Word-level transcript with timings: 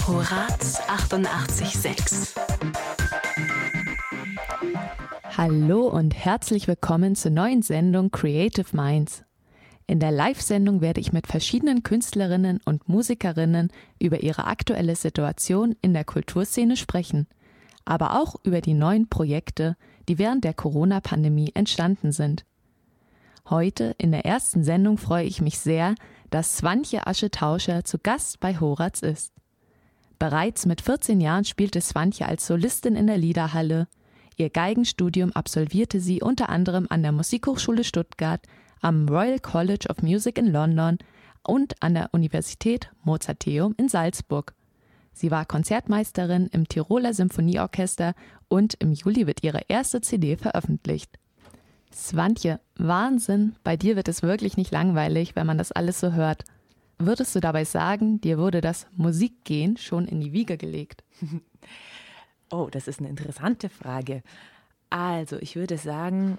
Horaz 0.00 0.80
88.6 0.88 2.34
Hallo 5.36 5.86
und 5.86 6.14
herzlich 6.14 6.66
willkommen 6.66 7.14
zur 7.14 7.30
neuen 7.30 7.62
Sendung 7.62 8.10
Creative 8.10 8.66
Minds. 8.76 9.24
In 9.86 10.00
der 10.00 10.10
Live-Sendung 10.10 10.80
werde 10.80 11.00
ich 11.00 11.12
mit 11.12 11.26
verschiedenen 11.26 11.82
Künstlerinnen 11.82 12.60
und 12.64 12.88
Musikerinnen 12.88 13.70
über 14.00 14.22
ihre 14.22 14.46
aktuelle 14.46 14.96
Situation 14.96 15.76
in 15.82 15.94
der 15.94 16.04
Kulturszene 16.04 16.76
sprechen, 16.76 17.28
aber 17.84 18.20
auch 18.20 18.36
über 18.42 18.60
die 18.60 18.74
neuen 18.74 19.08
Projekte, 19.08 19.76
die 20.08 20.18
während 20.18 20.42
der 20.44 20.54
Corona-Pandemie 20.54 21.52
entstanden 21.54 22.12
sind. 22.12 22.44
Heute 23.48 23.94
in 23.98 24.12
der 24.12 24.24
ersten 24.24 24.64
Sendung 24.64 24.98
freue 24.98 25.24
ich 25.24 25.40
mich 25.40 25.58
sehr, 25.58 25.94
dass 26.30 26.56
Swantje 26.56 27.06
Aschetauscher 27.06 27.84
zu 27.84 27.98
Gast 27.98 28.40
bei 28.40 28.58
Horaz 28.58 29.00
ist. 29.00 29.31
Bereits 30.22 30.66
mit 30.66 30.80
14 30.80 31.20
Jahren 31.20 31.44
spielte 31.44 31.80
Swantje 31.80 32.26
als 32.26 32.46
Solistin 32.46 32.94
in 32.94 33.08
der 33.08 33.18
Liederhalle. 33.18 33.88
Ihr 34.36 34.50
Geigenstudium 34.50 35.32
absolvierte 35.32 35.98
sie 35.98 36.22
unter 36.22 36.48
anderem 36.48 36.86
an 36.88 37.02
der 37.02 37.10
Musikhochschule 37.10 37.82
Stuttgart, 37.82 38.40
am 38.80 39.08
Royal 39.08 39.40
College 39.40 39.88
of 39.90 40.00
Music 40.02 40.38
in 40.38 40.46
London 40.46 40.98
und 41.42 41.74
an 41.82 41.94
der 41.94 42.10
Universität 42.12 42.88
Mozarteum 43.02 43.74
in 43.78 43.88
Salzburg. 43.88 44.54
Sie 45.12 45.32
war 45.32 45.44
Konzertmeisterin 45.44 46.46
im 46.52 46.68
Tiroler 46.68 47.14
Symphonieorchester 47.14 48.14
und 48.46 48.74
im 48.74 48.92
Juli 48.92 49.26
wird 49.26 49.42
ihre 49.42 49.62
erste 49.66 50.02
CD 50.02 50.36
veröffentlicht. 50.36 51.18
Swantje, 51.92 52.60
Wahnsinn, 52.76 53.56
bei 53.64 53.76
dir 53.76 53.96
wird 53.96 54.06
es 54.06 54.22
wirklich 54.22 54.56
nicht 54.56 54.70
langweilig, 54.70 55.34
wenn 55.34 55.48
man 55.48 55.58
das 55.58 55.72
alles 55.72 55.98
so 55.98 56.12
hört. 56.12 56.44
Würdest 57.04 57.34
du 57.34 57.40
dabei 57.40 57.64
sagen, 57.64 58.20
dir 58.20 58.38
wurde 58.38 58.60
das 58.60 58.86
Musikgehen 58.96 59.76
schon 59.76 60.06
in 60.06 60.20
die 60.20 60.32
Wiege 60.32 60.56
gelegt? 60.56 61.04
Oh, 62.54 62.68
das 62.70 62.86
ist 62.86 63.00
eine 63.00 63.08
interessante 63.08 63.70
Frage. 63.70 64.22
Also, 64.90 65.38
ich 65.38 65.56
würde 65.56 65.78
sagen, 65.78 66.36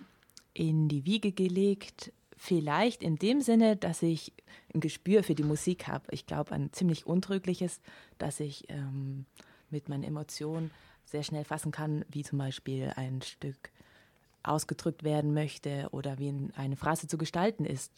in 0.53 0.88
die 0.88 1.08
Wiege 1.08 1.31
gelegt, 1.31 2.14
vielleicht 2.38 3.02
in 3.02 3.16
dem 3.16 3.41
Sinne, 3.41 3.78
dass 3.78 4.03
ich 4.03 4.31
ein 4.75 4.80
Gespür 4.80 5.23
für 5.23 5.34
die 5.34 5.41
Musik 5.41 5.88
habe. 5.88 6.06
Ich 6.11 6.28
glaube, 6.28 6.52
ein 6.52 6.72
ziemlich 6.72 7.08
untrügliches, 7.08 7.81
dass 8.19 8.39
ich 8.39 8.66
ähm, 8.69 9.25
mit 9.72 9.89
meinen 9.89 10.03
Emotionen 10.03 10.69
sehr 11.06 11.23
schnell 11.23 11.45
fassen 11.45 11.72
kann, 11.72 12.06
wie 12.09 12.22
zum 12.22 12.38
Beispiel 12.38 12.94
ein 12.95 13.23
Stück 13.23 13.72
ausgedrückt 14.44 15.03
werden 15.03 15.34
möchte 15.34 15.88
oder 15.94 16.19
wie 16.19 16.31
eine 16.56 16.75
Phrase 16.75 17.08
zu 17.08 17.17
gestalten 17.17 17.66
ist. 17.66 17.91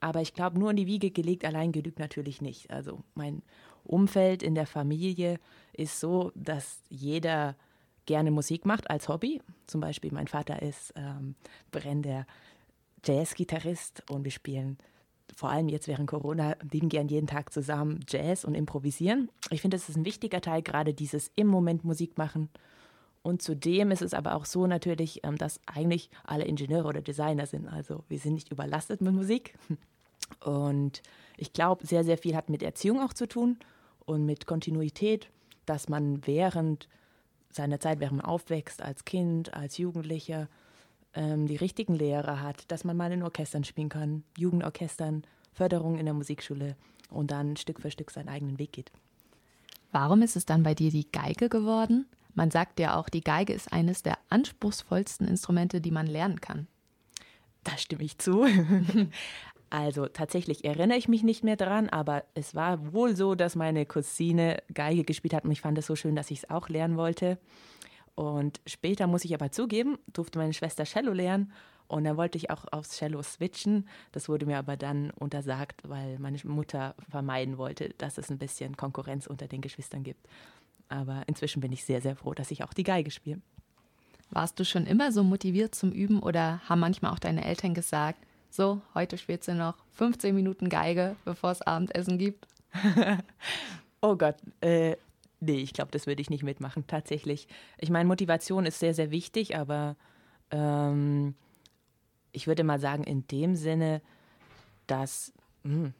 Aber 0.00 0.22
ich 0.22 0.32
glaube, 0.34 0.58
nur 0.58 0.70
in 0.70 0.76
die 0.76 0.86
Wiege 0.86 1.10
gelegt 1.10 1.44
allein 1.44 1.72
genügt 1.72 1.98
natürlich 1.98 2.40
nicht. 2.40 2.70
Also 2.70 3.00
mein 3.14 3.42
Umfeld 3.84 4.42
in 4.42 4.54
der 4.54 4.66
Familie 4.66 5.38
ist 5.72 6.00
so, 6.00 6.32
dass 6.34 6.82
jeder 6.88 7.56
gerne 8.06 8.30
Musik 8.30 8.64
macht 8.64 8.90
als 8.90 9.08
Hobby. 9.08 9.42
Zum 9.66 9.80
Beispiel 9.80 10.12
mein 10.12 10.26
Vater 10.26 10.62
ist 10.62 10.92
ähm, 10.96 11.34
brennender 11.70 12.26
Jazzgitarrist 13.04 14.02
und 14.10 14.24
wir 14.24 14.30
spielen 14.30 14.78
vor 15.36 15.50
allem 15.50 15.68
jetzt 15.68 15.88
während 15.88 16.08
Corona 16.08 16.56
lieben 16.72 16.88
gern 16.88 17.08
jeden 17.08 17.26
Tag 17.26 17.52
zusammen 17.52 18.00
Jazz 18.08 18.44
und 18.44 18.54
improvisieren. 18.54 19.30
Ich 19.50 19.60
finde, 19.60 19.76
das 19.76 19.88
ist 19.88 19.96
ein 19.96 20.04
wichtiger 20.04 20.40
Teil, 20.40 20.62
gerade 20.62 20.92
dieses 20.94 21.30
im 21.36 21.46
Moment 21.46 21.84
Musik 21.84 22.18
machen. 22.18 22.48
Und 23.22 23.42
zudem 23.42 23.90
ist 23.90 24.02
es 24.02 24.14
aber 24.14 24.34
auch 24.34 24.46
so 24.46 24.66
natürlich, 24.66 25.20
ähm, 25.24 25.36
dass 25.36 25.60
eigentlich 25.66 26.10
alle 26.24 26.44
Ingenieure 26.44 26.88
oder 26.88 27.02
Designer 27.02 27.46
sind. 27.46 27.68
Also 27.68 28.04
wir 28.08 28.18
sind 28.18 28.34
nicht 28.34 28.50
überlastet 28.50 29.00
mit 29.02 29.14
Musik. 29.14 29.58
Und 30.38 31.02
ich 31.36 31.52
glaube, 31.52 31.86
sehr, 31.86 32.04
sehr 32.04 32.18
viel 32.18 32.36
hat 32.36 32.50
mit 32.50 32.62
Erziehung 32.62 33.00
auch 33.00 33.12
zu 33.12 33.26
tun 33.26 33.58
und 34.04 34.24
mit 34.26 34.46
Kontinuität, 34.46 35.30
dass 35.66 35.88
man 35.88 36.26
während 36.26 36.88
seiner 37.50 37.80
Zeit, 37.80 38.00
während 38.00 38.18
man 38.18 38.26
aufwächst, 38.26 38.82
als 38.82 39.04
Kind, 39.04 39.54
als 39.54 39.78
Jugendlicher, 39.78 40.48
ähm, 41.14 41.46
die 41.46 41.56
richtigen 41.56 41.94
Lehrer 41.94 42.40
hat, 42.40 42.70
dass 42.70 42.84
man 42.84 42.96
mal 42.96 43.12
in 43.12 43.22
Orchestern 43.22 43.64
spielen 43.64 43.88
kann, 43.88 44.22
Jugendorchestern, 44.36 45.24
Förderung 45.52 45.98
in 45.98 46.04
der 46.04 46.14
Musikschule 46.14 46.76
und 47.10 47.30
dann 47.30 47.56
Stück 47.56 47.80
für 47.80 47.90
Stück 47.90 48.10
seinen 48.10 48.28
eigenen 48.28 48.58
Weg 48.58 48.72
geht. 48.72 48.92
Warum 49.92 50.22
ist 50.22 50.36
es 50.36 50.46
dann 50.46 50.62
bei 50.62 50.74
dir 50.74 50.90
die 50.90 51.10
Geige 51.10 51.48
geworden? 51.48 52.06
Man 52.34 52.50
sagt 52.52 52.78
ja 52.78 52.96
auch, 52.96 53.08
die 53.08 53.22
Geige 53.22 53.52
ist 53.52 53.72
eines 53.72 54.04
der 54.04 54.18
anspruchsvollsten 54.28 55.26
Instrumente, 55.26 55.80
die 55.80 55.90
man 55.90 56.06
lernen 56.06 56.40
kann. 56.40 56.68
Da 57.64 57.76
stimme 57.76 58.04
ich 58.04 58.18
zu. 58.18 58.46
Also 59.70 60.06
tatsächlich 60.06 60.64
erinnere 60.64 60.98
ich 60.98 61.06
mich 61.06 61.22
nicht 61.22 61.44
mehr 61.44 61.56
daran, 61.56 61.88
aber 61.88 62.24
es 62.34 62.56
war 62.56 62.92
wohl 62.92 63.14
so, 63.14 63.36
dass 63.36 63.54
meine 63.54 63.86
Cousine 63.86 64.62
Geige 64.74 65.04
gespielt 65.04 65.32
hat 65.32 65.44
und 65.44 65.52
ich 65.52 65.60
fand 65.60 65.78
es 65.78 65.86
so 65.86 65.94
schön, 65.94 66.16
dass 66.16 66.32
ich 66.32 66.38
es 66.38 66.50
auch 66.50 66.68
lernen 66.68 66.96
wollte. 66.96 67.38
Und 68.16 68.60
später 68.66 69.06
muss 69.06 69.24
ich 69.24 69.32
aber 69.32 69.52
zugeben, 69.52 69.96
durfte 70.12 70.40
meine 70.40 70.52
Schwester 70.52 70.84
Cello 70.84 71.12
lernen 71.12 71.52
und 71.86 72.02
dann 72.02 72.16
wollte 72.16 72.36
ich 72.36 72.50
auch 72.50 72.64
aufs 72.72 72.98
Cello 72.98 73.22
switchen. 73.22 73.88
Das 74.10 74.28
wurde 74.28 74.44
mir 74.44 74.58
aber 74.58 74.76
dann 74.76 75.12
untersagt, 75.12 75.82
weil 75.88 76.18
meine 76.18 76.38
Mutter 76.44 76.96
vermeiden 77.08 77.56
wollte, 77.56 77.90
dass 77.98 78.18
es 78.18 78.28
ein 78.28 78.38
bisschen 78.38 78.76
Konkurrenz 78.76 79.28
unter 79.28 79.46
den 79.46 79.60
Geschwistern 79.60 80.02
gibt. 80.02 80.28
Aber 80.88 81.22
inzwischen 81.28 81.60
bin 81.60 81.70
ich 81.70 81.84
sehr, 81.84 82.00
sehr 82.00 82.16
froh, 82.16 82.34
dass 82.34 82.50
ich 82.50 82.64
auch 82.64 82.74
die 82.74 82.82
Geige 82.82 83.12
spiele. 83.12 83.40
Warst 84.30 84.58
du 84.58 84.64
schon 84.64 84.86
immer 84.86 85.12
so 85.12 85.22
motiviert 85.24 85.74
zum 85.74 85.92
Üben 85.92 86.20
oder 86.20 86.60
haben 86.68 86.80
manchmal 86.80 87.12
auch 87.12 87.18
deine 87.18 87.44
Eltern 87.44 87.74
gesagt, 87.74 88.24
so, 88.50 88.82
heute 88.94 89.16
spielst 89.16 89.48
du 89.48 89.54
noch 89.54 89.76
15 89.92 90.34
Minuten 90.34 90.68
Geige, 90.68 91.16
bevor 91.24 91.52
es 91.52 91.62
Abendessen 91.62 92.18
gibt? 92.18 92.46
oh 94.00 94.16
Gott, 94.16 94.36
äh, 94.60 94.96
nee, 95.38 95.58
ich 95.58 95.72
glaube, 95.72 95.92
das 95.92 96.06
würde 96.06 96.20
ich 96.20 96.30
nicht 96.30 96.42
mitmachen, 96.42 96.86
tatsächlich. 96.86 97.48
Ich 97.78 97.90
meine, 97.90 98.08
Motivation 98.08 98.66
ist 98.66 98.80
sehr, 98.80 98.94
sehr 98.94 99.10
wichtig, 99.10 99.56
aber 99.56 99.96
ähm, 100.50 101.34
ich 102.32 102.46
würde 102.46 102.64
mal 102.64 102.80
sagen, 102.80 103.04
in 103.04 103.26
dem 103.28 103.54
Sinne, 103.54 104.02
dass, 104.86 105.32
mh, 105.62 105.72
hm, 105.72 105.94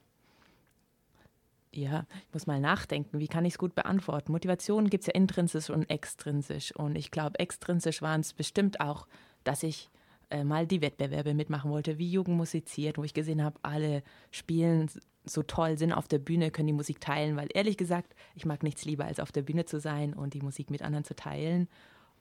ja, 1.72 2.04
ich 2.26 2.34
muss 2.34 2.48
mal 2.48 2.58
nachdenken, 2.58 3.20
wie 3.20 3.28
kann 3.28 3.44
ich 3.44 3.54
es 3.54 3.58
gut 3.58 3.76
beantworten? 3.76 4.32
Motivation 4.32 4.90
gibt 4.90 5.02
es 5.02 5.06
ja 5.06 5.14
intrinsisch 5.14 5.70
und 5.70 5.88
extrinsisch. 5.88 6.74
Und 6.74 6.96
ich 6.96 7.12
glaube, 7.12 7.38
extrinsisch 7.38 8.02
waren 8.02 8.22
es 8.22 8.32
bestimmt 8.32 8.80
auch, 8.80 9.06
dass 9.44 9.62
ich 9.62 9.88
äh, 10.30 10.44
mal 10.44 10.66
die 10.66 10.80
Wettbewerbe 10.80 11.34
mitmachen 11.34 11.70
wollte, 11.70 11.98
wie 11.98 12.10
Jugend 12.10 12.36
musiziert, 12.36 12.98
wo 12.98 13.04
ich 13.04 13.14
gesehen 13.14 13.42
habe, 13.42 13.58
alle 13.62 14.02
spielen 14.30 14.88
so 15.24 15.42
toll, 15.42 15.76
sind 15.76 15.92
auf 15.92 16.08
der 16.08 16.18
Bühne, 16.18 16.50
können 16.50 16.68
die 16.68 16.72
Musik 16.72 17.00
teilen, 17.00 17.36
weil 17.36 17.48
ehrlich 17.52 17.76
gesagt, 17.76 18.14
ich 18.34 18.46
mag 18.46 18.62
nichts 18.62 18.84
lieber, 18.84 19.04
als 19.04 19.20
auf 19.20 19.32
der 19.32 19.42
Bühne 19.42 19.66
zu 19.66 19.78
sein 19.78 20.14
und 20.14 20.34
die 20.34 20.40
Musik 20.40 20.70
mit 20.70 20.82
anderen 20.82 21.04
zu 21.04 21.14
teilen. 21.14 21.68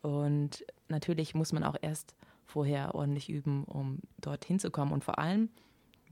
Und 0.02 0.66
natürlich 0.88 1.34
muss 1.36 1.54
man 1.54 1.64
auch 1.64 1.76
erst 1.82 2.16
vorher 2.46 2.96
ordentlich 2.96 3.30
üben, 3.30 3.64
um 3.64 4.00
dorthin 4.20 4.60
zu 4.60 4.72
kommen 4.72 4.92
und 4.92 5.04
vor 5.04 5.20
allem 5.20 5.50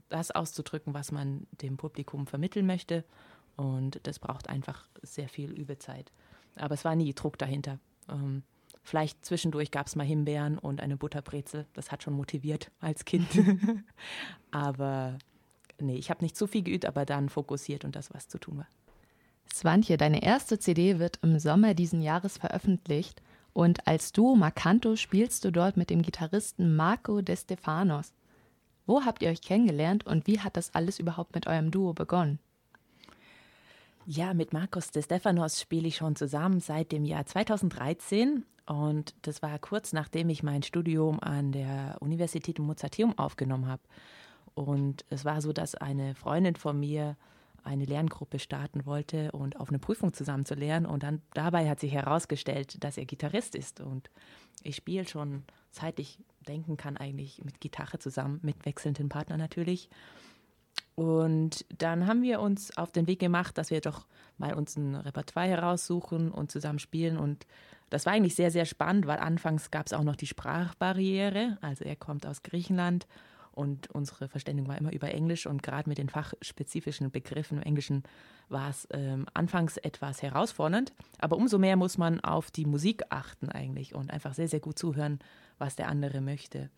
das 0.08 0.30
auszudrücken, 0.30 0.94
was 0.94 1.12
man 1.12 1.46
dem 1.60 1.76
Publikum 1.76 2.26
vermitteln 2.26 2.66
möchte. 2.66 3.04
Und 3.56 4.00
das 4.04 4.18
braucht 4.18 4.48
einfach 4.48 4.88
sehr 5.02 5.28
viel 5.28 5.50
Übezeit. 5.50 6.12
Aber 6.56 6.74
es 6.74 6.84
war 6.84 6.94
nie 6.94 7.12
Druck 7.12 7.38
dahinter. 7.38 7.78
Ähm, 8.08 8.42
Vielleicht 8.88 9.22
zwischendurch 9.22 9.70
gab 9.70 9.86
es 9.86 9.96
mal 9.96 10.06
Himbeeren 10.06 10.56
und 10.56 10.80
eine 10.80 10.96
Butterbrezel. 10.96 11.66
Das 11.74 11.92
hat 11.92 12.02
schon 12.02 12.14
motiviert 12.14 12.70
als 12.80 13.04
Kind. 13.04 13.28
aber 14.50 15.18
nee, 15.78 15.96
ich 15.96 16.08
habe 16.08 16.24
nicht 16.24 16.38
so 16.38 16.46
viel 16.46 16.62
geübt, 16.62 16.86
aber 16.86 17.04
dann 17.04 17.28
fokussiert 17.28 17.84
und 17.84 17.96
das, 17.96 18.14
was 18.14 18.28
zu 18.28 18.38
tun 18.38 18.56
war. 18.56 18.66
Swantje, 19.52 19.98
deine 19.98 20.22
erste 20.22 20.58
CD 20.58 20.98
wird 20.98 21.18
im 21.20 21.38
Sommer 21.38 21.74
diesen 21.74 22.00
Jahres 22.00 22.38
veröffentlicht 22.38 23.20
und 23.52 23.86
als 23.86 24.12
Duo 24.12 24.36
Marcanto 24.36 24.96
spielst 24.96 25.44
du 25.44 25.52
dort 25.52 25.76
mit 25.76 25.90
dem 25.90 26.00
Gitarristen 26.00 26.74
Marco 26.74 27.20
De 27.20 27.36
Stefanos. 27.36 28.14
Wo 28.86 29.04
habt 29.04 29.20
ihr 29.22 29.28
euch 29.28 29.42
kennengelernt 29.42 30.06
und 30.06 30.26
wie 30.26 30.40
hat 30.40 30.56
das 30.56 30.74
alles 30.74 30.98
überhaupt 30.98 31.34
mit 31.34 31.46
eurem 31.46 31.70
Duo 31.70 31.92
begonnen? 31.92 32.38
Ja, 34.10 34.32
mit 34.32 34.54
Marcos 34.54 34.90
De 34.90 35.02
Stefanos 35.02 35.60
spiele 35.60 35.86
ich 35.86 35.96
schon 35.96 36.16
zusammen 36.16 36.60
seit 36.60 36.92
dem 36.92 37.04
Jahr 37.04 37.26
2013 37.26 38.46
und 38.64 39.14
das 39.20 39.42
war 39.42 39.58
kurz 39.58 39.92
nachdem 39.92 40.30
ich 40.30 40.42
mein 40.42 40.62
Studium 40.62 41.20
an 41.20 41.52
der 41.52 41.98
Universität 42.00 42.58
Mozarteum 42.58 43.18
aufgenommen 43.18 43.66
habe. 43.66 43.82
Und 44.54 45.04
es 45.10 45.26
war 45.26 45.42
so, 45.42 45.52
dass 45.52 45.74
eine 45.74 46.14
Freundin 46.14 46.56
von 46.56 46.80
mir 46.80 47.18
eine 47.64 47.84
Lerngruppe 47.84 48.38
starten 48.38 48.86
wollte 48.86 49.30
und 49.32 49.60
auf 49.60 49.68
eine 49.68 49.78
Prüfung 49.78 50.14
zusammen 50.14 50.46
zu 50.46 50.54
lernen. 50.54 50.86
Und 50.86 51.02
dann 51.02 51.20
dabei 51.34 51.68
hat 51.68 51.78
sich 51.78 51.92
herausgestellt, 51.92 52.82
dass 52.82 52.96
er 52.96 53.04
Gitarrist 53.04 53.54
ist. 53.54 53.78
Und 53.78 54.08
ich 54.62 54.76
spiele 54.76 55.06
schon, 55.06 55.42
seit 55.70 55.98
ich 55.98 56.18
denken 56.48 56.78
kann, 56.78 56.96
eigentlich 56.96 57.44
mit 57.44 57.60
Gitarre 57.60 57.98
zusammen, 57.98 58.40
mit 58.42 58.64
wechselnden 58.64 59.10
Partnern 59.10 59.38
natürlich. 59.38 59.90
Und 60.98 61.64
dann 61.68 62.08
haben 62.08 62.22
wir 62.22 62.40
uns 62.40 62.76
auf 62.76 62.90
den 62.90 63.06
Weg 63.06 63.20
gemacht, 63.20 63.56
dass 63.56 63.70
wir 63.70 63.80
doch 63.80 64.08
mal 64.36 64.52
uns 64.54 64.76
ein 64.76 64.96
Repertoire 64.96 65.46
heraussuchen 65.46 66.32
und 66.32 66.50
zusammen 66.50 66.80
spielen. 66.80 67.18
Und 67.18 67.46
das 67.88 68.04
war 68.04 68.14
eigentlich 68.14 68.34
sehr, 68.34 68.50
sehr 68.50 68.64
spannend, 68.64 69.06
weil 69.06 69.20
anfangs 69.20 69.70
gab 69.70 69.86
es 69.86 69.92
auch 69.92 70.02
noch 70.02 70.16
die 70.16 70.26
Sprachbarriere. 70.26 71.56
Also 71.60 71.84
er 71.84 71.94
kommt 71.94 72.26
aus 72.26 72.42
Griechenland 72.42 73.06
und 73.52 73.88
unsere 73.92 74.26
Verständigung 74.26 74.68
war 74.68 74.76
immer 74.76 74.92
über 74.92 75.14
Englisch 75.14 75.46
und 75.46 75.62
gerade 75.62 75.88
mit 75.88 75.98
den 75.98 76.08
fachspezifischen 76.08 77.12
Begriffen 77.12 77.58
im 77.58 77.62
Englischen 77.62 78.02
war 78.48 78.70
es 78.70 78.88
ähm, 78.90 79.26
anfangs 79.34 79.76
etwas 79.76 80.20
herausfordernd, 80.22 80.92
aber 81.20 81.36
umso 81.36 81.58
mehr 81.58 81.76
muss 81.76 81.96
man 81.96 82.18
auf 82.20 82.50
die 82.50 82.66
Musik 82.66 83.04
achten 83.10 83.50
eigentlich 83.50 83.94
und 83.94 84.10
einfach 84.10 84.34
sehr, 84.34 84.48
sehr 84.48 84.60
gut 84.60 84.80
zuhören, 84.80 85.20
was 85.58 85.76
der 85.76 85.88
andere 85.88 86.20
möchte. 86.20 86.70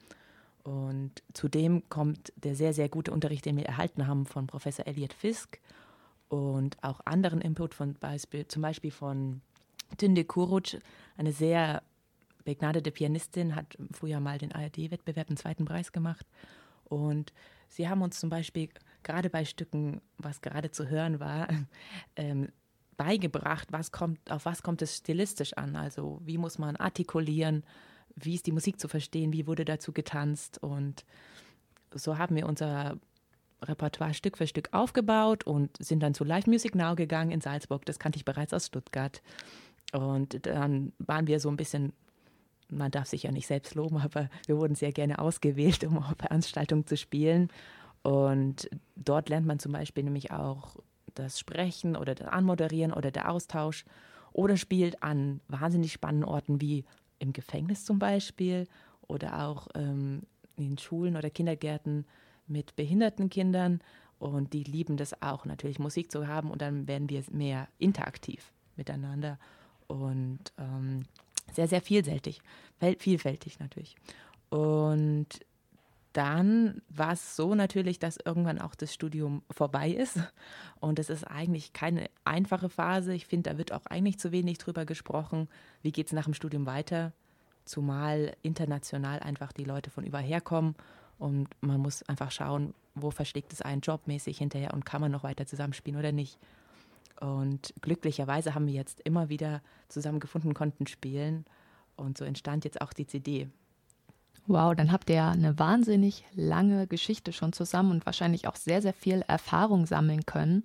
Und 0.62 1.22
zudem 1.32 1.88
kommt 1.88 2.32
der 2.36 2.54
sehr, 2.54 2.74
sehr 2.74 2.88
gute 2.88 3.12
Unterricht, 3.12 3.44
den 3.44 3.56
wir 3.56 3.66
erhalten 3.66 4.06
haben 4.06 4.26
von 4.26 4.46
Professor 4.46 4.86
Elliot 4.86 5.12
Fisk 5.12 5.58
und 6.28 6.82
auch 6.82 7.00
anderen 7.04 7.40
Input 7.40 7.74
von 7.74 7.94
Beispiel, 7.94 8.46
zum 8.46 8.62
Beispiel 8.62 8.90
von 8.90 9.40
Tünde 9.98 10.24
Kuruc, 10.24 10.78
eine 11.16 11.32
sehr 11.32 11.82
begnadete 12.44 12.90
Pianistin, 12.90 13.56
hat 13.56 13.76
früher 13.92 14.20
mal 14.20 14.38
den 14.38 14.52
ARD-Wettbewerb 14.52 15.30
im 15.30 15.36
zweiten 15.36 15.64
Preis 15.64 15.92
gemacht. 15.92 16.26
Und 16.84 17.32
sie 17.68 17.88
haben 17.88 18.02
uns 18.02 18.20
zum 18.20 18.30
Beispiel 18.30 18.68
gerade 19.02 19.30
bei 19.30 19.44
Stücken, 19.44 20.00
was 20.18 20.40
gerade 20.40 20.70
zu 20.70 20.88
hören 20.88 21.20
war, 21.20 21.48
ähm, 22.16 22.48
beigebracht, 22.96 23.72
was 23.72 23.92
kommt, 23.92 24.30
auf 24.30 24.44
was 24.44 24.62
kommt 24.62 24.82
es 24.82 24.98
stilistisch 24.98 25.54
an. 25.54 25.74
Also 25.74 26.20
wie 26.24 26.38
muss 26.38 26.58
man 26.58 26.76
artikulieren, 26.76 27.64
wie 28.14 28.34
ist 28.34 28.46
die 28.46 28.52
Musik 28.52 28.80
zu 28.80 28.88
verstehen, 28.88 29.32
wie 29.32 29.46
wurde 29.46 29.64
dazu 29.64 29.92
getanzt. 29.92 30.58
Und 30.62 31.04
so 31.94 32.18
haben 32.18 32.36
wir 32.36 32.46
unser 32.46 32.98
Repertoire 33.62 34.14
Stück 34.14 34.38
für 34.38 34.46
Stück 34.46 34.68
aufgebaut 34.72 35.44
und 35.44 35.76
sind 35.82 36.02
dann 36.02 36.14
zu 36.14 36.24
Live 36.24 36.46
Music 36.46 36.74
Now 36.74 36.94
gegangen 36.94 37.30
in 37.30 37.40
Salzburg. 37.40 37.84
Das 37.84 37.98
kannte 37.98 38.16
ich 38.16 38.24
bereits 38.24 38.54
aus 38.54 38.66
Stuttgart. 38.66 39.22
Und 39.92 40.46
dann 40.46 40.92
waren 40.98 41.26
wir 41.26 41.40
so 41.40 41.48
ein 41.50 41.56
bisschen, 41.56 41.92
man 42.68 42.90
darf 42.90 43.08
sich 43.08 43.24
ja 43.24 43.32
nicht 43.32 43.46
selbst 43.46 43.74
loben, 43.74 43.98
aber 43.98 44.30
wir 44.46 44.56
wurden 44.56 44.74
sehr 44.74 44.92
gerne 44.92 45.18
ausgewählt, 45.18 45.84
um 45.84 45.98
auf 45.98 46.16
Veranstaltungen 46.16 46.86
zu 46.86 46.96
spielen. 46.96 47.48
Und 48.02 48.70
dort 48.96 49.28
lernt 49.28 49.46
man 49.46 49.58
zum 49.58 49.72
Beispiel 49.72 50.04
nämlich 50.04 50.30
auch 50.30 50.76
das 51.14 51.38
Sprechen 51.38 51.96
oder 51.96 52.14
das 52.14 52.28
Anmoderieren 52.28 52.92
oder 52.92 53.10
der 53.10 53.30
Austausch 53.30 53.84
oder 54.32 54.56
spielt 54.56 55.02
an 55.02 55.40
wahnsinnig 55.48 55.92
spannenden 55.92 56.28
Orten 56.28 56.60
wie 56.60 56.84
im 57.20 57.32
Gefängnis 57.32 57.84
zum 57.84 58.00
Beispiel 58.00 58.66
oder 59.06 59.46
auch 59.46 59.68
ähm, 59.74 60.22
in 60.56 60.76
Schulen 60.78 61.16
oder 61.16 61.30
Kindergärten 61.30 62.04
mit 62.48 62.74
behinderten 62.74 63.30
Kindern 63.30 63.80
und 64.18 64.52
die 64.52 64.64
lieben 64.64 64.96
das 64.96 65.22
auch 65.22 65.44
natürlich 65.44 65.78
Musik 65.78 66.10
zu 66.10 66.26
haben 66.26 66.50
und 66.50 66.60
dann 66.60 66.88
werden 66.88 67.08
wir 67.08 67.22
mehr 67.30 67.68
interaktiv 67.78 68.52
miteinander 68.76 69.38
und 69.86 70.40
ähm, 70.58 71.04
sehr, 71.52 71.68
sehr 71.68 71.80
vielseitig, 71.80 72.40
vielfältig 72.98 73.58
natürlich. 73.58 73.96
Und 74.50 75.26
dann 76.12 76.82
war 76.88 77.12
es 77.12 77.36
so 77.36 77.54
natürlich, 77.54 77.98
dass 77.98 78.18
irgendwann 78.24 78.60
auch 78.60 78.74
das 78.74 78.92
Studium 78.92 79.42
vorbei 79.50 79.90
ist. 79.90 80.18
Und 80.80 80.98
es 80.98 81.10
ist 81.10 81.24
eigentlich 81.24 81.72
keine 81.72 82.10
einfache 82.24 82.68
Phase. 82.68 83.14
Ich 83.14 83.26
finde, 83.26 83.50
da 83.50 83.58
wird 83.58 83.72
auch 83.72 83.86
eigentlich 83.86 84.18
zu 84.18 84.32
wenig 84.32 84.58
drüber 84.58 84.84
gesprochen. 84.84 85.48
Wie 85.82 85.92
geht 85.92 86.08
es 86.08 86.12
nach 86.12 86.24
dem 86.24 86.34
Studium 86.34 86.66
weiter? 86.66 87.12
Zumal 87.64 88.34
international 88.42 89.20
einfach 89.20 89.52
die 89.52 89.64
Leute 89.64 89.90
von 89.90 90.04
überher 90.04 90.40
kommen 90.40 90.74
und 91.18 91.48
man 91.60 91.78
muss 91.78 92.02
einfach 92.04 92.30
schauen, 92.30 92.74
wo 92.94 93.10
versteckt 93.10 93.52
es 93.52 93.62
einen 93.62 93.82
jobmäßig 93.82 94.38
hinterher 94.38 94.72
und 94.72 94.86
kann 94.86 95.02
man 95.02 95.12
noch 95.12 95.22
weiter 95.22 95.46
zusammenspielen 95.46 96.00
oder 96.00 96.12
nicht. 96.12 96.38
Und 97.20 97.74
glücklicherweise 97.82 98.54
haben 98.54 98.66
wir 98.66 98.74
jetzt 98.74 99.00
immer 99.00 99.28
wieder 99.28 99.60
zusammengefunden, 99.88 100.54
konnten 100.54 100.86
spielen. 100.86 101.44
Und 101.94 102.16
so 102.16 102.24
entstand 102.24 102.64
jetzt 102.64 102.80
auch 102.80 102.94
die 102.94 103.06
CD. 103.06 103.48
Wow, 104.50 104.74
dann 104.74 104.90
habt 104.90 105.08
ihr 105.08 105.14
ja 105.14 105.30
eine 105.30 105.60
wahnsinnig 105.60 106.24
lange 106.34 106.88
Geschichte 106.88 107.32
schon 107.32 107.52
zusammen 107.52 107.92
und 107.92 108.04
wahrscheinlich 108.04 108.48
auch 108.48 108.56
sehr, 108.56 108.82
sehr 108.82 108.92
viel 108.92 109.22
Erfahrung 109.28 109.86
sammeln 109.86 110.26
können. 110.26 110.64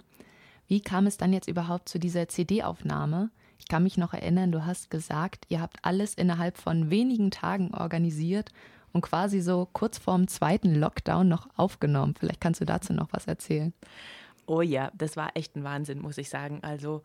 Wie 0.67 0.81
kam 0.81 1.05
es 1.05 1.17
dann 1.17 1.31
jetzt 1.31 1.47
überhaupt 1.47 1.87
zu 1.87 1.99
dieser 1.99 2.27
CD-Aufnahme? 2.27 3.29
Ich 3.59 3.67
kann 3.67 3.83
mich 3.83 3.95
noch 3.95 4.15
erinnern, 4.15 4.51
du 4.51 4.65
hast 4.65 4.89
gesagt, 4.89 5.45
ihr 5.49 5.61
habt 5.61 5.77
alles 5.83 6.15
innerhalb 6.15 6.57
von 6.57 6.89
wenigen 6.89 7.29
Tagen 7.29 7.75
organisiert 7.75 8.49
und 8.91 9.01
quasi 9.01 9.39
so 9.39 9.69
kurz 9.71 9.99
vorm 9.99 10.27
zweiten 10.27 10.73
Lockdown 10.73 11.27
noch 11.27 11.47
aufgenommen. 11.55 12.15
Vielleicht 12.19 12.41
kannst 12.41 12.61
du 12.61 12.65
dazu 12.65 12.91
noch 12.91 13.09
was 13.11 13.27
erzählen. 13.27 13.71
Oh 14.47 14.61
ja, 14.61 14.91
das 14.97 15.15
war 15.15 15.29
echt 15.35 15.55
ein 15.55 15.63
Wahnsinn, 15.63 16.01
muss 16.01 16.17
ich 16.17 16.29
sagen. 16.29 16.57
Also 16.63 17.03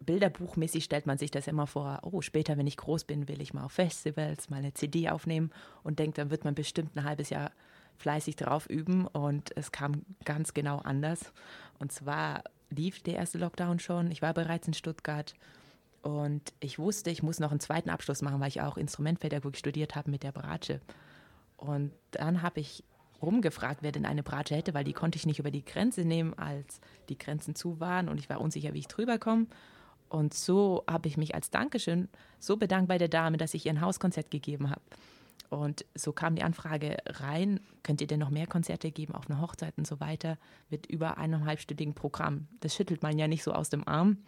bilderbuchmäßig 0.00 0.84
stellt 0.84 1.06
man 1.06 1.18
sich 1.18 1.30
das 1.30 1.46
immer 1.46 1.66
vor, 1.66 2.00
oh, 2.02 2.20
später, 2.20 2.56
wenn 2.56 2.66
ich 2.66 2.76
groß 2.76 3.04
bin, 3.04 3.28
will 3.28 3.40
ich 3.40 3.54
mal 3.54 3.64
auf 3.64 3.72
Festivals, 3.72 4.50
mal 4.50 4.58
eine 4.58 4.74
CD 4.74 5.08
aufnehmen 5.08 5.50
und 5.82 5.98
denkt, 5.98 6.18
dann 6.18 6.30
wird 6.30 6.44
man 6.44 6.54
bestimmt 6.54 6.96
ein 6.96 7.04
halbes 7.04 7.30
Jahr 7.30 7.50
fleißig 7.96 8.36
drauf 8.36 8.68
üben 8.68 9.06
und 9.06 9.56
es 9.56 9.72
kam 9.72 10.02
ganz 10.24 10.54
genau 10.54 10.78
anders. 10.78 11.32
Und 11.78 11.92
zwar 11.92 12.44
lief 12.70 13.02
der 13.02 13.14
erste 13.14 13.38
Lockdown 13.38 13.78
schon, 13.78 14.10
ich 14.10 14.22
war 14.22 14.34
bereits 14.34 14.66
in 14.68 14.74
Stuttgart 14.74 15.34
und 16.02 16.52
ich 16.60 16.78
wusste, 16.78 17.10
ich 17.10 17.22
muss 17.22 17.40
noch 17.40 17.50
einen 17.50 17.60
zweiten 17.60 17.90
Abschluss 17.90 18.22
machen, 18.22 18.40
weil 18.40 18.48
ich 18.48 18.60
auch 18.60 18.76
Instrumentpädagogik 18.76 19.58
studiert 19.58 19.96
habe 19.96 20.10
mit 20.10 20.22
der 20.22 20.32
Bratsche. 20.32 20.80
Und 21.56 21.92
dann 22.10 22.42
habe 22.42 22.60
ich 22.60 22.84
rumgefragt, 23.22 23.82
wer 23.82 23.92
denn 23.92 24.04
eine 24.04 24.22
Bratsche 24.22 24.56
hätte, 24.56 24.74
weil 24.74 24.84
die 24.84 24.92
konnte 24.92 25.16
ich 25.16 25.26
nicht 25.26 25.38
über 25.38 25.50
die 25.50 25.64
Grenze 25.64 26.04
nehmen, 26.04 26.34
als 26.34 26.80
die 27.08 27.16
Grenzen 27.18 27.54
zu 27.54 27.80
waren 27.80 28.08
und 28.08 28.18
ich 28.18 28.28
war 28.28 28.40
unsicher, 28.40 28.74
wie 28.74 28.80
ich 28.80 28.88
drüber 28.88 29.18
komme. 29.18 29.46
Und 30.08 30.34
so 30.34 30.84
habe 30.88 31.08
ich 31.08 31.16
mich 31.16 31.34
als 31.34 31.50
Dankeschön 31.50 32.08
so 32.38 32.56
bedankt 32.56 32.88
bei 32.88 32.98
der 32.98 33.08
Dame, 33.08 33.36
dass 33.36 33.54
ich 33.54 33.66
ihr 33.66 33.72
ein 33.72 33.80
Hauskonzert 33.80 34.30
gegeben 34.30 34.70
habe. 34.70 34.82
Und 35.48 35.84
so 35.94 36.12
kam 36.12 36.34
die 36.34 36.42
Anfrage 36.42 36.96
rein, 37.06 37.60
könnt 37.82 38.00
ihr 38.00 38.06
denn 38.06 38.20
noch 38.20 38.30
mehr 38.30 38.46
Konzerte 38.46 38.90
geben 38.90 39.14
auf 39.14 39.30
einer 39.30 39.40
Hochzeit 39.40 39.74
und 39.78 39.86
so 39.86 40.00
weiter, 40.00 40.38
mit 40.70 40.86
über 40.86 41.18
einem 41.18 41.44
halbstündigen 41.44 41.94
Programm. 41.94 42.48
Das 42.60 42.74
schüttelt 42.74 43.02
man 43.02 43.18
ja 43.18 43.28
nicht 43.28 43.42
so 43.42 43.52
aus 43.52 43.70
dem 43.70 43.86
Arm. 43.86 44.18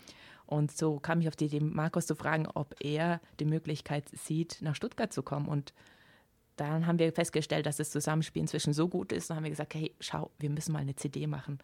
Und 0.46 0.70
so 0.72 0.98
kam 0.98 1.20
ich 1.20 1.28
auf 1.28 1.36
die 1.36 1.46
Idee, 1.46 1.60
Markus 1.60 2.06
zu 2.06 2.14
fragen, 2.14 2.46
ob 2.46 2.74
er 2.80 3.20
die 3.38 3.44
Möglichkeit 3.44 4.08
sieht, 4.10 4.58
nach 4.62 4.74
Stuttgart 4.74 5.12
zu 5.12 5.22
kommen. 5.22 5.48
Und 5.48 5.74
dann 6.56 6.86
haben 6.86 6.98
wir 6.98 7.12
festgestellt, 7.12 7.66
dass 7.66 7.76
das 7.76 7.90
Zusammenspiel 7.90 8.42
inzwischen 8.42 8.72
so 8.72 8.88
gut 8.88 9.12
ist. 9.12 9.30
Und 9.30 9.36
haben 9.36 9.44
wir 9.44 9.50
gesagt, 9.50 9.74
hey, 9.74 9.94
schau, 10.00 10.30
wir 10.38 10.50
müssen 10.50 10.72
mal 10.72 10.78
eine 10.78 10.96
CD 10.96 11.26
machen. 11.26 11.58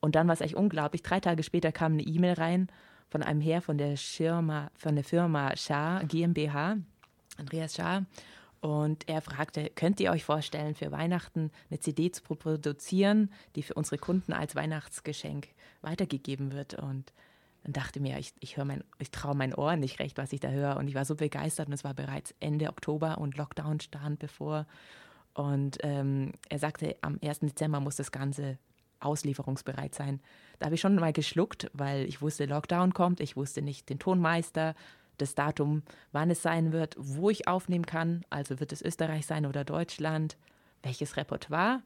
Und 0.00 0.14
dann 0.14 0.28
war 0.28 0.34
es 0.34 0.40
echt 0.40 0.54
unglaublich. 0.54 1.02
Drei 1.02 1.18
Tage 1.18 1.42
später 1.42 1.72
kam 1.72 1.94
eine 1.94 2.02
E-Mail 2.02 2.34
rein 2.34 2.68
von 3.08 3.22
einem 3.22 3.40
Herr 3.40 3.62
von 3.62 3.78
der, 3.78 3.96
Schirma, 3.96 4.70
von 4.76 4.94
der 4.94 5.04
Firma 5.04 5.56
Schar 5.56 6.04
GmbH, 6.04 6.76
Andreas 7.36 7.74
Schar. 7.74 8.04
Und 8.60 9.08
er 9.08 9.22
fragte, 9.22 9.70
könnt 9.74 10.00
ihr 10.00 10.10
euch 10.10 10.24
vorstellen, 10.24 10.74
für 10.74 10.90
Weihnachten 10.90 11.50
eine 11.70 11.78
CD 11.78 12.10
zu 12.10 12.22
produzieren, 12.22 13.30
die 13.54 13.62
für 13.62 13.74
unsere 13.74 13.98
Kunden 13.98 14.32
als 14.32 14.56
Weihnachtsgeschenk 14.56 15.48
weitergegeben 15.80 16.52
wird? 16.52 16.74
Und 16.74 17.12
dann 17.62 17.72
dachte 17.72 18.00
mir, 18.00 18.18
ich, 18.18 18.32
ich 18.40 18.56
mein, 18.56 18.82
ich 18.98 19.10
traue 19.10 19.36
meinen 19.36 19.54
Ohren 19.54 19.80
nicht 19.80 20.00
recht, 20.00 20.18
was 20.18 20.32
ich 20.32 20.40
da 20.40 20.48
höre. 20.48 20.76
Und 20.76 20.88
ich 20.88 20.94
war 20.94 21.04
so 21.04 21.14
begeistert 21.14 21.68
und 21.68 21.72
es 21.72 21.84
war 21.84 21.94
bereits 21.94 22.34
Ende 22.40 22.68
Oktober 22.68 23.18
und 23.18 23.36
Lockdown 23.36 23.78
stand 23.78 24.18
bevor. 24.18 24.66
Und 25.34 25.78
ähm, 25.82 26.32
er 26.48 26.58
sagte, 26.58 26.96
am 27.00 27.18
1. 27.22 27.40
Dezember 27.40 27.78
muss 27.78 27.94
das 27.94 28.10
Ganze 28.10 28.58
auslieferungsbereit 29.00 29.94
sein. 29.94 30.20
Da 30.58 30.66
habe 30.66 30.74
ich 30.74 30.80
schon 30.80 30.94
mal 30.96 31.12
geschluckt, 31.12 31.70
weil 31.72 32.04
ich 32.06 32.20
wusste, 32.20 32.46
Lockdown 32.46 32.94
kommt. 32.94 33.20
Ich 33.20 33.36
wusste 33.36 33.62
nicht 33.62 33.88
den 33.88 33.98
Tonmeister, 33.98 34.74
das 35.18 35.34
Datum, 35.34 35.82
wann 36.12 36.30
es 36.30 36.42
sein 36.42 36.72
wird, 36.72 36.94
wo 36.98 37.30
ich 37.30 37.48
aufnehmen 37.48 37.86
kann. 37.86 38.24
Also 38.30 38.60
wird 38.60 38.72
es 38.72 38.82
Österreich 38.82 39.26
sein 39.26 39.46
oder 39.46 39.64
Deutschland, 39.64 40.36
welches 40.82 41.16
Repertoire. 41.16 41.82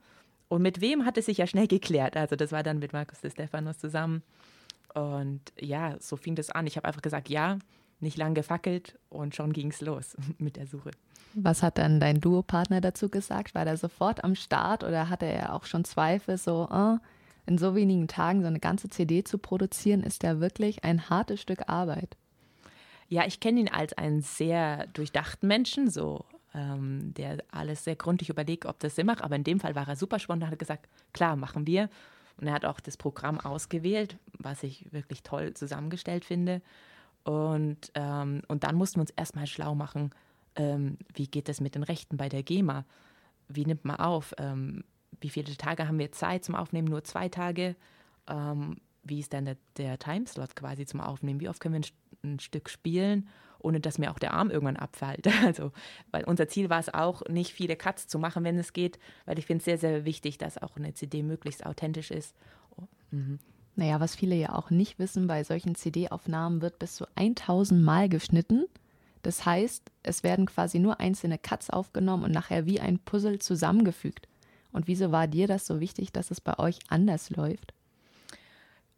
Und 0.48 0.62
mit 0.62 0.80
wem 0.80 1.06
hat 1.06 1.16
es 1.16 1.26
sich 1.26 1.38
ja 1.38 1.46
schnell 1.46 1.66
geklärt. 1.66 2.16
Also 2.16 2.36
das 2.36 2.52
war 2.52 2.62
dann 2.62 2.78
mit 2.78 2.92
Markus 2.92 3.20
de 3.20 3.30
Stefanos 3.30 3.78
zusammen. 3.78 4.22
Und 4.94 5.40
ja, 5.58 5.96
so 5.98 6.16
fing 6.16 6.34
das 6.34 6.50
an. 6.50 6.66
Ich 6.66 6.76
habe 6.76 6.86
einfach 6.86 7.00
gesagt, 7.02 7.30
ja, 7.30 7.58
nicht 8.02 8.16
lang 8.16 8.34
gefackelt 8.34 8.98
und 9.08 9.34
schon 9.34 9.52
ging 9.52 9.70
es 9.70 9.80
los 9.80 10.16
mit 10.38 10.56
der 10.56 10.66
Suche. 10.66 10.90
Was 11.34 11.62
hat 11.62 11.78
dann 11.78 11.98
dein 11.98 12.20
Duopartner 12.20 12.80
dazu 12.80 13.08
gesagt? 13.08 13.54
War 13.54 13.64
der 13.64 13.76
sofort 13.76 14.22
am 14.22 14.34
Start 14.34 14.84
oder 14.84 15.08
hatte 15.08 15.26
er 15.26 15.54
auch 15.54 15.64
schon 15.64 15.84
Zweifel, 15.84 16.36
so 16.36 16.68
oh, 16.70 16.98
in 17.46 17.58
so 17.58 17.74
wenigen 17.74 18.06
Tagen 18.08 18.42
so 18.42 18.46
eine 18.48 18.60
ganze 18.60 18.88
CD 18.88 19.24
zu 19.24 19.38
produzieren, 19.38 20.02
ist 20.02 20.22
ja 20.22 20.40
wirklich 20.40 20.84
ein 20.84 21.08
hartes 21.08 21.40
Stück 21.40 21.68
Arbeit. 21.68 22.16
Ja, 23.08 23.26
ich 23.26 23.40
kenne 23.40 23.60
ihn 23.60 23.68
als 23.68 23.92
einen 23.94 24.22
sehr 24.22 24.86
durchdachten 24.88 25.48
Menschen, 25.48 25.90
so 25.90 26.24
ähm, 26.54 27.12
der 27.14 27.38
alles 27.50 27.84
sehr 27.84 27.96
gründlich 27.96 28.30
überlegt, 28.30 28.66
ob 28.66 28.78
das 28.80 28.94
Sinn 28.96 29.06
macht. 29.06 29.22
Aber 29.22 29.36
in 29.36 29.44
dem 29.44 29.60
Fall 29.60 29.74
war 29.74 29.88
er 29.88 29.96
super 29.96 30.18
spontan, 30.18 30.50
hat 30.50 30.58
gesagt, 30.58 30.88
klar, 31.12 31.36
machen 31.36 31.66
wir. 31.66 31.88
Und 32.38 32.46
er 32.46 32.54
hat 32.54 32.64
auch 32.64 32.80
das 32.80 32.96
Programm 32.96 33.40
ausgewählt, 33.40 34.16
was 34.38 34.62
ich 34.62 34.90
wirklich 34.92 35.22
toll 35.22 35.54
zusammengestellt 35.54 36.24
finde. 36.24 36.62
Und, 37.24 37.92
ähm, 37.94 38.42
und 38.48 38.64
dann 38.64 38.74
mussten 38.74 38.96
wir 38.96 39.02
uns 39.02 39.10
erstmal 39.10 39.46
schlau 39.46 39.74
machen, 39.74 40.10
ähm, 40.56 40.98
wie 41.14 41.28
geht 41.28 41.48
es 41.48 41.60
mit 41.60 41.74
den 41.74 41.82
Rechten 41.82 42.16
bei 42.16 42.28
der 42.28 42.42
GEMA? 42.42 42.84
Wie 43.48 43.64
nimmt 43.64 43.84
man 43.84 43.96
auf? 43.96 44.34
Ähm, 44.38 44.84
wie 45.20 45.30
viele 45.30 45.56
Tage 45.56 45.86
haben 45.86 45.98
wir 45.98 46.12
Zeit 46.12 46.44
zum 46.44 46.54
Aufnehmen? 46.54 46.88
Nur 46.88 47.04
zwei 47.04 47.28
Tage. 47.28 47.76
Ähm, 48.28 48.78
wie 49.04 49.20
ist 49.20 49.32
dann 49.32 49.44
der, 49.44 49.56
der 49.76 49.98
Timeslot 49.98 50.56
quasi 50.56 50.86
zum 50.86 51.00
Aufnehmen? 51.00 51.40
Wie 51.40 51.48
oft 51.48 51.60
können 51.60 51.74
wir 51.74 51.88
ein 52.24 52.38
Stück 52.38 52.68
spielen, 52.68 53.28
ohne 53.58 53.80
dass 53.80 53.98
mir 53.98 54.10
auch 54.10 54.18
der 54.18 54.34
Arm 54.34 54.50
irgendwann 54.50 54.76
abfällt. 54.76 55.26
Also, 55.42 55.72
weil 56.10 56.24
unser 56.24 56.48
Ziel 56.48 56.70
war 56.70 56.80
es 56.80 56.92
auch, 56.92 57.22
nicht 57.28 57.52
viele 57.52 57.76
Cuts 57.76 58.06
zu 58.06 58.18
machen, 58.18 58.44
wenn 58.44 58.58
es 58.58 58.72
geht, 58.72 58.98
weil 59.26 59.38
ich 59.38 59.46
finde 59.46 59.58
es 59.58 59.64
sehr, 59.64 59.78
sehr 59.78 60.04
wichtig, 60.04 60.38
dass 60.38 60.58
auch 60.58 60.76
eine 60.76 60.94
CD 60.94 61.22
möglichst 61.22 61.66
authentisch 61.66 62.10
ist. 62.10 62.36
Oh, 62.76 62.84
mhm. 63.10 63.38
Naja, 63.74 64.00
was 64.00 64.14
viele 64.14 64.34
ja 64.34 64.54
auch 64.54 64.70
nicht 64.70 64.98
wissen, 64.98 65.26
bei 65.26 65.44
solchen 65.44 65.74
CD-Aufnahmen 65.74 66.60
wird 66.60 66.78
bis 66.78 66.96
zu 66.96 67.06
1000 67.14 67.82
Mal 67.82 68.08
geschnitten. 68.08 68.66
Das 69.22 69.46
heißt, 69.46 69.90
es 70.02 70.22
werden 70.22 70.46
quasi 70.46 70.78
nur 70.78 71.00
einzelne 71.00 71.38
Cuts 71.38 71.70
aufgenommen 71.70 72.24
und 72.24 72.32
nachher 72.32 72.66
wie 72.66 72.80
ein 72.80 72.98
Puzzle 72.98 73.38
zusammengefügt. 73.38 74.28
Und 74.72 74.88
wieso 74.88 75.12
war 75.12 75.26
dir 75.26 75.46
das 75.46 75.66
so 75.66 75.80
wichtig, 75.80 76.12
dass 76.12 76.30
es 76.30 76.40
bei 76.40 76.58
euch 76.58 76.78
anders 76.88 77.30
läuft? 77.30 77.72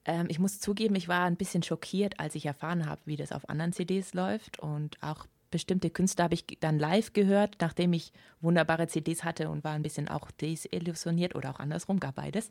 Ähm, 0.04 0.26
ich 0.28 0.38
muss 0.38 0.60
zugeben, 0.60 0.94
ich 0.94 1.08
war 1.08 1.24
ein 1.24 1.36
bisschen 1.36 1.62
schockiert, 1.62 2.18
als 2.20 2.34
ich 2.34 2.46
erfahren 2.46 2.86
habe, 2.86 3.00
wie 3.04 3.16
das 3.16 3.32
auf 3.32 3.48
anderen 3.48 3.72
CDs 3.72 4.14
läuft. 4.14 4.58
Und 4.58 5.02
auch 5.02 5.26
bestimmte 5.50 5.90
Künstler 5.90 6.24
habe 6.24 6.34
ich 6.34 6.46
dann 6.60 6.78
live 6.78 7.12
gehört, 7.12 7.56
nachdem 7.60 7.92
ich 7.92 8.12
wunderbare 8.40 8.88
CDs 8.88 9.24
hatte 9.24 9.50
und 9.50 9.62
war 9.62 9.72
ein 9.72 9.82
bisschen 9.82 10.08
auch 10.08 10.30
desillusioniert 10.30 11.34
oder 11.34 11.50
auch 11.50 11.60
andersrum, 11.60 12.00
gar 12.00 12.12
beides. 12.12 12.50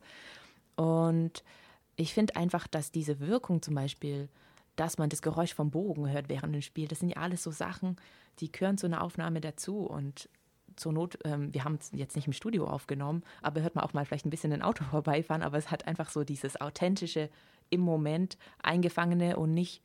Und 0.76 1.44
ich 1.96 2.14
finde 2.14 2.36
einfach, 2.36 2.68
dass 2.68 2.92
diese 2.92 3.20
Wirkung 3.20 3.62
zum 3.62 3.76
Beispiel, 3.76 4.30
dass 4.76 4.98
man 4.98 5.10
das 5.10 5.22
Geräusch 5.22 5.54
vom 5.54 5.72
Bogen 5.72 6.10
hört 6.10 6.30
während 6.30 6.54
dem 6.54 6.62
Spiel, 6.62 6.88
das 6.88 7.00
sind 7.00 7.10
ja 7.10 7.18
alles 7.18 7.44
so 7.44 7.52
Sachen, 7.52 7.98
die 8.40 8.52
gehören 8.52 8.78
zu 8.78 8.88
einer 8.88 9.04
Aufnahme 9.04 9.42
dazu. 9.42 9.80
Und 9.80 10.30
zur 10.76 10.94
Not, 10.94 11.20
ähm, 11.24 11.54
wir 11.54 11.64
haben 11.64 11.78
es 11.80 11.92
jetzt 11.94 12.16
nicht 12.16 12.28
im 12.28 12.34
Studio 12.34 12.68
aufgenommen, 12.68 13.24
aber 13.42 13.62
hört 13.62 13.76
man 13.76 13.84
auch 13.84 13.94
mal 13.94 14.06
vielleicht 14.06 14.26
ein 14.26 14.32
bisschen 14.32 14.54
ein 14.54 14.62
Auto 14.62 14.84
vorbeifahren, 14.92 15.44
aber 15.44 15.58
es 15.58 15.72
hat 15.72 15.88
einfach 15.88 16.10
so 16.10 16.24
dieses 16.24 16.60
authentische, 16.60 17.30
im 17.70 17.82
Moment 17.82 18.38
eingefangene 18.62 19.38
und 19.38 19.54
nicht 19.54 19.82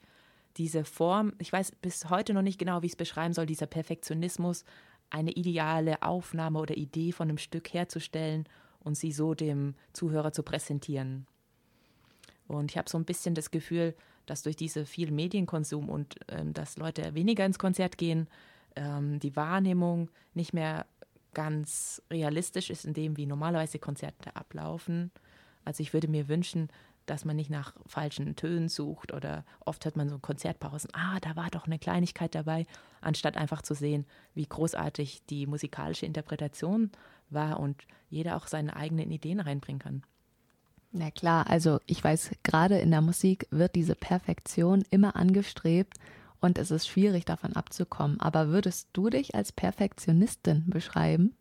diese 0.57 0.85
Form, 0.85 1.33
ich 1.38 1.53
weiß 1.53 1.73
bis 1.73 2.11
heute 2.11 2.35
noch 2.35 2.43
nicht 2.43 2.59
genau, 2.59 2.83
wie 2.83 2.87
ich 2.87 2.93
es 2.93 2.97
beschreiben 2.97 3.33
soll, 3.33 3.47
dieser 3.47 3.67
Perfektionismus, 3.67 4.65
eine 5.11 5.31
ideale 5.31 6.03
Aufnahme 6.03 6.59
oder 6.59 6.77
Idee 6.77 7.12
von 7.12 7.29
einem 7.29 7.38
Stück 7.38 7.73
herzustellen 7.73 8.47
und 8.81 8.97
sie 8.97 9.12
so 9.12 9.35
dem 9.35 9.75
Zuhörer 9.93 10.33
zu 10.33 10.43
präsentieren. 10.43 11.27
Und 12.49 12.71
ich 12.71 12.78
habe 12.78 12.88
so 12.88 12.99
ein 12.99 13.05
bisschen 13.05 13.35
das 13.35 13.50
Gefühl, 13.50 13.95
dass 14.26 14.43
durch 14.43 14.57
diese 14.57 14.85
viel 14.85 15.11
Medienkonsum 15.11 15.88
und 15.88 16.17
ähm, 16.28 16.52
dass 16.52 16.76
Leute 16.76 17.14
weniger 17.14 17.47
ins 17.47 17.59
Konzert 17.59 17.99
gehen, 17.99 18.28
ähm, 18.76 19.21
die 19.21 19.37
Wahrnehmung 19.37 20.11
nicht 20.35 20.52
mehr 20.52 20.87
ganz 21.35 22.02
realistisch 22.11 22.71
ist 22.71 22.85
in 22.85 22.95
dem, 22.95 23.17
wie 23.17 23.26
normalerweise 23.26 23.78
Konzerte 23.78 24.35
ablaufen. 24.35 25.11
Also 25.64 25.83
ich 25.83 25.93
würde 25.93 26.09
mir 26.09 26.28
wünschen, 26.28 26.69
dass 27.07 27.25
man 27.25 27.37
nicht 27.37 27.50
nach 27.50 27.75
falschen 27.87 28.37
Tönen 28.37 28.69
sucht 28.69 29.12
oder 29.12 29.45
oft 29.64 29.85
hört 29.85 29.97
man 29.97 30.09
so 30.09 30.19
Konzertpausen, 30.19 30.90
ah, 30.93 31.19
da 31.21 31.37
war 31.37 31.49
doch 31.50 31.67
eine 31.67 31.78
Kleinigkeit 31.78 32.35
dabei, 32.35 32.67
anstatt 33.00 33.37
einfach 33.37 33.62
zu 33.62 33.75
sehen, 33.75 34.07
wie 34.35 34.47
großartig 34.47 35.25
die 35.26 35.47
musikalische 35.47 36.07
Interpretation 36.07 36.90
war 37.31 37.61
und 37.61 37.87
jeder 38.11 38.37
auch 38.37 38.47
seine 38.47 38.76
eigenen 38.76 39.11
Ideen 39.11 39.40
reinbringen 39.40 39.81
kann. 39.81 40.02
Na 40.90 41.11
klar, 41.11 41.49
also 41.50 41.80
ich 41.87 42.02
weiß, 42.02 42.30
gerade 42.42 42.78
in 42.78 42.90
der 42.90 43.02
Musik 43.02 43.47
wird 43.50 43.75
diese 43.75 43.95
Perfektion 43.95 44.85
immer 44.90 45.16
angestrebt 45.16 45.95
und 46.40 46.59
es 46.59 46.71
ist 46.71 46.88
schwierig 46.88 47.25
davon 47.25 47.54
abzukommen. 47.54 48.21
Aber 48.21 48.49
würdest 48.49 48.88
du 48.92 49.11
dich 49.11 49.35
als 49.35 49.52
Perfektionistin 49.52 50.64
beschreiben? 50.66 51.35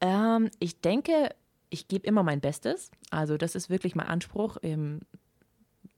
Ähm, 0.00 0.50
ich 0.58 0.80
denke, 0.80 1.34
ich 1.70 1.88
gebe 1.88 2.06
immer 2.06 2.22
mein 2.22 2.40
Bestes. 2.40 2.90
Also 3.10 3.36
das 3.36 3.54
ist 3.54 3.68
wirklich 3.68 3.94
mein 3.94 4.06
Anspruch. 4.06 4.56
Ähm, 4.62 5.00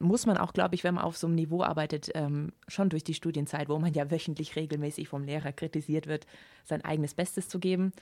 muss 0.00 0.26
man 0.26 0.38
auch, 0.38 0.52
glaube 0.52 0.74
ich, 0.74 0.82
wenn 0.82 0.94
man 0.94 1.04
auf 1.04 1.16
so 1.16 1.26
einem 1.26 1.36
Niveau 1.36 1.62
arbeitet, 1.62 2.10
ähm, 2.14 2.52
schon 2.66 2.88
durch 2.88 3.04
die 3.04 3.14
Studienzeit, 3.14 3.68
wo 3.68 3.78
man 3.78 3.92
ja 3.92 4.10
wöchentlich 4.10 4.56
regelmäßig 4.56 5.08
vom 5.08 5.22
Lehrer 5.22 5.52
kritisiert 5.52 6.06
wird, 6.06 6.26
sein 6.64 6.82
eigenes 6.84 7.14
Bestes 7.14 7.48
zu 7.48 7.58
geben. 7.58 7.92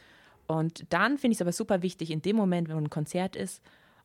Und 0.46 0.90
dann 0.92 1.18
finde 1.18 1.32
ich 1.32 1.38
es 1.38 1.42
aber 1.42 1.52
super 1.52 1.82
wichtig, 1.82 2.10
in 2.10 2.22
dem 2.22 2.36
Moment, 2.36 2.68
wenn 2.68 2.76
ein 2.78 2.90
Konzert 2.90 3.36
ist 3.36 3.60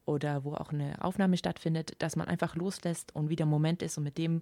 oder 0.05 0.43
wo 0.43 0.53
auch 0.53 0.71
eine 0.71 1.03
Aufnahme 1.03 1.37
stattfindet, 1.37 1.93
dass 1.99 2.15
man 2.15 2.27
einfach 2.27 2.55
loslässt 2.55 3.15
und 3.15 3.29
wieder 3.29 3.45
Moment 3.45 3.81
ist 3.81 3.97
und 3.97 4.03
mit 4.03 4.17
dem 4.17 4.41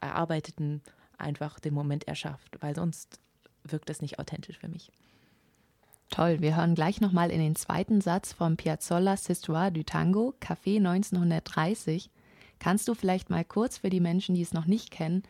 Erarbeiteten 0.00 0.82
einfach 1.18 1.60
den 1.60 1.74
Moment 1.74 2.08
erschafft, 2.08 2.58
weil 2.60 2.74
sonst 2.74 3.20
wirkt 3.64 3.88
das 3.88 4.02
nicht 4.02 4.18
authentisch 4.18 4.58
für 4.58 4.68
mich. 4.68 4.90
Toll, 6.10 6.42
wir 6.42 6.56
hören 6.56 6.74
gleich 6.74 7.00
nochmal 7.00 7.30
in 7.30 7.40
den 7.40 7.56
zweiten 7.56 8.00
Satz 8.02 8.34
vom 8.34 8.56
Piazzolla 8.56 9.16
Histoire 9.16 9.72
du 9.72 9.82
Tango, 9.82 10.34
Café 10.40 10.76
1930. 10.76 12.10
Kannst 12.58 12.86
du 12.86 12.94
vielleicht 12.94 13.30
mal 13.30 13.44
kurz 13.44 13.78
für 13.78 13.88
die 13.88 14.00
Menschen, 14.00 14.34
die 14.34 14.42
es 14.42 14.52
noch 14.52 14.66
nicht 14.66 14.90
kennen, 14.90 15.22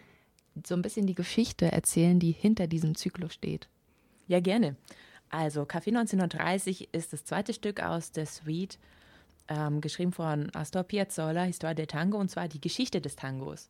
so 0.66 0.74
ein 0.74 0.82
bisschen 0.82 1.06
die 1.06 1.14
Geschichte 1.14 1.70
erzählen, 1.70 2.18
die 2.18 2.32
hinter 2.32 2.66
diesem 2.66 2.94
Zyklus 2.94 3.34
steht? 3.34 3.68
Ja, 4.26 4.40
gerne. 4.40 4.76
Also 5.30 5.62
Café 5.62 5.88
1930 5.88 6.92
ist 6.92 7.12
das 7.12 7.24
zweite 7.24 7.54
Stück 7.54 7.80
aus 7.80 8.12
der 8.12 8.26
Suite, 8.26 8.78
ähm, 9.48 9.80
geschrieben 9.80 10.12
von 10.12 10.50
Astor 10.54 10.84
Piazzolla, 10.84 11.44
Histoire 11.44 11.74
del 11.74 11.86
Tango, 11.86 12.18
und 12.18 12.30
zwar 12.30 12.48
die 12.48 12.60
Geschichte 12.60 13.00
des 13.00 13.16
Tangos. 13.16 13.68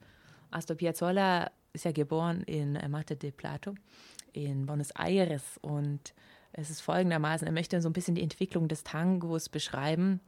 Astor 0.50 0.76
Piazzolla 0.76 1.50
ist 1.72 1.84
ja 1.84 1.92
geboren 1.92 2.42
in 2.42 2.76
äh, 2.76 2.88
Marte 2.88 3.16
de 3.16 3.30
Plato 3.30 3.74
in 4.32 4.66
Buenos 4.66 4.90
Aires 4.92 5.58
und 5.60 6.14
es 6.52 6.70
ist 6.70 6.82
folgendermaßen, 6.82 7.46
er 7.46 7.52
möchte 7.52 7.80
so 7.80 7.88
ein 7.88 7.94
bisschen 7.94 8.14
die 8.14 8.22
Entwicklung 8.22 8.68
des 8.68 8.84
Tangos 8.84 9.48
beschreiben. 9.48 10.20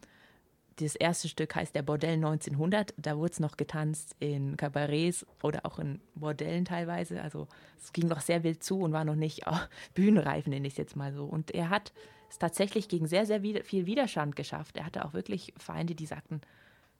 Das 0.76 0.96
erste 0.96 1.28
Stück 1.28 1.54
heißt 1.54 1.74
der 1.74 1.82
Bordell 1.82 2.14
1900. 2.14 2.94
Da 2.96 3.16
wurde 3.16 3.32
es 3.32 3.40
noch 3.40 3.56
getanzt 3.56 4.16
in 4.18 4.56
Cabarets 4.56 5.24
oder 5.42 5.64
auch 5.64 5.78
in 5.78 6.00
Bordellen 6.14 6.64
teilweise. 6.64 7.22
Also 7.22 7.46
es 7.80 7.92
ging 7.92 8.08
noch 8.08 8.20
sehr 8.20 8.42
wild 8.42 8.62
zu 8.62 8.80
und 8.80 8.92
war 8.92 9.04
noch 9.04 9.14
nicht 9.14 9.42
oh, 9.46 9.58
bühnenreif, 9.94 10.46
nenne 10.46 10.66
ich 10.66 10.72
es 10.74 10.78
jetzt 10.78 10.96
mal 10.96 11.12
so. 11.12 11.26
Und 11.26 11.52
er 11.52 11.68
hat 11.70 11.92
es 12.34 12.38
tatsächlich 12.38 12.88
gegen 12.88 13.06
sehr, 13.06 13.26
sehr 13.26 13.40
viel 13.64 13.86
Widerstand 13.86 14.34
geschafft. 14.34 14.76
Er 14.76 14.84
hatte 14.84 15.04
auch 15.04 15.14
wirklich 15.14 15.54
Feinde, 15.56 15.94
die 15.94 16.06
sagten, 16.06 16.40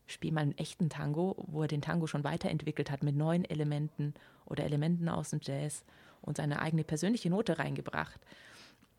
spiel 0.07 0.33
mal 0.33 0.43
einen 0.43 0.57
echten 0.59 0.88
Tango, 0.88 1.35
wo 1.49 1.62
er 1.62 1.69
den 1.69 1.83
Tango 1.83 2.07
schon 2.07 2.23
weiterentwickelt 2.23 2.91
hat 2.91 3.03
mit 3.03 3.17
neuen 3.17 3.45
Elementen 3.45 4.14
oder 4.47 4.64
Elementen 4.64 5.09
aus 5.09 5.31
dem 5.31 5.41
Jazz 5.43 5.85
und 6.23 6.37
seine 6.37 6.61
eigene 6.62 6.85
persönliche 6.85 7.31
Note 7.31 7.59
reingebracht. 7.59 8.21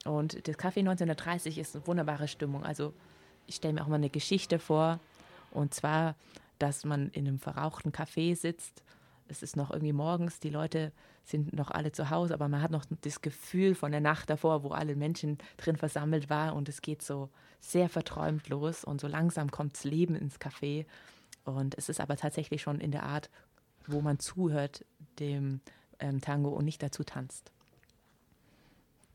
Und 0.04 0.48
das 0.48 0.58
Café 0.58 0.80
1930 0.80 1.58
ist 1.58 1.76
eine 1.76 1.88
wunderbare 1.88 2.28
Stimmung. 2.28 2.66
Also 2.66 2.94
ich 3.48 3.56
stelle 3.56 3.74
mir 3.74 3.84
auch 3.84 3.88
mal 3.88 3.96
eine 3.96 4.10
Geschichte 4.10 4.60
vor 4.60 5.00
und 5.52 5.74
zwar, 5.74 6.16
dass 6.60 6.84
man 6.84 7.10
in 7.12 7.28
einem 7.28 7.40
verrauchten 7.40 7.92
Café 7.92 8.36
sitzt. 8.36 8.84
Es 9.28 9.42
ist 9.42 9.56
noch 9.56 9.72
irgendwie 9.72 9.94
morgens, 9.94 10.40
die 10.40 10.50
Leute 10.50 10.92
sind 11.24 11.54
noch 11.54 11.72
alle 11.72 11.92
zu 11.92 12.10
Hause, 12.10 12.34
aber 12.34 12.48
man 12.48 12.62
hat 12.62 12.72
noch 12.72 12.86
das 13.02 13.22
Gefühl 13.22 13.74
von 13.74 13.92
der 13.92 14.02
Nacht 14.02 14.30
davor, 14.30 14.64
wo 14.64 14.70
alle 14.70 14.96
Menschen 14.96 15.40
drin 15.58 15.78
versammelt 15.78 16.30
waren 16.30 16.56
und 16.56 16.70
es 16.70 16.82
geht 16.82 17.02
so 17.02 17.30
sehr 17.60 17.90
verträumt 17.90 18.48
los 18.50 18.84
und 18.84 19.02
so 19.02 19.08
langsam 19.08 19.50
kommt 19.50 19.76
das 19.76 19.84
Leben 19.84 20.16
ins 20.16 20.40
Café. 20.40 20.86
Und 21.44 21.76
es 21.78 21.90
ist 21.90 22.00
aber 22.00 22.18
tatsächlich 22.18 22.62
schon 22.62 22.80
in 22.80 22.92
der 22.92 23.04
Art, 23.04 23.30
wo 23.88 24.02
man 24.02 24.20
zuhört 24.20 24.86
dem 25.20 25.62
ähm, 26.00 26.22
Tango 26.22 26.50
und 26.50 26.66
nicht 26.66 26.82
dazu 26.82 27.04
tanzt. 27.04 27.52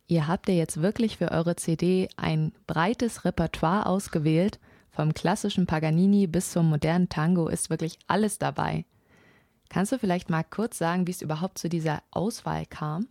Ihr 0.07 0.26
habt 0.26 0.49
ja 0.49 0.55
jetzt 0.55 0.83
wirklich 0.83 1.19
für 1.19 1.31
eure 1.31 1.55
CD 1.55 2.09
ein 2.17 2.52
breites 2.67 3.25
Repertoire 3.25 3.87
ausgewählt. 3.87 4.59
Vom 4.90 5.14
klassischen 5.14 5.67
Paganini 5.67 6.26
bis 6.26 6.50
zum 6.50 6.69
modernen 6.69 7.09
Tango 7.09 7.47
ist 7.47 7.71
wirklich 7.71 7.97
alles 8.09 8.38
dabei. 8.38 8.85
Kannst 9.71 9.93
du 9.93 9.99
vielleicht 9.99 10.29
mal 10.29 10.43
kurz 10.43 10.77
sagen, 10.77 11.07
wie 11.07 11.12
es 11.12 11.23
überhaupt 11.23 11.57
zu 11.57 11.69
dieser 11.69 12.03
Auswahl 12.11 12.67
kam? 12.67 13.07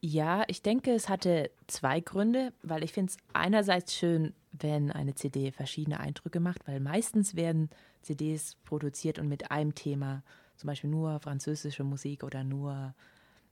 Ja, 0.00 0.44
ich 0.46 0.62
denke, 0.62 0.92
es 0.92 1.08
hatte 1.08 1.50
zwei 1.66 2.00
Gründe, 2.00 2.52
weil 2.62 2.84
ich 2.84 2.92
finde 2.92 3.10
es 3.10 3.16
einerseits 3.32 3.96
schön, 3.96 4.32
wenn 4.52 4.92
eine 4.92 5.14
CD 5.14 5.50
verschiedene 5.50 5.98
Eindrücke 5.98 6.40
macht, 6.40 6.68
weil 6.68 6.78
meistens 6.78 7.34
werden 7.34 7.70
CDs 8.02 8.54
produziert 8.64 9.18
und 9.18 9.28
mit 9.28 9.50
einem 9.50 9.74
Thema, 9.74 10.22
zum 10.56 10.68
Beispiel 10.68 10.90
nur 10.90 11.18
französische 11.20 11.84
Musik 11.84 12.22
oder 12.22 12.44
nur 12.44 12.94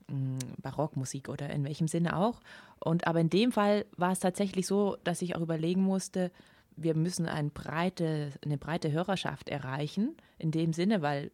mh, 0.08 0.12
hm, 0.12 0.38
Barockmusik 0.62 1.28
oder 1.30 1.50
in 1.50 1.64
welchem 1.64 1.88
Sinne 1.88 2.16
auch. 2.16 2.40
Und 2.80 3.06
aber 3.06 3.20
in 3.20 3.30
dem 3.30 3.50
Fall 3.50 3.86
war 3.96 4.12
es 4.12 4.20
tatsächlich 4.20 4.66
so, 4.66 4.98
dass 5.04 5.22
ich 5.22 5.34
auch 5.34 5.40
überlegen 5.40 5.82
musste, 5.82 6.30
wir 6.76 6.94
müssen 6.94 7.26
eine 7.26 7.48
breite, 7.48 8.32
eine 8.44 8.58
breite 8.58 8.92
Hörerschaft 8.92 9.48
erreichen, 9.48 10.14
in 10.38 10.50
dem 10.50 10.74
Sinne, 10.74 11.00
weil 11.00 11.30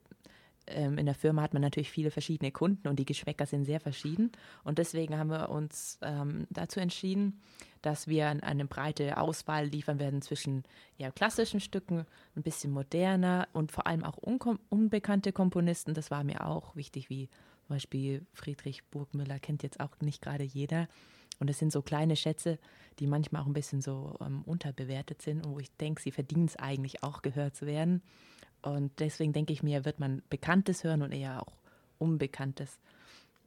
ähm, 0.66 0.99
in 0.99 1.07
der 1.07 1.14
Firma 1.14 1.42
hat 1.42 1.52
man 1.52 1.62
natürlich 1.62 1.90
viele 1.90 2.11
verschiedene 2.11 2.52
Kunden 2.52 2.88
und 2.88 2.99
die 2.99 3.04
Geschmäcker 3.04 3.47
sind 3.47 3.64
sehr 3.64 3.81
verschieden. 3.81 4.33
Und 4.64 4.78
deswegen 4.78 5.19
haben 5.19 5.31
wir 5.31 5.50
uns 5.50 5.99
ähm, 6.02 6.47
dazu 6.50 6.81
entschieden, 6.81 7.40
dass 7.83 8.07
wir 8.07 8.28
eine 8.28 8.66
breite 8.66 9.19
Auswahl 9.19 9.66
liefern 9.66 9.99
werden 9.99 10.23
zwischen 10.23 10.62
eher 10.99 11.11
klassischen 11.11 11.61
Stücken, 11.61 12.07
ein 12.37 12.42
bisschen 12.42 12.73
moderner 12.73 13.49
und 13.52 13.73
vor 13.73 13.87
allem 13.87 14.04
auch 14.04 14.19
unbekannte 14.19 15.33
Komponisten. 15.33 15.95
Das 15.95 16.11
war 16.11 16.23
mir 16.23 16.47
auch 16.47 16.76
wichtig, 16.76 17.11
wie 17.11 17.28
zum 17.66 17.76
Beispiel 17.76 18.26
Friedrich 18.33 18.85
Burgmüller 18.85 19.38
kennt 19.38 19.62
jetzt 19.62 19.81
auch 19.81 19.99
nicht 20.00 20.23
gerade 20.23 20.45
jeder. 20.45 20.88
Und 21.38 21.50
es 21.50 21.59
sind 21.59 21.73
so 21.73 21.83
kleine 21.83 22.14
Schätze, 22.14 22.59
die 23.00 23.07
manchmal 23.09 23.42
auch 23.42 23.47
ein 23.47 23.52
bisschen 23.52 23.81
so 23.81 24.16
ähm, 24.21 24.42
unterbewertet 24.42 25.23
sind 25.23 25.45
und 25.45 25.54
wo 25.54 25.59
ich 25.59 25.75
denke, 25.76 26.00
sie 26.00 26.12
verdienen 26.12 26.45
es 26.45 26.57
eigentlich 26.57 27.02
auch 27.02 27.21
gehört 27.23 27.57
zu 27.57 27.66
werden. 27.66 28.02
Und 28.62 28.92
deswegen 29.00 29.33
denke 29.33 29.52
ich 29.52 29.62
mir, 29.62 29.85
wird 29.85 29.99
man 29.99 30.23
Bekanntes 30.31 30.85
hören 30.85 31.02
und 31.02 31.12
eher 31.12 31.42
auch 31.42 31.52
Unbekanntes. 31.99 32.78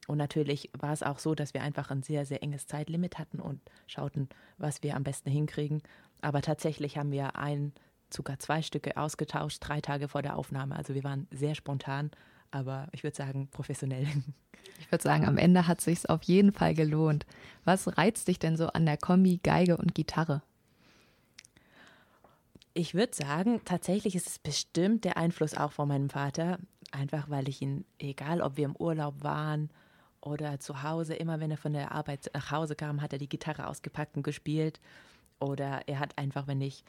Und 0.08 0.18
natürlich 0.18 0.70
war 0.78 0.94
es 0.94 1.04
auch 1.04 1.20
so, 1.20 1.36
dass 1.36 1.54
wir 1.54 1.64
einfach 1.64 1.90
ein 1.90 2.04
sehr, 2.04 2.26
sehr 2.26 2.44
enges 2.44 2.68
Zeitlimit 2.68 3.18
hatten 3.18 3.40
und 3.40 3.60
schauten, 3.88 4.30
was 4.58 4.84
wir 4.84 4.96
am 4.96 5.04
besten 5.04 5.32
hinkriegen. 5.32 5.82
Aber 6.22 6.42
tatsächlich 6.42 6.98
haben 6.98 7.12
wir 7.12 7.38
ein, 7.38 7.74
sogar 8.14 8.40
zwei 8.40 8.62
Stücke 8.62 8.98
ausgetauscht, 8.98 9.60
drei 9.62 9.82
Tage 9.82 10.08
vor 10.08 10.22
der 10.22 10.38
Aufnahme. 10.38 10.76
Also 10.76 10.94
wir 10.94 11.04
waren 11.04 11.28
sehr 11.32 11.56
spontan, 11.56 12.12
aber 12.52 12.88
ich 12.92 13.04
würde 13.04 13.16
sagen 13.16 13.50
professionell. 13.52 14.08
Ich 14.80 14.92
würde 14.92 15.04
sagen, 15.04 15.26
am 15.26 15.38
Ende 15.38 15.68
hat 15.68 15.80
sich 15.80 16.10
auf 16.10 16.24
jeden 16.24 16.52
Fall 16.52 16.74
gelohnt. 16.74 17.26
Was 17.64 17.98
reizt 17.98 18.28
dich 18.28 18.40
denn 18.40 18.58
so 18.58 18.68
an 18.68 18.86
der 18.86 18.98
Kombi 18.98 19.40
Geige 19.42 19.78
und 19.78 19.96
Gitarre? 19.96 20.42
Ich 22.78 22.94
würde 22.94 23.16
sagen, 23.16 23.62
tatsächlich 23.64 24.18
ist 24.18 24.28
es 24.28 24.38
bestimmt 24.38 25.06
der 25.06 25.16
Einfluss 25.16 25.56
auch 25.56 25.72
von 25.72 25.88
meinem 25.88 26.10
Vater. 26.10 26.60
Einfach 26.92 27.30
weil 27.30 27.48
ich 27.48 27.62
ihn, 27.62 27.86
egal 28.00 28.42
ob 28.42 28.58
wir 28.58 28.66
im 28.66 28.76
Urlaub 28.76 29.24
waren 29.24 29.70
oder 30.20 30.60
zu 30.60 30.84
Hause, 30.84 31.16
immer 31.16 31.40
wenn 31.40 31.52
er 31.52 31.58
von 31.58 31.72
der 31.72 31.94
Arbeit 31.94 32.30
nach 32.34 32.52
Hause 32.52 32.76
kam, 32.76 33.02
hat 33.02 33.14
er 33.14 33.20
die 33.20 33.30
Gitarre 33.30 33.68
ausgepackt 33.68 34.18
und 34.18 34.24
gespielt. 34.24 34.82
Oder 35.40 35.88
er 35.88 36.00
hat 36.00 36.18
einfach, 36.18 36.48
wenn 36.48 36.60
ich 36.60 36.84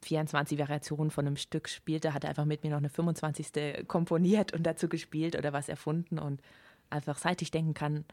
24 0.00 0.58
Variationen 0.58 1.10
von 1.10 1.26
einem 1.26 1.36
Stück 1.36 1.68
spielte, 1.68 2.14
hat 2.14 2.24
er 2.24 2.30
einfach 2.30 2.46
mit 2.46 2.64
mir 2.64 2.70
noch 2.70 2.78
eine 2.78 2.88
25. 2.88 3.86
komponiert 3.86 4.54
und 4.54 4.62
dazu 4.62 4.88
gespielt 4.88 5.36
oder 5.36 5.52
was 5.52 5.68
erfunden. 5.68 6.18
Und 6.18 6.40
einfach 6.88 7.18
seit 7.18 7.42
ich 7.42 7.50
denken 7.50 7.74
kann, 7.74 8.06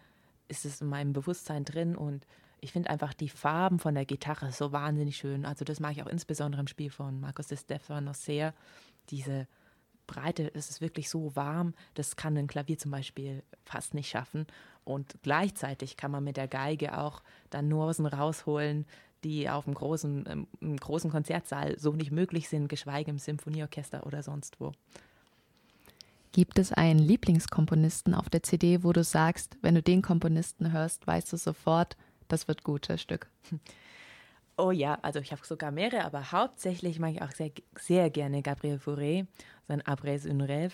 ist 0.49 0.65
es 0.65 0.81
in 0.81 0.87
meinem 0.87 1.13
Bewusstsein 1.13 1.63
drin 1.63 1.95
und 1.95 2.27
ich 2.61 2.71
finde 2.71 2.91
einfach 2.91 3.13
die 3.13 3.29
Farben 3.29 3.79
von 3.79 3.95
der 3.95 4.05
Gitarre 4.05 4.51
so 4.51 4.71
wahnsinnig 4.71 5.17
schön. 5.17 5.45
Also 5.45 5.65
das 5.65 5.79
mag 5.79 5.93
ich 5.93 6.03
auch 6.03 6.07
insbesondere 6.07 6.61
im 6.61 6.67
Spiel 6.67 6.91
von 6.91 7.19
Marcos 7.19 7.47
de 7.47 7.57
Stefano 7.57 8.13
sehr. 8.13 8.53
Diese 9.09 9.47
Breite, 10.05 10.53
es 10.53 10.69
ist 10.69 10.79
wirklich 10.79 11.09
so 11.09 11.35
warm, 11.35 11.73
das 11.95 12.15
kann 12.15 12.37
ein 12.37 12.47
Klavier 12.47 12.77
zum 12.77 12.91
Beispiel 12.91 13.43
fast 13.63 13.95
nicht 13.95 14.09
schaffen. 14.09 14.45
Und 14.83 15.15
gleichzeitig 15.23 15.97
kann 15.97 16.11
man 16.11 16.23
mit 16.23 16.37
der 16.37 16.47
Geige 16.47 16.97
auch 16.97 17.23
dann 17.49 17.67
Nuancen 17.67 18.05
rausholen, 18.05 18.85
die 19.23 19.49
auf 19.49 19.65
dem 19.65 19.73
großen, 19.73 20.25
ähm, 20.27 20.47
im 20.59 20.77
großen 20.77 21.11
Konzertsaal 21.11 21.79
so 21.79 21.93
nicht 21.93 22.11
möglich 22.11 22.47
sind, 22.47 22.67
geschweige 22.67 23.09
im 23.09 23.19
Symphonieorchester 23.19 24.05
oder 24.05 24.21
sonst 24.21 24.59
wo. 24.59 24.71
Gibt 26.31 26.59
es 26.59 26.71
einen 26.71 26.99
Lieblingskomponisten 26.99 28.13
auf 28.13 28.29
der 28.29 28.43
CD, 28.43 28.83
wo 28.83 28.93
du 28.93 29.03
sagst, 29.03 29.57
wenn 29.61 29.75
du 29.75 29.83
den 29.83 30.01
Komponisten 30.01 30.71
hörst, 30.71 31.05
weißt 31.05 31.33
du 31.33 31.37
sofort, 31.37 31.97
das 32.31 32.47
wird 32.47 32.63
gut, 32.63 32.89
das 32.89 33.01
Stück. 33.01 33.27
Oh 34.57 34.71
ja, 34.71 34.99
also 35.01 35.19
ich 35.19 35.31
habe 35.31 35.45
sogar 35.45 35.71
mehrere, 35.71 36.05
aber 36.05 36.31
hauptsächlich 36.31 36.99
mag 36.99 37.13
ich 37.13 37.21
auch 37.21 37.31
sehr, 37.31 37.51
sehr 37.79 38.09
gerne 38.09 38.41
Gabriel 38.41 38.77
Fauré, 38.77 39.25
sein 39.67 39.81
Abrès 39.81 40.29
un 40.29 40.41
Rêve. 40.41 40.73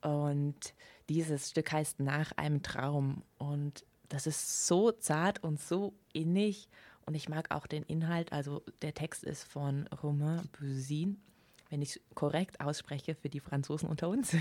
Und 0.00 0.74
dieses 1.08 1.50
Stück 1.50 1.72
heißt 1.72 2.00
Nach 2.00 2.32
einem 2.32 2.62
Traum. 2.62 3.22
Und 3.38 3.84
das 4.08 4.26
ist 4.26 4.66
so 4.66 4.92
zart 4.92 5.42
und 5.42 5.60
so 5.60 5.94
innig. 6.12 6.68
Und 7.06 7.14
ich 7.14 7.28
mag 7.28 7.54
auch 7.54 7.66
den 7.66 7.82
Inhalt. 7.82 8.32
Also 8.32 8.62
der 8.80 8.94
Text 8.94 9.24
ist 9.24 9.44
von 9.44 9.86
Romain 10.02 10.48
Buzin, 10.58 11.20
wenn 11.70 11.82
ich 11.82 11.96
es 11.96 12.00
korrekt 12.14 12.60
ausspreche 12.60 13.14
für 13.14 13.28
die 13.28 13.40
Franzosen 13.40 13.88
unter 13.88 14.08
uns. 14.08 14.34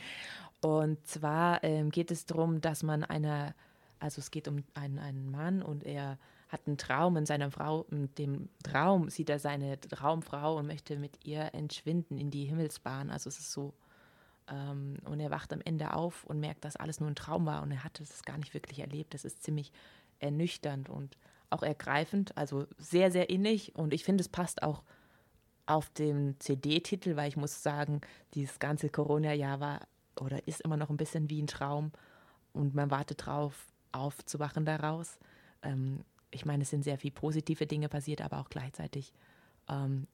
und 0.60 1.06
zwar 1.06 1.62
ähm, 1.64 1.90
geht 1.90 2.10
es 2.10 2.26
darum, 2.26 2.60
dass 2.60 2.82
man 2.82 3.04
einer 3.04 3.54
also 4.00 4.20
es 4.20 4.30
geht 4.30 4.48
um 4.48 4.64
einen, 4.74 4.98
einen 4.98 5.30
Mann 5.30 5.62
und 5.62 5.84
er 5.84 6.18
hat 6.48 6.62
einen 6.66 6.78
Traum 6.78 7.16
in 7.16 7.26
seiner 7.26 7.50
Frau, 7.50 7.84
in 7.90 8.14
dem 8.14 8.48
Traum 8.62 9.10
sieht 9.10 9.28
er 9.28 9.38
seine 9.38 9.78
Traumfrau 9.80 10.56
und 10.56 10.66
möchte 10.66 10.96
mit 10.96 11.24
ihr 11.24 11.54
entschwinden 11.54 12.16
in 12.16 12.30
die 12.30 12.46
Himmelsbahn. 12.46 13.10
Also 13.10 13.28
es 13.28 13.38
ist 13.38 13.52
so, 13.52 13.74
ähm, 14.48 14.96
und 15.04 15.20
er 15.20 15.30
wacht 15.30 15.52
am 15.52 15.60
Ende 15.60 15.94
auf 15.94 16.24
und 16.24 16.40
merkt, 16.40 16.64
dass 16.64 16.76
alles 16.76 17.00
nur 17.00 17.10
ein 17.10 17.16
Traum 17.16 17.44
war 17.46 17.62
und 17.62 17.70
er 17.70 17.84
hatte 17.84 18.02
es 18.02 18.22
gar 18.22 18.38
nicht 18.38 18.54
wirklich 18.54 18.78
erlebt. 18.78 19.14
Das 19.14 19.24
ist 19.24 19.42
ziemlich 19.42 19.72
ernüchternd 20.20 20.88
und 20.88 21.16
auch 21.50 21.62
ergreifend, 21.62 22.36
also 22.36 22.66
sehr, 22.78 23.10
sehr 23.10 23.30
innig 23.30 23.74
und 23.74 23.94
ich 23.94 24.04
finde, 24.04 24.22
es 24.22 24.28
passt 24.28 24.62
auch 24.62 24.82
auf 25.66 25.90
den 25.90 26.36
CD-Titel, 26.40 27.16
weil 27.16 27.28
ich 27.28 27.36
muss 27.36 27.62
sagen, 27.62 28.00
dieses 28.34 28.58
ganze 28.58 28.88
Corona-Jahr 28.88 29.60
war 29.60 29.80
oder 30.18 30.46
ist 30.48 30.62
immer 30.62 30.76
noch 30.76 30.90
ein 30.90 30.96
bisschen 30.96 31.28
wie 31.28 31.42
ein 31.42 31.46
Traum 31.46 31.92
und 32.52 32.74
man 32.74 32.90
wartet 32.90 33.26
drauf, 33.26 33.66
aufzuwachen 33.92 34.64
daraus. 34.64 35.18
Ähm, 35.62 36.04
ich 36.30 36.44
meine, 36.44 36.62
es 36.62 36.70
sind 36.70 36.84
sehr 36.84 36.98
viele 36.98 37.14
positive 37.14 37.66
Dinge 37.66 37.88
passiert, 37.88 38.20
aber 38.20 38.40
auch 38.40 38.50
gleichzeitig 38.50 39.12
ähm, 39.68 40.06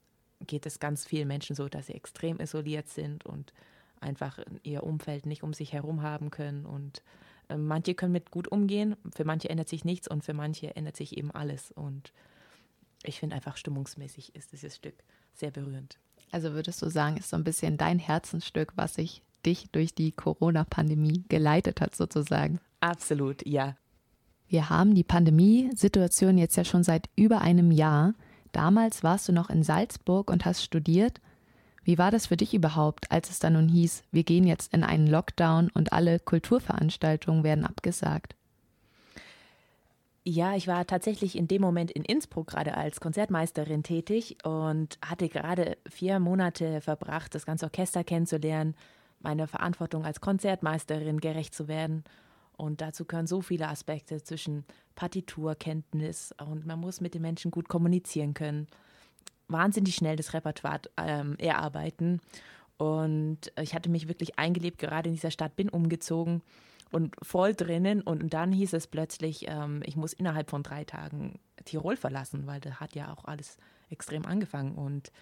geht 0.47 0.67
es 0.67 0.79
ganz 0.79 1.07
vielen 1.07 1.29
Menschen 1.29 1.57
so, 1.57 1.69
dass 1.69 1.87
sie 1.87 1.95
extrem 1.95 2.41
isoliert 2.41 2.89
sind 2.89 3.25
und 3.27 3.53
einfach 4.01 4.39
ihr 4.63 4.83
Umfeld 4.83 5.27
nicht 5.27 5.43
um 5.43 5.53
sich 5.53 5.73
herum 5.73 6.03
haben 6.03 6.31
können. 6.31 6.67
Und 6.67 7.03
äh, 7.49 7.57
manche 7.57 7.95
können 7.95 8.13
mit 8.13 8.31
gut 8.31 8.49
umgehen, 8.49 8.97
für 9.15 9.25
manche 9.25 9.51
ändert 9.51 9.69
sich 9.69 9.85
nichts 9.85 10.09
und 10.09 10.25
für 10.25 10.35
manche 10.35 10.77
ändert 10.77 10.97
sich 10.97 11.17
eben 11.17 11.31
alles. 11.31 11.73
Und 11.73 12.13
ich 13.03 13.19
finde 13.19 13.37
einfach 13.37 13.57
stimmungsmäßig 13.57 14.35
ist 14.35 14.53
dieses 14.53 14.77
Stück 14.77 14.95
sehr 15.33 15.51
berührend. 15.51 15.99
Also 16.31 16.53
würdest 16.53 16.83
du 16.83 16.89
sagen, 16.89 17.17
ist 17.17 17.31
so 17.31 17.37
ein 17.37 17.45
bisschen 17.45 17.77
dein 17.77 17.99
Herzensstück, 17.99 18.73
was 18.77 18.95
sich 18.95 19.23
dich 19.45 19.71
durch 19.71 19.95
die 19.95 20.13
Corona-Pandemie 20.13 21.25
geleitet 21.29 21.81
hat, 21.81 21.95
sozusagen? 21.95 22.61
Absolut, 22.85 23.47
ja. 23.47 23.77
Wir 24.47 24.69
haben 24.69 24.95
die 24.95 25.05
Pandemiesituation 25.05 26.37
jetzt 26.37 26.57
ja 26.57 26.65
schon 26.65 26.85
seit 26.85 27.09
über 27.17 27.41
einem 27.41 27.71
Jahr. 27.71 28.13
Damals 28.53 29.03
warst 29.03 29.27
du 29.27 29.33
noch 29.33 29.49
in 29.49 29.63
Salzburg 29.63 30.31
und 30.31 30.45
hast 30.45 30.63
studiert. 30.63 31.23
Wie 31.83 31.97
war 31.97 32.11
das 32.11 32.27
für 32.27 32.37
dich 32.37 32.53
überhaupt, 32.53 33.11
als 33.11 33.31
es 33.31 33.39
dann 33.39 33.55
nun 33.55 33.69
hieß, 33.69 34.03
wir 34.13 34.23
gehen 34.23 34.47
jetzt 34.47 34.75
in 34.75 34.85
einen 34.85 35.07
Lockdown 35.07 35.71
und 35.73 35.95
alle 35.95 36.21
Kulturveranstaltungen 36.21 37.43
werden 37.43 37.65
abgesagt? 37.65 38.37
Ja, 40.23 40.55
ich 40.55 40.69
war 40.69 40.87
tatsächlich 40.87 41.39
in 41.39 41.49
dem 41.49 41.63
Moment 41.63 41.91
in 41.91 42.05
Innsbruck 42.05 42.49
gerade 42.49 42.77
als 42.77 43.01
Konzertmeisterin 43.01 43.83
tätig 43.83 44.37
und 44.45 44.99
hatte 45.03 45.31
gerade 45.31 45.79
vier 45.89 46.19
Monate 46.21 46.83
verbracht, 46.83 47.35
das 47.35 47.47
ganze 47.47 47.65
Orchester 47.65 48.05
kennenzulernen, 48.05 48.75
meiner 49.21 49.47
Verantwortung 49.47 50.05
als 50.05 50.21
Konzertmeisterin 50.21 51.19
gerecht 51.19 51.55
zu 51.55 51.67
werden 51.67 52.05
und 52.57 52.81
dazu 52.81 53.05
gehören 53.05 53.27
so 53.27 53.41
viele 53.41 53.69
Aspekte 53.69 54.23
zwischen 54.23 54.65
Partiturkenntnis 54.95 56.35
und 56.47 56.67
man 56.67 56.81
muss 56.81 57.01
mit 57.01 57.15
den 57.15 57.23
Menschen 57.23 57.51
gut 57.51 57.69
kommunizieren 57.69 58.35
können, 58.35 58.69
wahnsinnig 59.49 59.95
schnell 59.95 60.17
das 60.17 60.35
Repertoire 60.35 60.83
ähm, 60.97 61.37
erarbeiten. 61.39 62.21
Und 62.77 63.53
ich 63.61 63.75
hatte 63.75 63.91
mich 63.91 64.09
wirklich 64.09 64.39
eingelebt, 64.39 64.79
gerade 64.79 65.09
in 65.09 65.15
dieser 65.15 65.31
Stadt, 65.31 65.57
bin 65.57 65.69
umgezogen 65.69 66.43
und 66.91 67.15
voll 67.23 67.55
drinnen. 67.55 68.01
Und 68.01 68.35
dann 68.35 68.53
hieß 68.53 68.73
es 68.73 68.87
plötzlich, 68.87 69.47
ähm, 69.49 69.83
ich 69.85 69.97
muss 69.97 70.13
innerhalb 70.13 70.51
von 70.51 70.63
drei 70.63 70.85
Tagen 70.85 71.39
Tirol 71.65 71.97
verlassen, 71.97 72.47
weil 72.47 72.61
da 72.61 72.81
hat 72.81 72.95
ja 72.95 73.13
auch 73.13 73.25
alles 73.25 73.59
extrem 73.91 74.27
angefangen. 74.27 74.75
Und 74.75 75.13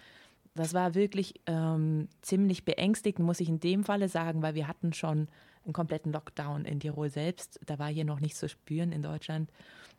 das 0.55 0.73
war 0.73 0.93
wirklich 0.93 1.35
ähm, 1.47 2.07
ziemlich 2.21 2.65
beängstigend, 2.65 3.25
muss 3.25 3.39
ich 3.39 3.49
in 3.49 3.59
dem 3.59 3.83
Falle 3.83 4.07
sagen, 4.07 4.41
weil 4.41 4.55
wir 4.55 4.67
hatten 4.67 4.93
schon 4.93 5.27
einen 5.65 5.73
kompletten 5.73 6.11
Lockdown 6.11 6.65
in 6.65 6.79
Tirol 6.79 7.09
selbst. 7.09 7.59
Da 7.65 7.79
war 7.79 7.87
hier 7.87 8.05
noch 8.05 8.19
nicht 8.19 8.35
zu 8.35 8.49
spüren 8.49 8.91
in 8.91 9.01
Deutschland. 9.01 9.49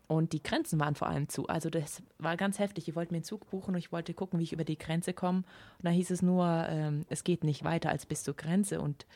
Und 0.06 0.32
die 0.32 0.42
Grenzen 0.42 0.78
waren 0.80 0.94
vor 0.94 1.08
allem 1.08 1.28
zu. 1.28 1.46
Also 1.48 1.70
das 1.70 2.02
war 2.18 2.36
ganz 2.36 2.58
heftig. 2.58 2.88
Ich 2.88 2.94
wollte 2.94 3.12
mir 3.12 3.18
einen 3.18 3.24
Zug 3.24 3.48
buchen 3.48 3.74
und 3.74 3.78
ich 3.78 3.90
wollte 3.90 4.12
gucken, 4.12 4.38
wie 4.38 4.44
ich 4.44 4.52
über 4.52 4.64
die 4.64 4.78
Grenze 4.78 5.14
komme. 5.14 5.38
Und 5.38 5.84
da 5.84 5.90
hieß 5.90 6.10
es 6.10 6.20
nur, 6.20 6.46
ähm, 6.68 7.06
es 7.08 7.24
geht 7.24 7.42
nicht 7.42 7.64
weiter 7.64 7.88
als 7.88 8.04
bis 8.04 8.22
zur 8.22 8.34
Grenze. 8.34 8.80
Und 8.80 9.06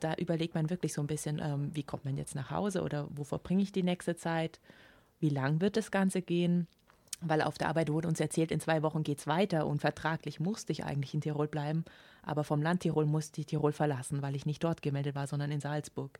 da 0.00 0.14
überlegt 0.14 0.54
man 0.54 0.68
wirklich 0.68 0.92
so 0.92 1.00
ein 1.00 1.06
bisschen, 1.06 1.40
ähm, 1.42 1.70
wie 1.74 1.82
kommt 1.82 2.04
man 2.04 2.18
jetzt 2.18 2.34
nach 2.34 2.50
Hause 2.50 2.82
oder 2.82 3.08
wo 3.10 3.24
verbringe 3.24 3.62
ich 3.62 3.72
die 3.72 3.82
nächste 3.82 4.16
Zeit? 4.16 4.60
Wie 5.18 5.30
lang 5.30 5.62
wird 5.62 5.76
das 5.76 5.90
Ganze 5.90 6.20
gehen? 6.20 6.66
Weil 7.20 7.42
auf 7.42 7.58
der 7.58 7.68
Arbeit 7.68 7.90
wurde 7.90 8.06
uns 8.06 8.20
erzählt, 8.20 8.52
in 8.52 8.60
zwei 8.60 8.82
Wochen 8.82 9.02
geht 9.02 9.18
es 9.18 9.26
weiter 9.26 9.66
und 9.66 9.80
vertraglich 9.80 10.38
musste 10.38 10.72
ich 10.72 10.84
eigentlich 10.84 11.14
in 11.14 11.20
Tirol 11.20 11.48
bleiben. 11.48 11.84
Aber 12.28 12.44
vom 12.44 12.60
Land 12.60 12.80
Tirol 12.80 13.06
musste 13.06 13.40
ich 13.40 13.46
Tirol 13.46 13.72
verlassen, 13.72 14.20
weil 14.20 14.36
ich 14.36 14.44
nicht 14.44 14.62
dort 14.62 14.82
gemeldet 14.82 15.14
war, 15.14 15.26
sondern 15.26 15.50
in 15.50 15.60
Salzburg. 15.60 16.18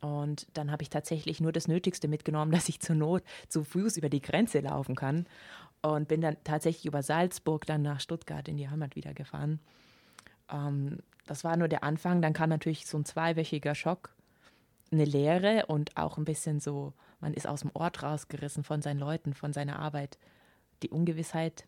Und 0.00 0.48
dann 0.54 0.72
habe 0.72 0.82
ich 0.82 0.90
tatsächlich 0.90 1.40
nur 1.40 1.52
das 1.52 1.68
Nötigste 1.68 2.08
mitgenommen, 2.08 2.50
dass 2.52 2.68
ich 2.68 2.80
zur 2.80 2.96
Not 2.96 3.22
zu 3.48 3.62
Fuß 3.62 3.96
über 3.96 4.08
die 4.08 4.20
Grenze 4.20 4.58
laufen 4.58 4.96
kann. 4.96 5.26
Und 5.82 6.08
bin 6.08 6.20
dann 6.20 6.36
tatsächlich 6.42 6.84
über 6.84 7.02
Salzburg 7.02 7.64
dann 7.64 7.82
nach 7.82 8.00
Stuttgart 8.00 8.46
in 8.48 8.56
die 8.56 8.68
Heimat 8.68 8.96
wieder 8.96 9.14
gefahren. 9.14 9.60
Ähm, 10.50 10.98
das 11.26 11.44
war 11.44 11.56
nur 11.56 11.68
der 11.68 11.84
Anfang. 11.84 12.20
Dann 12.20 12.32
kam 12.32 12.50
natürlich 12.50 12.86
so 12.86 12.98
ein 12.98 13.04
zweiwöchiger 13.04 13.76
Schock, 13.76 14.10
eine 14.90 15.04
Lehre 15.04 15.66
und 15.66 15.96
auch 15.96 16.18
ein 16.18 16.24
bisschen 16.24 16.58
so, 16.58 16.92
man 17.20 17.34
ist 17.34 17.46
aus 17.46 17.60
dem 17.60 17.70
Ort 17.72 18.02
rausgerissen 18.02 18.64
von 18.64 18.82
seinen 18.82 18.98
Leuten, 18.98 19.32
von 19.32 19.52
seiner 19.52 19.78
Arbeit. 19.78 20.18
Die 20.82 20.90
Ungewissheit. 20.90 21.64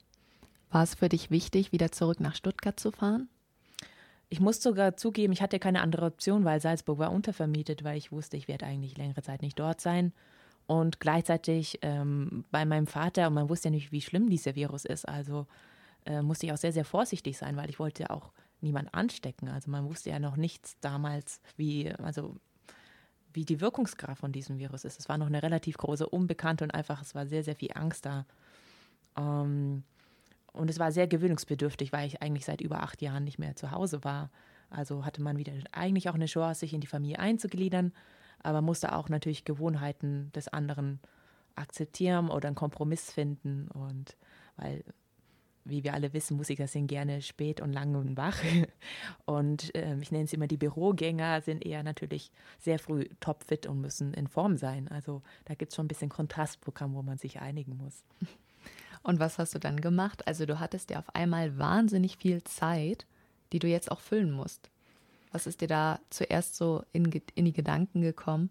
War 0.70 0.83
es 0.83 0.96
für 0.96 1.09
dich 1.09 1.31
wichtig, 1.31 1.70
wieder 1.70 1.92
zurück 1.92 2.18
nach 2.18 2.35
Stuttgart 2.35 2.81
zu 2.81 2.90
fahren? 2.90 3.29
Ich 4.33 4.40
muss 4.40 4.62
sogar 4.62 4.97
zugeben, 4.97 5.35
ich 5.35 5.42
hatte 5.42 5.59
keine 5.59 5.83
andere 5.83 6.07
Option, 6.07 6.47
weil 6.47 6.59
Salzburg 6.59 6.99
war 6.99 7.12
untervermietet, 7.12 7.85
weil 7.85 7.99
ich 7.99 8.12
wusste, 8.12 8.38
ich 8.38 8.49
werde 8.49 8.64
eigentlich 8.64 8.97
längere 8.97 9.21
Zeit 9.21 9.42
nicht 9.42 9.59
dort 9.59 9.83
sein. 9.83 10.14
Und 10.66 11.01
gleichzeitig 11.01 11.81
ähm, 11.83 12.47
bei 12.51 12.64
meinem 12.64 12.87
Vater, 12.87 13.27
und 13.27 13.35
man 13.35 13.51
wusste 13.51 13.68
ja 13.68 13.73
nicht, 13.73 13.92
wie 13.92 14.01
schlimm 14.01 14.31
dieser 14.31 14.55
Virus 14.55 14.87
ist, 14.87 15.07
also 15.07 15.47
äh, 16.07 16.23
musste 16.23 16.47
ich 16.47 16.53
auch 16.55 16.57
sehr, 16.57 16.73
sehr 16.73 16.87
vorsichtig 16.87 17.37
sein, 17.37 17.59
weil 17.59 17.68
ich 17.68 17.79
wollte 17.79 18.09
auch 18.09 18.33
niemand 18.62 18.95
anstecken. 18.95 19.51
Also 19.51 19.71
man 19.71 19.85
wusste 19.85 20.09
ja 20.09 20.18
noch 20.18 20.37
nichts 20.37 20.79
damals, 20.81 21.42
wie, 21.59 21.92
also 21.97 22.35
wie 23.35 23.45
die 23.45 23.61
Wirkungskraft 23.61 24.21
von 24.21 24.33
diesem 24.33 24.57
Virus 24.59 24.87
ist. 24.87 24.99
Es 24.99 25.11
war 25.11 25.18
noch 25.18 25.27
eine 25.27 25.42
relativ 25.42 25.77
große 25.77 26.09
Unbekannte 26.09 26.64
und 26.64 26.71
einfach, 26.71 27.03
es 27.03 27.14
war 27.14 27.27
sehr, 27.27 27.45
sehr 27.45 27.57
viel 27.57 27.73
Angst 27.75 28.07
da. 28.07 28.25
Ähm, 29.14 29.83
und 30.53 30.69
es 30.69 30.79
war 30.79 30.93
sehr 30.93 31.07
gewöhnungsbedürftig, 31.07 31.93
weil 31.93 32.07
ich 32.07 32.23
eigentlich 32.23 32.45
seit 32.45 32.61
über 32.61 32.83
acht 32.83 33.01
Jahren 33.01 33.25
nicht 33.25 33.38
mehr 33.38 33.57
zu 33.57 33.71
Hause 33.71 34.05
war. 34.05 34.31
Also 34.71 35.05
hatte 35.05 35.23
man 35.23 35.38
wieder 35.38 35.53
eigentlich 35.73 36.09
auch 36.09 36.15
eine 36.15 36.27
Chance, 36.27 36.61
sich 36.61 36.75
in 36.75 36.81
die 36.81 36.87
Familie 36.87 37.19
einzugliedern, 37.19 37.93
aber 38.43 38.62
musste 38.62 38.95
auch 38.95 39.09
natürlich 39.09 39.45
Gewohnheiten 39.45 40.31
des 40.33 40.49
anderen 40.49 41.01
akzeptieren 41.55 42.31
oder 42.31 42.49
einen 42.49 42.57
Kompromiss 42.57 43.11
finden. 43.11 43.69
Und 43.69 44.17
weil, 44.57 44.85
wie 45.65 45.85
wir 45.85 45.95
alle 45.95 46.12
wissen, 46.12 46.37
Musiker 46.37 46.67
sind 46.67 46.87
gerne 46.87 47.23
spät 47.23 47.61
und 47.61 47.73
lang 47.73 47.95
und 47.95 48.17
wach. 48.17 48.38
Und 49.25 49.75
äh, 49.75 49.97
ich 50.01 50.11
nenne 50.11 50.25
es 50.25 50.33
immer 50.33 50.49
die 50.49 50.57
Bürogänger, 50.57 51.41
sind 51.41 51.65
eher 51.65 51.83
natürlich 51.83 52.31
sehr 52.59 52.79
früh 52.79 53.05
topfit 53.21 53.67
und 53.67 53.81
müssen 53.81 54.12
in 54.15 54.27
Form 54.27 54.57
sein. 54.57 54.88
Also 54.88 55.23
da 55.45 55.55
gibt 55.55 55.71
es 55.71 55.77
schon 55.77 55.85
ein 55.85 55.88
bisschen 55.88 56.09
Kontrastprogramm, 56.09 56.95
wo 56.95 57.03
man 57.03 57.19
sich 57.19 57.41
einigen 57.41 57.77
muss. 57.77 58.05
Und 59.03 59.19
was 59.19 59.38
hast 59.38 59.55
du 59.55 59.59
dann 59.59 59.81
gemacht? 59.81 60.27
Also 60.27 60.47
du 60.47 60.61
hattest 60.61 60.91
ja 60.91 60.99
auf 60.99 61.15
einmal 61.15 61.59
wahnsinnig 61.59 62.17
viel 62.17 62.43
Zeit, 62.45 63.07
die 63.53 63.59
du 63.59 63.67
jetzt 63.67 63.91
auch 63.91 64.01
füllen 64.01 64.31
musst. 64.31 64.71
Was 65.33 65.47
ist 65.47 65.61
dir 65.61 65.69
da 65.69 65.99
zuerst 66.11 66.57
so 66.57 66.85
in, 66.93 67.11
in 67.35 67.45
die 67.45 67.53
Gedanken 67.53 68.03
gekommen? 68.03 68.51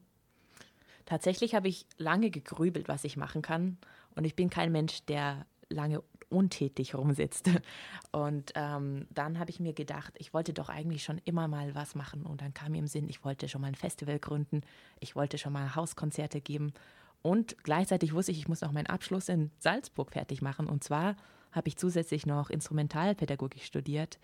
Tatsächlich 1.05 1.55
habe 1.55 1.67
ich 1.67 1.85
lange 1.97 2.31
gegrübelt, 2.31 2.87
was 2.87 3.03
ich 3.03 3.17
machen 3.17 3.41
kann. 3.41 3.77
Und 4.15 4.25
ich 4.25 4.35
bin 4.35 4.49
kein 4.49 4.71
Mensch, 4.71 5.05
der 5.05 5.45
lange 5.69 6.03
untätig 6.29 6.95
rumsitzt. 6.95 7.49
Und 8.11 8.51
ähm, 8.55 9.07
dann 9.09 9.39
habe 9.39 9.51
ich 9.51 9.59
mir 9.59 9.73
gedacht, 9.73 10.13
ich 10.17 10.33
wollte 10.33 10.53
doch 10.53 10.69
eigentlich 10.69 11.03
schon 11.03 11.19
immer 11.25 11.47
mal 11.47 11.75
was 11.75 11.95
machen. 11.95 12.25
Und 12.25 12.41
dann 12.41 12.53
kam 12.53 12.71
mir 12.71 12.79
im 12.79 12.87
Sinn, 12.87 13.09
ich 13.09 13.23
wollte 13.23 13.47
schon 13.47 13.61
mal 13.61 13.67
ein 13.67 13.75
Festival 13.75 14.19
gründen, 14.19 14.61
ich 14.99 15.15
wollte 15.15 15.37
schon 15.37 15.53
mal 15.53 15.75
Hauskonzerte 15.75 16.41
geben. 16.41 16.73
Und 17.21 17.55
gleichzeitig 17.63 18.13
wusste 18.13 18.31
ich, 18.31 18.39
ich 18.39 18.47
muss 18.47 18.61
noch 18.61 18.71
meinen 18.71 18.87
Abschluss 18.87 19.29
in 19.29 19.51
Salzburg 19.59 20.11
fertig 20.11 20.41
machen. 20.41 20.67
Und 20.67 20.83
zwar 20.83 21.15
habe 21.51 21.67
ich 21.67 21.77
zusätzlich 21.77 22.25
noch 22.25 22.49
Instrumentalpädagogik 22.49 23.63
studiert 23.63 24.19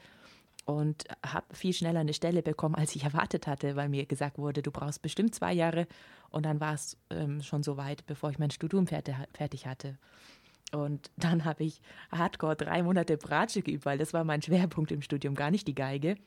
und 0.65 1.05
habe 1.25 1.45
viel 1.55 1.73
schneller 1.73 2.01
eine 2.01 2.13
Stelle 2.13 2.41
bekommen, 2.41 2.75
als 2.75 2.95
ich 2.95 3.03
erwartet 3.03 3.47
hatte, 3.47 3.75
weil 3.75 3.89
mir 3.89 4.05
gesagt 4.05 4.37
wurde, 4.37 4.61
du 4.61 4.71
brauchst 4.71 5.01
bestimmt 5.01 5.35
zwei 5.35 5.53
Jahre. 5.53 5.87
Und 6.29 6.45
dann 6.45 6.59
war 6.59 6.73
es 6.73 6.97
ähm, 7.09 7.41
schon 7.41 7.63
so 7.63 7.77
weit, 7.77 8.05
bevor 8.05 8.31
ich 8.31 8.39
mein 8.39 8.51
Studium 8.51 8.87
fertig, 8.87 9.15
fertig 9.33 9.65
hatte. 9.65 9.97
Und 10.73 11.09
dann 11.15 11.45
habe 11.45 11.63
ich 11.63 11.79
hardcore 12.11 12.57
drei 12.57 12.83
Monate 12.83 13.15
Bratsche 13.15 13.61
geübt, 13.61 13.85
weil 13.85 13.97
das 13.97 14.13
war 14.13 14.23
mein 14.23 14.41
Schwerpunkt 14.41 14.91
im 14.91 15.01
Studium, 15.01 15.35
gar 15.35 15.51
nicht 15.51 15.67
die 15.67 15.75
Geige. 15.75 16.17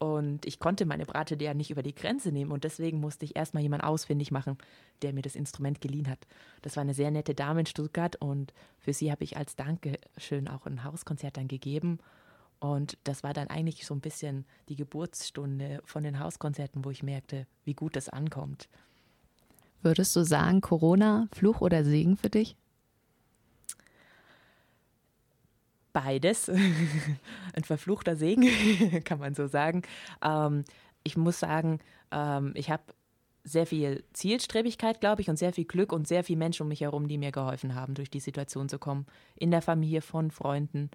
Und 0.00 0.46
ich 0.46 0.58
konnte 0.58 0.86
meine 0.86 1.04
Bratsche 1.04 1.36
ja 1.38 1.52
nicht 1.52 1.70
über 1.70 1.82
die 1.82 1.94
Grenze 1.94 2.32
nehmen 2.32 2.52
und 2.52 2.64
deswegen 2.64 3.00
musste 3.00 3.26
ich 3.26 3.36
erstmal 3.36 3.62
jemanden 3.62 3.84
ausfindig 3.84 4.30
machen, 4.30 4.56
der 5.02 5.12
mir 5.12 5.20
das 5.20 5.36
Instrument 5.36 5.82
geliehen 5.82 6.08
hat. 6.08 6.26
Das 6.62 6.76
war 6.76 6.80
eine 6.80 6.94
sehr 6.94 7.10
nette 7.10 7.34
Dame 7.34 7.60
in 7.60 7.66
Stuttgart 7.66 8.16
und 8.16 8.54
für 8.78 8.94
sie 8.94 9.12
habe 9.12 9.24
ich 9.24 9.36
als 9.36 9.56
Dankeschön 9.56 10.48
auch 10.48 10.64
ein 10.64 10.84
Hauskonzert 10.84 11.36
dann 11.36 11.48
gegeben. 11.48 11.98
Und 12.60 12.96
das 13.04 13.22
war 13.22 13.34
dann 13.34 13.48
eigentlich 13.48 13.84
so 13.84 13.92
ein 13.92 14.00
bisschen 14.00 14.46
die 14.70 14.76
Geburtsstunde 14.76 15.82
von 15.84 16.02
den 16.02 16.18
Hauskonzerten, 16.18 16.82
wo 16.82 16.90
ich 16.90 17.02
merkte, 17.02 17.46
wie 17.64 17.74
gut 17.74 17.94
das 17.94 18.08
ankommt. 18.08 18.70
Würdest 19.82 20.16
du 20.16 20.24
sagen, 20.24 20.62
Corona, 20.62 21.28
Fluch 21.30 21.60
oder 21.60 21.84
Segen 21.84 22.16
für 22.16 22.30
dich? 22.30 22.56
Beides. 25.92 26.48
Ein 27.54 27.64
verfluchter 27.64 28.16
Segen, 28.16 28.48
kann 29.04 29.18
man 29.18 29.34
so 29.34 29.46
sagen. 29.46 29.82
Ähm, 30.22 30.64
ich 31.02 31.16
muss 31.16 31.40
sagen, 31.40 31.80
ähm, 32.10 32.52
ich 32.54 32.70
habe 32.70 32.82
sehr 33.44 33.66
viel 33.66 34.04
Zielstrebigkeit, 34.12 35.00
glaube 35.00 35.22
ich, 35.22 35.30
und 35.30 35.38
sehr 35.38 35.52
viel 35.52 35.64
Glück 35.64 35.92
und 35.92 36.06
sehr 36.06 36.24
viele 36.24 36.38
Menschen 36.38 36.62
um 36.62 36.68
mich 36.68 36.82
herum, 36.82 37.08
die 37.08 37.18
mir 37.18 37.32
geholfen 37.32 37.74
haben, 37.74 37.94
durch 37.94 38.10
die 38.10 38.20
Situation 38.20 38.68
zu 38.68 38.78
kommen. 38.78 39.06
In 39.36 39.50
der 39.50 39.62
Familie, 39.62 40.02
von 40.02 40.30
Freunden. 40.30 40.90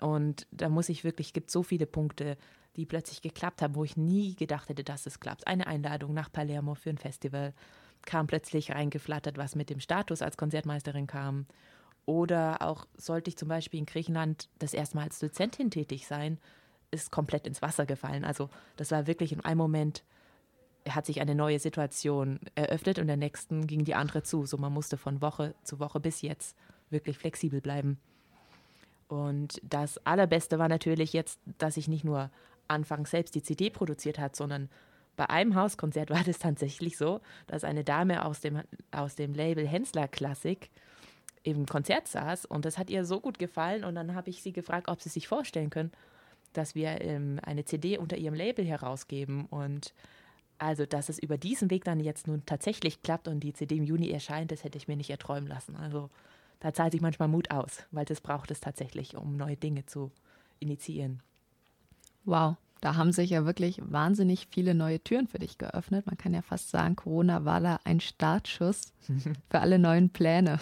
Und 0.00 0.46
da 0.50 0.68
muss 0.68 0.88
ich 0.88 1.04
wirklich, 1.04 1.28
es 1.28 1.32
gibt 1.32 1.50
so 1.50 1.62
viele 1.62 1.86
Punkte, 1.86 2.36
die 2.76 2.86
plötzlich 2.86 3.22
geklappt 3.22 3.62
haben, 3.62 3.74
wo 3.74 3.84
ich 3.84 3.96
nie 3.96 4.34
gedacht 4.34 4.68
hätte, 4.68 4.82
dass 4.82 5.06
es 5.06 5.20
klappt. 5.20 5.46
Eine 5.46 5.66
Einladung 5.66 6.14
nach 6.14 6.32
Palermo 6.32 6.74
für 6.74 6.90
ein 6.90 6.98
Festival 6.98 7.54
kam 8.02 8.26
plötzlich 8.26 8.72
reingeflattert, 8.72 9.38
was 9.38 9.54
mit 9.54 9.70
dem 9.70 9.80
Status 9.80 10.22
als 10.22 10.36
Konzertmeisterin 10.36 11.06
kam. 11.06 11.46
Oder 12.06 12.62
auch 12.62 12.86
sollte 12.96 13.30
ich 13.30 13.36
zum 13.36 13.48
Beispiel 13.48 13.80
in 13.80 13.86
Griechenland 13.86 14.48
das 14.58 14.74
erste 14.74 14.96
Mal 14.96 15.04
als 15.04 15.18
Dozentin 15.18 15.70
tätig 15.70 16.06
sein, 16.06 16.38
ist 16.90 17.10
komplett 17.10 17.46
ins 17.46 17.62
Wasser 17.62 17.86
gefallen. 17.86 18.24
Also 18.24 18.50
das 18.76 18.90
war 18.90 19.06
wirklich 19.06 19.32
in 19.32 19.40
einem 19.40 19.58
Moment, 19.58 20.04
hat 20.88 21.06
sich 21.06 21.20
eine 21.20 21.34
neue 21.34 21.58
Situation 21.58 22.40
eröffnet 22.54 22.98
und 22.98 23.06
der 23.06 23.16
nächsten 23.16 23.66
ging 23.66 23.84
die 23.84 23.94
andere 23.94 24.22
zu. 24.22 24.44
So 24.44 24.58
man 24.58 24.72
musste 24.72 24.96
von 24.96 25.22
Woche 25.22 25.54
zu 25.62 25.80
Woche 25.80 25.98
bis 25.98 26.20
jetzt 26.20 26.56
wirklich 26.90 27.18
flexibel 27.18 27.60
bleiben. 27.60 27.98
Und 29.08 29.60
das 29.62 29.98
Allerbeste 30.06 30.58
war 30.58 30.68
natürlich 30.68 31.12
jetzt, 31.12 31.40
dass 31.58 31.76
ich 31.76 31.88
nicht 31.88 32.04
nur 32.04 32.30
anfangs 32.68 33.10
selbst 33.10 33.34
die 33.34 33.42
CD 33.42 33.70
produziert 33.70 34.18
hat, 34.18 34.36
sondern 34.36 34.68
bei 35.16 35.28
einem 35.30 35.54
Hauskonzert 35.54 36.10
war 36.10 36.24
das 36.24 36.38
tatsächlich 36.38 36.96
so, 36.96 37.20
dass 37.46 37.64
eine 37.64 37.84
Dame 37.84 38.24
aus 38.24 38.40
dem, 38.40 38.62
aus 38.90 39.14
dem 39.14 39.32
Label 39.34 39.66
Hensler 39.66 40.08
Klassik 40.08 40.70
im 41.44 41.66
Konzert 41.66 42.08
saß 42.08 42.46
und 42.46 42.64
das 42.64 42.78
hat 42.78 42.90
ihr 42.90 43.04
so 43.04 43.20
gut 43.20 43.38
gefallen 43.38 43.84
und 43.84 43.94
dann 43.94 44.14
habe 44.14 44.30
ich 44.30 44.42
sie 44.42 44.52
gefragt, 44.52 44.88
ob 44.88 45.00
sie 45.00 45.10
sich 45.10 45.28
vorstellen 45.28 45.70
können, 45.70 45.92
dass 46.54 46.74
wir 46.74 47.00
ähm, 47.02 47.38
eine 47.42 47.64
CD 47.64 47.98
unter 47.98 48.16
ihrem 48.16 48.34
Label 48.34 48.64
herausgeben 48.64 49.46
und 49.46 49.94
also, 50.58 50.86
dass 50.86 51.08
es 51.08 51.18
über 51.18 51.36
diesen 51.36 51.70
Weg 51.70 51.84
dann 51.84 52.00
jetzt 52.00 52.26
nun 52.26 52.46
tatsächlich 52.46 53.02
klappt 53.02 53.28
und 53.28 53.40
die 53.40 53.52
CD 53.52 53.76
im 53.76 53.84
Juni 53.84 54.10
erscheint, 54.10 54.52
das 54.52 54.64
hätte 54.64 54.78
ich 54.78 54.88
mir 54.88 54.96
nicht 54.96 55.10
erträumen 55.10 55.48
lassen. 55.48 55.76
Also, 55.76 56.10
da 56.60 56.72
zahlt 56.72 56.92
sich 56.92 57.00
manchmal 57.00 57.28
Mut 57.28 57.50
aus, 57.50 57.84
weil 57.90 58.04
das 58.04 58.20
braucht 58.20 58.50
es 58.50 58.60
tatsächlich, 58.60 59.16
um 59.16 59.36
neue 59.36 59.56
Dinge 59.56 59.84
zu 59.84 60.12
initiieren. 60.60 61.22
Wow, 62.24 62.56
da 62.80 62.94
haben 62.94 63.12
sich 63.12 63.30
ja 63.30 63.44
wirklich 63.44 63.80
wahnsinnig 63.84 64.46
viele 64.50 64.74
neue 64.74 65.02
Türen 65.02 65.26
für 65.26 65.38
dich 65.38 65.58
geöffnet. 65.58 66.06
Man 66.06 66.16
kann 66.16 66.32
ja 66.32 66.42
fast 66.42 66.70
sagen, 66.70 66.96
Corona 66.96 67.44
war 67.44 67.60
da 67.60 67.80
ein 67.84 68.00
Startschuss 68.00 68.92
für 69.50 69.60
alle 69.60 69.78
neuen 69.78 70.10
Pläne. 70.10 70.60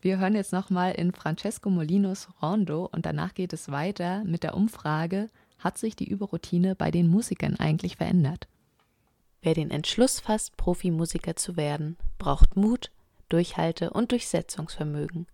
Wir 0.00 0.18
hören 0.18 0.36
jetzt 0.36 0.52
nochmal 0.52 0.92
in 0.92 1.12
Francesco 1.12 1.70
Molinos 1.70 2.28
Rondo 2.40 2.88
und 2.92 3.04
danach 3.04 3.34
geht 3.34 3.52
es 3.52 3.70
weiter 3.70 4.22
mit 4.24 4.44
der 4.44 4.54
Umfrage, 4.54 5.28
hat 5.58 5.76
sich 5.76 5.96
die 5.96 6.08
Überroutine 6.08 6.76
bei 6.76 6.92
den 6.92 7.08
Musikern 7.08 7.56
eigentlich 7.56 7.96
verändert? 7.96 8.46
Wer 9.42 9.54
den 9.54 9.70
Entschluss 9.70 10.20
fasst, 10.20 10.56
Profimusiker 10.56 11.34
zu 11.34 11.56
werden, 11.56 11.96
braucht 12.18 12.56
Mut, 12.56 12.90
Durchhalte 13.28 13.90
und 13.90 14.12
Durchsetzungsvermögen. 14.12 15.26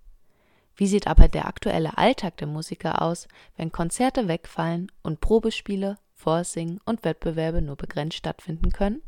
Wie 0.76 0.86
sieht 0.86 1.06
aber 1.06 1.28
der 1.28 1.46
aktuelle 1.46 1.98
Alltag 1.98 2.38
der 2.38 2.48
Musiker 2.48 3.02
aus, 3.02 3.28
wenn 3.56 3.70
Konzerte 3.70 4.28
wegfallen 4.28 4.90
und 5.02 5.20
Probespiele, 5.20 5.98
Vorsingen 6.14 6.80
und 6.84 7.04
Wettbewerbe 7.04 7.60
nur 7.60 7.76
begrenzt 7.76 8.16
stattfinden 8.16 8.72
können? 8.72 9.02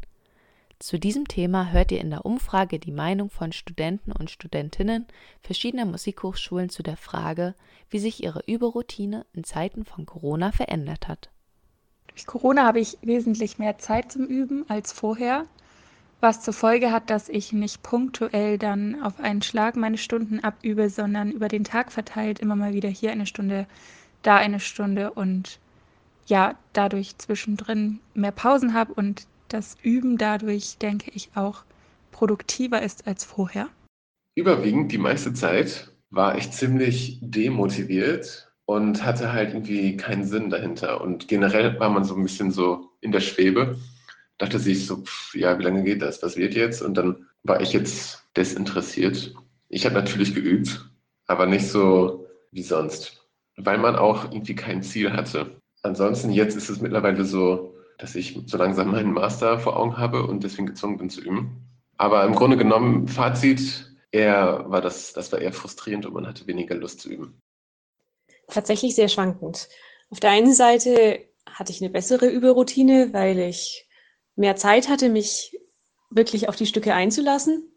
Zu 0.78 0.98
diesem 0.98 1.26
Thema 1.26 1.70
hört 1.70 1.90
ihr 1.90 2.00
in 2.00 2.10
der 2.10 2.26
Umfrage 2.26 2.78
die 2.78 2.92
Meinung 2.92 3.30
von 3.30 3.52
Studenten 3.52 4.12
und 4.12 4.30
Studentinnen 4.30 5.06
verschiedener 5.40 5.86
Musikhochschulen 5.86 6.68
zu 6.68 6.82
der 6.82 6.98
Frage, 6.98 7.54
wie 7.88 7.98
sich 7.98 8.22
ihre 8.22 8.42
Überroutine 8.46 9.24
in 9.32 9.42
Zeiten 9.42 9.86
von 9.86 10.04
Corona 10.04 10.52
verändert 10.52 11.08
hat. 11.08 11.30
Durch 12.08 12.26
Corona 12.26 12.64
habe 12.64 12.80
ich 12.80 12.98
wesentlich 13.00 13.58
mehr 13.58 13.78
Zeit 13.78 14.12
zum 14.12 14.26
Üben 14.26 14.68
als 14.68 14.92
vorher, 14.92 15.46
was 16.20 16.42
zur 16.42 16.54
Folge 16.54 16.92
hat, 16.92 17.08
dass 17.08 17.30
ich 17.30 17.54
nicht 17.54 17.82
punktuell 17.82 18.58
dann 18.58 19.02
auf 19.02 19.18
einen 19.18 19.42
Schlag 19.42 19.76
meine 19.76 19.98
Stunden 19.98 20.40
abübe, 20.40 20.90
sondern 20.90 21.30
über 21.30 21.48
den 21.48 21.64
Tag 21.64 21.90
verteilt 21.90 22.38
immer 22.38 22.56
mal 22.56 22.74
wieder 22.74 22.88
hier 22.88 23.12
eine 23.12 23.26
Stunde, 23.26 23.66
da 24.22 24.36
eine 24.36 24.60
Stunde 24.60 25.12
und 25.12 25.58
ja, 26.26 26.54
dadurch 26.72 27.16
zwischendrin 27.18 28.00
mehr 28.14 28.32
Pausen 28.32 28.74
habe 28.74 28.92
und 28.94 29.26
das 29.48 29.76
Üben 29.82 30.18
dadurch, 30.18 30.78
denke 30.78 31.10
ich, 31.14 31.30
auch 31.34 31.64
produktiver 32.12 32.82
ist 32.82 33.06
als 33.06 33.24
vorher? 33.24 33.68
Überwiegend 34.34 34.92
die 34.92 34.98
meiste 34.98 35.32
Zeit 35.34 35.92
war 36.10 36.36
ich 36.38 36.50
ziemlich 36.50 37.18
demotiviert 37.20 38.50
und 38.64 39.04
hatte 39.04 39.32
halt 39.32 39.50
irgendwie 39.50 39.96
keinen 39.96 40.24
Sinn 40.24 40.50
dahinter. 40.50 41.00
Und 41.00 41.28
generell 41.28 41.78
war 41.78 41.90
man 41.90 42.04
so 42.04 42.16
ein 42.16 42.22
bisschen 42.22 42.50
so 42.50 42.90
in 43.00 43.12
der 43.12 43.20
Schwebe, 43.20 43.78
dachte 44.38 44.58
sich 44.58 44.86
so, 44.86 45.02
pff, 45.02 45.34
ja, 45.34 45.58
wie 45.58 45.62
lange 45.62 45.84
geht 45.84 46.02
das? 46.02 46.22
Was 46.22 46.36
wird 46.36 46.54
jetzt? 46.54 46.82
Und 46.82 46.94
dann 46.94 47.26
war 47.42 47.60
ich 47.60 47.72
jetzt 47.72 48.24
desinteressiert. 48.36 49.34
Ich 49.68 49.84
habe 49.84 49.94
natürlich 49.94 50.34
geübt, 50.34 50.90
aber 51.26 51.46
nicht 51.46 51.66
so 51.68 52.26
wie 52.52 52.62
sonst, 52.62 53.26
weil 53.56 53.78
man 53.78 53.96
auch 53.96 54.24
irgendwie 54.24 54.54
kein 54.54 54.82
Ziel 54.82 55.12
hatte. 55.12 55.60
Ansonsten 55.82 56.30
jetzt 56.30 56.56
ist 56.56 56.68
es 56.68 56.80
mittlerweile 56.80 57.24
so, 57.24 57.75
dass 57.98 58.14
ich 58.14 58.38
so 58.46 58.56
langsam 58.56 58.90
meinen 58.90 59.12
Master 59.12 59.58
vor 59.58 59.76
Augen 59.76 59.96
habe 59.96 60.26
und 60.26 60.44
deswegen 60.44 60.66
gezwungen 60.66 60.98
bin 60.98 61.10
zu 61.10 61.20
üben. 61.20 61.66
Aber 61.96 62.24
im 62.24 62.34
Grunde 62.34 62.56
genommen, 62.56 63.08
Fazit, 63.08 63.90
eher 64.10 64.64
war 64.68 64.80
das, 64.80 65.12
das 65.12 65.32
war 65.32 65.40
eher 65.40 65.52
frustrierend 65.52 66.06
und 66.06 66.14
man 66.14 66.26
hatte 66.26 66.46
weniger 66.46 66.74
Lust 66.74 67.00
zu 67.00 67.08
üben. 67.08 67.40
Tatsächlich 68.48 68.94
sehr 68.94 69.08
schwankend. 69.08 69.68
Auf 70.10 70.20
der 70.20 70.30
einen 70.30 70.54
Seite 70.54 71.20
hatte 71.46 71.72
ich 71.72 71.80
eine 71.80 71.90
bessere 71.90 72.26
Überroutine, 72.26 73.12
weil 73.12 73.38
ich 73.38 73.88
mehr 74.36 74.56
Zeit 74.56 74.88
hatte, 74.88 75.08
mich 75.08 75.58
wirklich 76.10 76.48
auf 76.48 76.56
die 76.56 76.66
Stücke 76.66 76.94
einzulassen. 76.94 77.72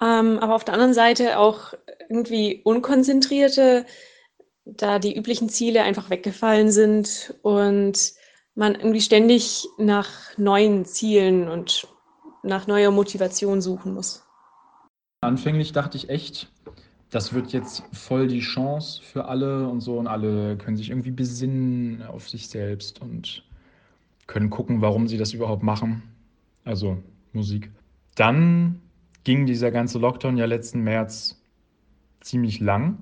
Ähm, 0.00 0.38
aber 0.38 0.54
auf 0.54 0.64
der 0.64 0.74
anderen 0.74 0.94
Seite 0.94 1.38
auch 1.38 1.74
irgendwie 2.08 2.60
unkonzentrierte, 2.64 3.86
da 4.64 4.98
die 4.98 5.16
üblichen 5.16 5.48
Ziele 5.48 5.82
einfach 5.82 6.10
weggefallen 6.10 6.70
sind 6.70 7.34
und 7.42 8.14
man 8.54 8.74
irgendwie 8.74 9.00
ständig 9.00 9.66
nach 9.78 10.08
neuen 10.36 10.84
Zielen 10.84 11.48
und 11.48 11.88
nach 12.42 12.66
neuer 12.66 12.90
Motivation 12.90 13.60
suchen 13.60 13.94
muss. 13.94 14.24
Anfänglich 15.20 15.72
dachte 15.72 15.96
ich 15.96 16.10
echt, 16.10 16.50
das 17.10 17.32
wird 17.32 17.52
jetzt 17.52 17.84
voll 17.92 18.26
die 18.26 18.40
Chance 18.40 19.02
für 19.02 19.26
alle 19.26 19.68
und 19.68 19.80
so 19.80 19.98
und 19.98 20.06
alle 20.06 20.56
können 20.56 20.76
sich 20.76 20.90
irgendwie 20.90 21.10
besinnen 21.10 22.02
auf 22.02 22.28
sich 22.28 22.48
selbst 22.48 23.00
und 23.00 23.44
können 24.26 24.50
gucken, 24.50 24.80
warum 24.80 25.06
sie 25.06 25.18
das 25.18 25.32
überhaupt 25.32 25.62
machen. 25.62 26.02
Also 26.64 26.98
Musik. 27.32 27.70
Dann 28.14 28.80
ging 29.24 29.46
dieser 29.46 29.70
ganze 29.70 29.98
Lockdown 29.98 30.36
ja 30.36 30.46
letzten 30.46 30.80
März 30.80 31.40
ziemlich 32.20 32.60
lang. 32.60 32.98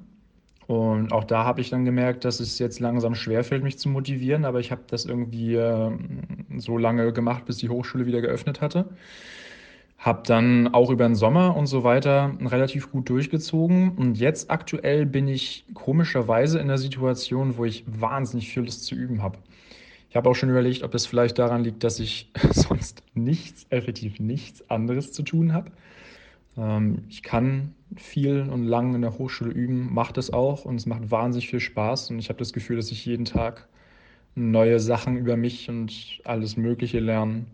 Und 0.71 1.11
auch 1.11 1.25
da 1.25 1.45
habe 1.45 1.61
ich 1.61 1.71
dann 1.71 1.85
gemerkt, 1.85 2.25
dass 2.25 2.39
es 2.39 2.61
jetzt 2.61 2.79
langsam 2.79 3.17
schwerfällt, 3.17 3.65
mich 3.65 3.77
zu 3.77 3.89
motivieren. 3.89 4.45
Aber 4.45 4.61
ich 4.61 4.71
habe 4.71 4.83
das 4.87 5.05
irgendwie 5.05 5.57
äh, 5.57 5.91
so 6.59 6.79
lange 6.79 7.13
gemacht, 7.13 7.45
bis 7.45 7.57
die 7.57 7.69
Hochschule 7.69 8.07
wieder 8.07 8.21
geöffnet 8.21 8.61
hatte. 8.61 8.89
Habe 9.99 10.23
dann 10.25 10.73
auch 10.73 10.91
über 10.91 11.09
den 11.09 11.17
Sommer 11.17 11.57
und 11.57 11.67
so 11.67 11.83
weiter 11.83 12.37
relativ 12.41 12.93
gut 12.93 13.11
durchgezogen. 13.11 13.97
Und 13.97 14.17
jetzt 14.17 14.49
aktuell 14.49 15.07
bin 15.07 15.27
ich 15.27 15.65
komischerweise 15.75 16.61
in 16.61 16.69
der 16.69 16.79
Situation, 16.79 17.57
wo 17.57 17.65
ich 17.65 17.83
wahnsinnig 17.89 18.49
viel 18.49 18.63
Lust 18.63 18.85
zu 18.85 18.95
üben 18.95 19.25
habe. 19.25 19.39
Ich 20.09 20.15
habe 20.15 20.31
auch 20.31 20.37
schon 20.37 20.51
überlegt, 20.51 20.85
ob 20.85 20.95
es 20.95 21.05
vielleicht 21.05 21.41
daran 21.41 21.65
liegt, 21.65 21.83
dass 21.83 21.99
ich 21.99 22.31
sonst 22.53 23.03
nichts, 23.15 23.67
effektiv 23.71 24.21
nichts 24.21 24.71
anderes 24.71 25.11
zu 25.11 25.25
tun 25.25 25.53
habe. 25.53 25.73
Ähm, 26.61 27.05
ich 27.09 27.23
kann 27.23 27.75
viel 27.97 28.43
und 28.43 28.65
lang 28.65 28.95
in 28.95 29.01
der 29.01 29.19
Hochschule 29.19 29.51
üben, 29.51 29.93
mache 29.93 30.13
das 30.13 30.33
auch 30.33 30.65
und 30.67 30.77
es 30.77 30.87
macht 30.87 31.11
wahnsinnig 31.11 31.49
viel 31.49 31.61
Spaß 31.61 32.11
und 32.11 32.19
ich 32.19 32.29
habe 32.29 32.39
das 32.39 32.53
Gefühl, 32.53 32.77
dass 32.77 32.91
ich 32.91 33.05
jeden 33.07 33.25
Tag 33.25 33.69
neue 34.35 34.79
Sachen 34.79 35.17
über 35.17 35.37
mich 35.37 35.69
und 35.69 36.21
alles 36.25 36.57
Mögliche 36.57 37.01
lerne. 37.01 37.47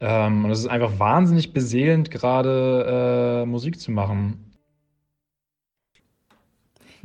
Ähm, 0.00 0.44
und 0.44 0.50
es 0.50 0.60
ist 0.60 0.68
einfach 0.68 0.98
wahnsinnig 0.98 1.52
beseelend, 1.52 2.10
gerade 2.10 3.42
äh, 3.42 3.46
Musik 3.46 3.78
zu 3.80 3.90
machen. 3.90 4.52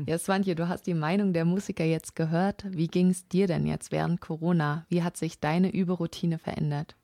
Ja, 0.05 0.19
Swantje, 0.19 0.55
du 0.55 0.67
hast 0.67 0.85
die 0.85 0.93
Meinung 0.93 1.33
der 1.33 1.43
Musiker 1.43 1.83
jetzt 1.83 2.15
gehört. 2.15 2.65
Wie 2.69 2.87
ging 2.87 3.09
es 3.09 3.27
dir 3.27 3.47
denn 3.47 3.65
jetzt 3.65 3.91
während 3.91 4.21
Corona? 4.21 4.85
Wie 4.89 5.01
hat 5.01 5.17
sich 5.17 5.39
deine 5.39 5.71
Überroutine 5.73 6.37
verändert? 6.37 6.96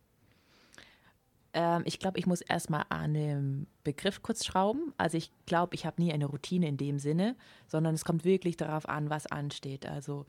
Ähm, 1.53 1.83
ich 1.85 1.99
glaube, 1.99 2.19
ich 2.19 2.25
muss 2.25 2.41
erstmal 2.41 2.85
an 2.89 3.13
dem 3.13 3.67
Begriff 3.83 4.21
kurz 4.21 4.45
schrauben. 4.45 4.93
Also 4.97 5.17
ich 5.17 5.31
glaube, 5.45 5.75
ich 5.75 5.85
habe 5.85 6.01
nie 6.01 6.11
eine 6.11 6.25
Routine 6.25 6.67
in 6.67 6.77
dem 6.77 6.99
Sinne, 6.99 7.35
sondern 7.67 7.95
es 7.95 8.05
kommt 8.05 8.25
wirklich 8.25 8.57
darauf 8.57 8.89
an, 8.89 9.09
was 9.09 9.27
ansteht. 9.27 9.85
Also 9.85 10.25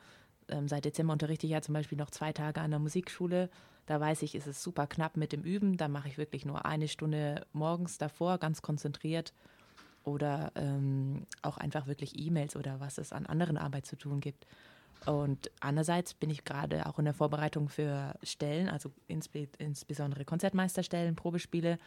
ähm, 0.48 0.68
seit 0.68 0.84
Dezember 0.84 1.12
unterrichte 1.12 1.46
ich 1.46 1.52
ja 1.52 1.62
zum 1.62 1.72
Beispiel 1.72 1.98
noch 1.98 2.10
zwei 2.10 2.32
Tage 2.32 2.60
an 2.60 2.70
der 2.70 2.80
Musikschule. 2.80 3.50
Da 3.86 4.00
weiß 4.00 4.22
ich, 4.22 4.34
ist 4.34 4.46
es 4.46 4.62
super 4.62 4.86
knapp 4.86 5.16
mit 5.16 5.32
dem 5.32 5.42
Üben. 5.42 5.76
Da 5.76 5.88
mache 5.88 6.08
ich 6.08 6.18
wirklich 6.18 6.44
nur 6.44 6.64
eine 6.64 6.88
Stunde 6.88 7.46
morgens 7.52 7.98
davor, 7.98 8.38
ganz 8.38 8.62
konzentriert. 8.62 9.32
Oder 10.04 10.52
ähm, 10.54 11.26
auch 11.40 11.56
einfach 11.56 11.86
wirklich 11.86 12.18
E-Mails 12.18 12.56
oder 12.56 12.78
was 12.80 12.98
es 12.98 13.12
an 13.12 13.24
anderen 13.24 13.56
Arbeit 13.56 13.86
zu 13.86 13.96
tun 13.96 14.20
gibt. 14.20 14.46
Und 15.06 15.50
andererseits 15.60 16.14
bin 16.14 16.30
ich 16.30 16.44
gerade 16.44 16.86
auch 16.86 16.98
in 16.98 17.04
der 17.04 17.14
Vorbereitung 17.14 17.68
für 17.68 18.14
Stellen, 18.22 18.68
also 18.68 18.90
insbe 19.06 19.48
insbesondere 19.58 20.24
Konzertmeisterstellen, 20.24 21.16
Probespiele. 21.16 21.78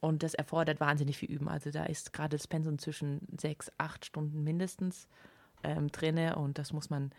Und 0.00 0.22
das 0.22 0.34
erfordert 0.34 0.80
wahnsinnig 0.80 1.18
viel 1.18 1.30
Üben. 1.30 1.48
Also 1.48 1.70
da 1.70 1.84
ist 1.84 2.12
gerade 2.12 2.36
das 2.36 2.46
Pensum 2.46 2.78
zwischen 2.78 3.20
sechs, 3.38 3.70
acht 3.78 4.04
Stunden 4.04 4.42
mindestens 4.44 5.08
ähm, 5.62 5.88
drinne. 5.88 6.36
Und 6.36 6.58
das 6.58 6.72
muss 6.72 6.90
man 6.90 7.12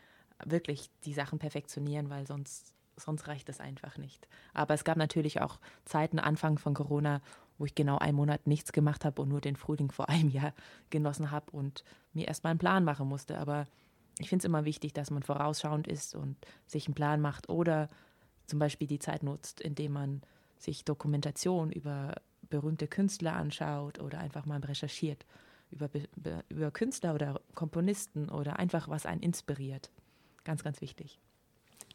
wirklich 0.45 0.89
die 1.05 1.13
Sachen 1.13 1.39
perfektionieren, 1.39 2.09
weil 2.09 2.25
sonst, 2.25 2.73
sonst 2.97 3.27
reicht 3.27 3.49
das 3.49 3.59
einfach 3.59 3.97
nicht. 3.97 4.27
Aber 4.53 4.73
es 4.73 4.83
gab 4.83 4.97
natürlich 4.97 5.41
auch 5.41 5.59
Zeiten, 5.85 6.19
Anfang 6.19 6.57
von 6.57 6.73
Corona, 6.73 7.21
wo 7.57 7.65
ich 7.65 7.75
genau 7.75 7.99
einen 7.99 8.15
Monat 8.17 8.47
nichts 8.47 8.71
gemacht 8.71 9.05
habe 9.05 9.21
und 9.21 9.29
nur 9.29 9.41
den 9.41 9.55
Frühling 9.55 9.91
vor 9.91 10.09
einem 10.09 10.29
Jahr 10.29 10.53
genossen 10.89 11.29
habe 11.29 11.51
und 11.51 11.83
mir 12.13 12.27
erstmal 12.27 12.51
einen 12.51 12.59
Plan 12.59 12.83
machen 12.83 13.07
musste. 13.07 13.37
Aber 13.37 13.67
ich 14.21 14.29
finde 14.29 14.41
es 14.41 14.45
immer 14.45 14.65
wichtig, 14.65 14.93
dass 14.93 15.11
man 15.11 15.23
vorausschauend 15.23 15.87
ist 15.87 16.15
und 16.15 16.37
sich 16.65 16.87
einen 16.87 16.95
Plan 16.95 17.21
macht 17.21 17.49
oder 17.49 17.89
zum 18.47 18.59
Beispiel 18.59 18.87
die 18.87 18.99
Zeit 18.99 19.23
nutzt, 19.23 19.61
indem 19.61 19.93
man 19.93 20.21
sich 20.57 20.85
Dokumentation 20.85 21.71
über 21.71 22.15
berühmte 22.49 22.87
Künstler 22.87 23.33
anschaut 23.33 23.99
oder 23.99 24.19
einfach 24.19 24.45
mal 24.45 24.59
recherchiert 24.59 25.25
über, 25.71 25.89
über 26.49 26.71
Künstler 26.71 27.15
oder 27.15 27.41
Komponisten 27.55 28.29
oder 28.29 28.59
einfach 28.59 28.89
was 28.89 29.05
einen 29.05 29.21
inspiriert. 29.21 29.89
Ganz, 30.43 30.63
ganz 30.63 30.81
wichtig. 30.81 31.19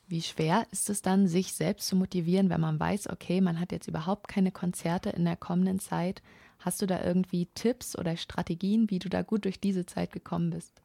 Wie 0.09 0.23
schwer 0.23 0.67
ist 0.71 0.89
es 0.89 1.03
dann, 1.03 1.27
sich 1.27 1.53
selbst 1.53 1.89
zu 1.89 1.97
motivieren, 1.97 2.49
wenn 2.49 2.61
man 2.61 2.79
weiß, 2.79 3.11
okay, 3.11 3.41
man 3.41 3.59
hat 3.59 3.73
jetzt 3.73 3.89
überhaupt 3.89 4.29
keine 4.29 4.53
Konzerte 4.53 5.11
in 5.11 5.25
der 5.25 5.37
kommenden 5.37 5.81
Zeit? 5.81 6.23
Hast 6.61 6.81
du 6.81 6.87
da 6.87 7.03
irgendwie 7.03 7.47
Tipps 7.55 7.99
oder 7.99 8.17
Strategien, 8.17 8.89
wie 8.89 9.01
du 9.01 9.09
da 9.09 9.23
gut 9.23 9.45
durch 9.45 9.61
diese 9.61 9.85
Zeit 9.85 10.13
gekommen 10.13 10.51
bist? 10.51 10.81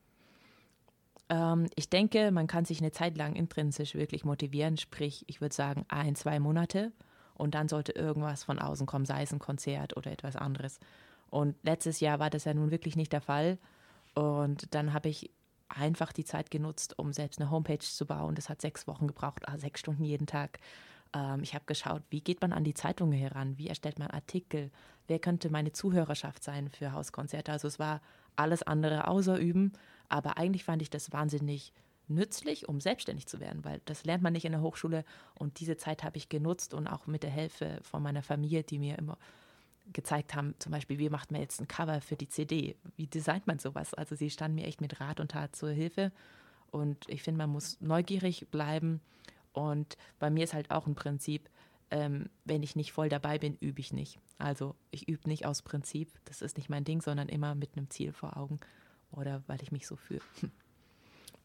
Ähm, 1.31 1.67
ich 1.75 1.89
denke, 1.89 2.29
man 2.31 2.45
kann 2.45 2.65
sich 2.65 2.79
eine 2.79 2.91
Zeit 2.91 3.17
lang 3.17 3.35
intrinsisch 3.35 3.95
wirklich 3.95 4.25
motivieren, 4.25 4.77
sprich, 4.77 5.23
ich 5.27 5.41
würde 5.41 5.55
sagen, 5.55 5.85
ein, 5.87 6.15
zwei 6.15 6.39
Monate 6.39 6.91
und 7.33 7.55
dann 7.55 7.69
sollte 7.69 7.93
irgendwas 7.93 8.43
von 8.43 8.59
außen 8.59 8.85
kommen, 8.85 9.05
sei 9.05 9.23
es 9.23 9.31
ein 9.31 9.39
Konzert 9.39 9.95
oder 9.97 10.11
etwas 10.11 10.35
anderes. 10.35 10.79
Und 11.29 11.55
letztes 11.63 12.01
Jahr 12.01 12.19
war 12.19 12.29
das 12.29 12.43
ja 12.43 12.53
nun 12.53 12.69
wirklich 12.69 12.97
nicht 12.97 13.13
der 13.13 13.21
Fall. 13.21 13.57
Und 14.13 14.75
dann 14.75 14.93
habe 14.93 15.07
ich 15.07 15.31
einfach 15.69 16.11
die 16.11 16.25
Zeit 16.25 16.51
genutzt, 16.51 16.99
um 16.99 17.13
selbst 17.13 17.39
eine 17.39 17.49
Homepage 17.49 17.79
zu 17.79 18.05
bauen. 18.05 18.35
Das 18.35 18.49
hat 18.49 18.59
sechs 18.61 18.85
Wochen 18.85 19.07
gebraucht, 19.07 19.47
also 19.47 19.61
sechs 19.61 19.79
Stunden 19.79 20.03
jeden 20.03 20.27
Tag. 20.27 20.59
Ähm, 21.13 21.41
ich 21.43 21.55
habe 21.55 21.63
geschaut, 21.65 22.01
wie 22.09 22.19
geht 22.19 22.41
man 22.41 22.51
an 22.51 22.65
die 22.65 22.73
Zeitungen 22.73 23.17
heran? 23.17 23.57
Wie 23.57 23.69
erstellt 23.69 23.97
man 23.97 24.09
Artikel? 24.09 24.69
Wer 25.07 25.19
könnte 25.19 25.49
meine 25.49 25.71
Zuhörerschaft 25.71 26.43
sein 26.43 26.67
für 26.67 26.91
Hauskonzerte? 26.91 27.53
Also 27.53 27.69
es 27.69 27.79
war 27.79 28.01
alles 28.35 28.63
andere 28.63 29.07
außer 29.07 29.37
Üben. 29.37 29.71
Aber 30.11 30.37
eigentlich 30.37 30.65
fand 30.65 30.81
ich 30.81 30.89
das 30.89 31.13
wahnsinnig 31.13 31.71
nützlich, 32.09 32.67
um 32.67 32.81
selbstständig 32.81 33.27
zu 33.27 33.39
werden, 33.39 33.63
weil 33.63 33.79
das 33.85 34.03
lernt 34.03 34.21
man 34.21 34.33
nicht 34.33 34.43
in 34.43 34.51
der 34.51 34.61
Hochschule. 34.61 35.05
Und 35.35 35.61
diese 35.61 35.77
Zeit 35.77 36.03
habe 36.03 36.17
ich 36.17 36.27
genutzt 36.27 36.73
und 36.73 36.89
auch 36.89 37.07
mit 37.07 37.23
der 37.23 37.29
Hilfe 37.29 37.79
von 37.81 38.03
meiner 38.03 38.21
Familie, 38.21 38.63
die 38.63 38.77
mir 38.77 38.97
immer 38.97 39.17
gezeigt 39.93 40.35
haben, 40.35 40.53
zum 40.59 40.73
Beispiel, 40.73 40.99
wie 40.99 41.09
macht 41.09 41.31
man 41.31 41.39
jetzt 41.39 41.61
ein 41.61 41.69
Cover 41.69 42.01
für 42.01 42.17
die 42.17 42.27
CD? 42.27 42.75
Wie 42.97 43.07
designt 43.07 43.47
man 43.47 43.57
sowas? 43.57 43.93
Also 43.93 44.15
sie 44.15 44.29
standen 44.29 44.55
mir 44.55 44.67
echt 44.67 44.81
mit 44.81 44.99
Rat 44.99 45.21
und 45.21 45.31
Tat 45.31 45.55
zur 45.55 45.69
Hilfe. 45.69 46.11
Und 46.71 47.07
ich 47.07 47.23
finde, 47.23 47.37
man 47.37 47.49
muss 47.49 47.79
neugierig 47.79 48.47
bleiben. 48.51 48.99
Und 49.53 49.95
bei 50.19 50.29
mir 50.29 50.43
ist 50.43 50.53
halt 50.53 50.71
auch 50.71 50.87
ein 50.87 50.95
Prinzip, 50.95 51.49
ähm, 51.89 52.29
wenn 52.43 52.63
ich 52.63 52.75
nicht 52.75 52.91
voll 52.91 53.07
dabei 53.07 53.39
bin, 53.39 53.55
übe 53.61 53.79
ich 53.79 53.93
nicht. 53.93 54.19
Also 54.37 54.75
ich 54.91 55.07
übe 55.07 55.29
nicht 55.29 55.45
aus 55.45 55.61
Prinzip, 55.61 56.11
das 56.25 56.41
ist 56.41 56.57
nicht 56.57 56.69
mein 56.69 56.83
Ding, 56.83 57.01
sondern 57.01 57.29
immer 57.29 57.55
mit 57.55 57.77
einem 57.77 57.89
Ziel 57.89 58.11
vor 58.11 58.35
Augen 58.35 58.59
oder 59.11 59.43
weil 59.47 59.61
ich 59.61 59.71
mich 59.71 59.87
so 59.87 59.95
fühle. 59.95 60.21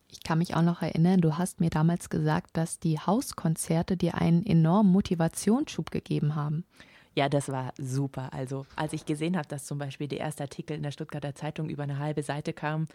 Ich 0.09 0.23
kann 0.23 0.39
mich 0.39 0.55
auch 0.55 0.63
noch 0.63 0.83
erinnern, 0.83 1.21
du 1.21 1.37
hast 1.37 1.59
mir 1.59 1.69
damals 1.69 2.11
gesagt, 2.11 2.57
dass 2.57 2.79
die 2.79 3.01
Hauskonzerte 3.01 3.97
dir 3.97 4.15
einen 4.15 4.47
enormen 4.47 4.93
Motivationsschub 4.93 5.91
gegeben 5.91 6.37
haben. 6.37 6.65
Ja, 7.17 7.29
das 7.29 7.49
war 7.49 7.73
super. 7.77 8.33
Also, 8.33 8.67
als 8.77 8.93
ich 8.93 9.05
gesehen 9.05 9.37
habe, 9.37 9.49
dass 9.49 9.65
zum 9.65 9.79
Beispiel 9.79 10.07
der 10.07 10.21
erste 10.21 10.45
Artikel 10.45 10.77
in 10.77 10.85
der 10.85 10.93
Stuttgarter 10.93 11.35
Zeitung 11.35 11.69
über 11.69 11.83
eine 11.83 11.99
halbe 11.99 12.23
Seite 12.23 12.53
kam, 12.53 12.87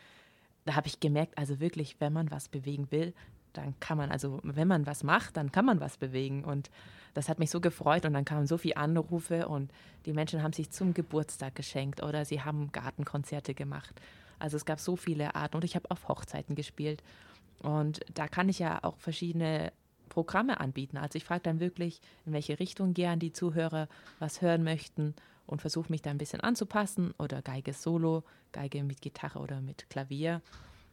da 0.66 0.76
habe 0.76 0.88
ich 0.88 1.00
gemerkt, 1.00 1.38
also 1.38 1.60
wirklich, 1.60 1.98
wenn 2.00 2.14
man 2.14 2.32
was 2.32 2.48
bewegen 2.48 2.88
will, 2.92 3.14
dann 3.54 3.78
kann 3.80 3.98
man, 3.98 4.12
also 4.12 4.40
wenn 4.44 4.68
man 4.68 4.86
was 4.86 5.04
macht, 5.04 5.38
dann 5.38 5.52
kann 5.52 5.66
man 5.66 5.80
was 5.80 5.98
bewegen. 5.98 6.44
Und 6.44 6.70
das 7.14 7.30
hat 7.30 7.40
mich 7.40 7.50
so 7.50 7.60
gefreut 7.60 8.06
und 8.06 8.14
dann 8.14 8.24
kamen 8.24 8.48
so 8.48 8.58
viele 8.58 8.78
Anrufe 8.78 9.48
und 9.48 9.72
die 10.06 10.14
Menschen 10.14 10.44
haben 10.44 10.54
sich 10.54 10.70
zum 10.70 10.94
Geburtstag 10.94 11.56
geschenkt 11.56 12.02
oder 12.04 12.24
sie 12.24 12.42
haben 12.42 12.72
Gartenkonzerte 12.72 13.54
gemacht. 13.54 14.00
Also 14.42 14.58
es 14.58 14.66
gab 14.66 14.80
so 14.80 14.96
viele 14.96 15.36
Arten 15.36 15.56
und 15.56 15.64
ich 15.64 15.76
habe 15.76 15.90
auf 15.90 16.08
Hochzeiten 16.08 16.56
gespielt. 16.56 17.04
Und 17.62 18.00
da 18.14 18.28
kann 18.28 18.50
ich 18.50 18.60
ja 18.60 18.84
auch 18.84 18.98
verschiedene 18.98 19.72
Programme 20.10 20.60
anbieten. 20.60 20.98
Also 20.98 21.18
ich 21.18 21.24
frage 21.24 21.44
dann 21.44 21.60
wirklich, 21.60 22.02
in 22.26 22.34
welche 22.34 22.60
Richtung 22.60 22.94
gern 22.94 23.20
die 23.20 23.32
Zuhörer 23.32 23.88
was 24.20 24.42
hören 24.42 24.64
möchten 24.64 25.16
und 25.46 25.62
versuche 25.62 25.92
mich 25.92 26.02
da 26.02 26.10
ein 26.10 26.18
bisschen 26.18 26.42
anzupassen 26.42 27.14
oder 27.18 27.42
Geige 27.42 27.74
solo, 27.74 28.24
Geige 28.52 28.84
mit 28.84 29.02
Gitarre 29.02 29.40
oder 29.40 29.62
mit 29.62 29.90
Klavier 29.90 30.42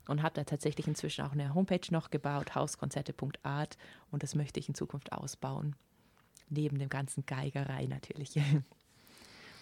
und 0.06 0.22
habe 0.22 0.34
da 0.34 0.44
tatsächlich 0.44 0.86
inzwischen 0.86 1.24
auch 1.24 1.32
eine 1.32 1.54
Homepage 1.54 1.90
noch 1.90 2.10
gebaut, 2.10 2.54
hauskonzerte.art 2.54 3.76
und 4.10 4.22
das 4.22 4.34
möchte 4.34 4.60
ich 4.60 4.68
in 4.68 4.74
Zukunft 4.74 5.12
ausbauen. 5.12 5.74
Neben 6.48 6.78
dem 6.78 6.88
ganzen 6.88 7.26
Geigerei 7.26 7.86
natürlich. 7.86 8.38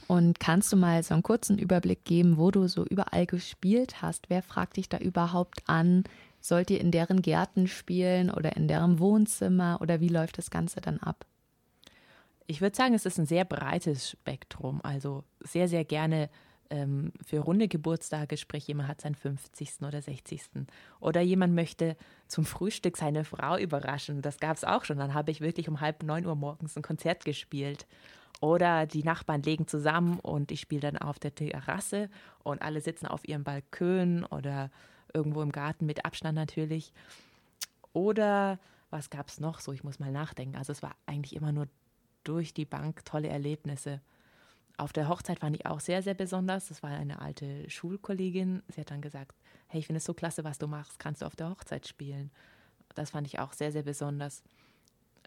Und 0.09 0.39
kannst 0.39 0.73
du 0.73 0.77
mal 0.77 1.03
so 1.03 1.15
einen 1.15 1.23
kurzen 1.23 1.59
Überblick 1.59 2.05
geben, 2.05 2.37
wo 2.37 2.51
du 2.51 2.69
so 2.69 2.85
überall 2.85 3.27
gespielt 3.27 4.03
hast? 4.03 4.31
Wer 4.31 4.43
fragt 4.43 4.77
dich 4.77 4.89
da 4.89 4.99
überhaupt 4.99 5.63
an? 5.67 6.05
Sollt 6.41 6.71
ihr 6.71 6.81
in 6.81 6.93
deren 6.93 7.23
Gärten 7.23 7.67
spielen 7.67 8.31
oder 8.31 8.57
in 8.57 8.69
deren 8.69 9.01
Wohnzimmer 9.01 9.79
oder 9.81 10.01
wie 10.01 10.09
läuft 10.09 10.39
das 10.39 10.51
Ganze 10.51 10.81
dann 10.81 10.99
ab? 10.99 11.27
Ich 12.47 12.61
würde 12.61 12.77
sagen, 12.77 12.95
es 12.95 13.07
ist 13.07 13.19
ein 13.19 13.27
sehr 13.27 13.45
breites 13.45 14.11
Spektrum. 14.11 14.81
Also 14.85 15.25
sehr, 15.41 15.67
sehr 15.67 15.85
gerne 15.85 16.31
ähm, 16.71 17.13
für 17.25 17.41
runde 17.41 17.69
Geburtstage, 17.69 18.37
sprich 18.37 18.67
jemand 18.69 18.89
hat 18.89 19.01
seinen 19.01 19.15
50. 19.15 19.83
oder 19.83 20.01
60. 20.01 20.43
Oder 21.01 21.21
jemand 21.21 21.55
möchte 21.55 21.97
zum 22.29 22.45
Frühstück 22.45 22.97
seine 22.97 23.25
Frau 23.25 23.57
überraschen. 23.57 24.23
Das 24.23 24.39
gab 24.39 24.57
es 24.57 24.65
auch 24.65 24.85
schon. 24.85 24.99
Dann 24.99 25.15
habe 25.15 25.31
ich 25.31 25.41
wirklich 25.41 25.69
um 25.69 25.81
halb 25.81 26.03
neun 26.03 26.27
Uhr 26.27 26.37
morgens 26.37 26.77
ein 26.77 26.83
Konzert 26.83 27.25
gespielt. 27.25 27.87
Oder 28.41 28.87
die 28.87 29.03
Nachbarn 29.03 29.43
legen 29.43 29.67
zusammen 29.67 30.21
und 30.21 30.53
ich 30.53 30.61
spiele 30.61 30.83
dann 30.83 30.99
auf 30.99 31.19
der 31.19 31.35
Terrasse 31.35 32.11
und 32.43 32.61
alle 32.61 32.81
sitzen 32.81 33.07
auf 33.07 33.27
ihrem 33.27 33.45
Balkon 33.45 34.25
oder 34.25 34.71
irgendwo 35.15 35.43
im 35.43 35.53
Garten 35.53 35.87
mit 35.87 36.05
Abstand 36.05 36.37
natürlich. 36.37 36.93
Oder 37.93 38.59
was 38.91 39.09
gab 39.09 39.29
es 39.29 39.41
noch 39.41 39.61
so? 39.61 39.73
Ich 39.73 39.85
muss 39.85 39.99
mal 39.99 40.13
nachdenken. 40.13 40.57
Also 40.57 40.73
es 40.73 40.83
war 40.83 40.95
eigentlich 41.07 41.35
immer 41.35 41.53
nur 41.53 41.67
durch 42.25 42.53
die 42.53 42.67
Bank 42.67 43.05
tolle 43.05 43.29
Erlebnisse. 43.29 44.01
Auf 44.77 44.93
der 44.93 45.09
Hochzeit 45.09 45.39
fand 45.39 45.57
ich 45.57 45.65
auch 45.65 45.81
sehr, 45.81 46.03
sehr 46.03 46.15
besonders. 46.15 46.69
Das 46.69 46.83
war 46.83 46.91
eine 46.91 47.23
alte 47.23 47.69
Schulkollegin. 47.71 48.63
Sie 48.69 48.83
hat 48.83 48.91
dann 48.91 49.01
gesagt, 49.01 49.35
hey, 49.69 49.81
ich 49.81 49.87
finde 49.87 49.99
es 49.99 50.05
so 50.05 50.13
klasse, 50.13 50.45
was 50.45 50.59
du 50.59 50.67
machst. 50.67 50.99
Kannst 50.99 51.23
du 51.23 51.27
auf 51.27 51.37
der 51.37 51.49
Hochzeit 51.49 51.89
spielen? 51.89 52.31
Das 52.95 53.11
fand 53.11 53.27
ich 53.27 53.39
auch 53.39 53.55
sehr, 53.55 53.73
sehr 53.73 53.83
besonders. 53.83 54.43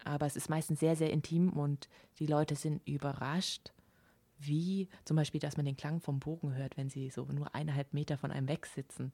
Aber 0.04 0.26
es 0.26 0.36
ist 0.36 0.50
meistens 0.50 0.80
sehr, 0.80 0.96
sehr 0.96 1.10
intim 1.10 1.50
und 1.50 1.88
die 2.18 2.26
Leute 2.26 2.54
sind 2.54 2.86
überrascht, 2.86 3.72
wie 4.38 4.88
zum 5.04 5.16
Beispiel, 5.16 5.40
dass 5.40 5.56
man 5.56 5.66
den 5.66 5.76
Klang 5.76 6.00
vom 6.00 6.18
Bogen 6.18 6.54
hört, 6.54 6.76
wenn 6.76 6.88
sie 6.88 7.10
so 7.10 7.24
nur 7.24 7.54
eineinhalb 7.54 7.92
Meter 7.92 8.16
von 8.16 8.30
einem 8.30 8.48
wegsitzen. 8.48 9.12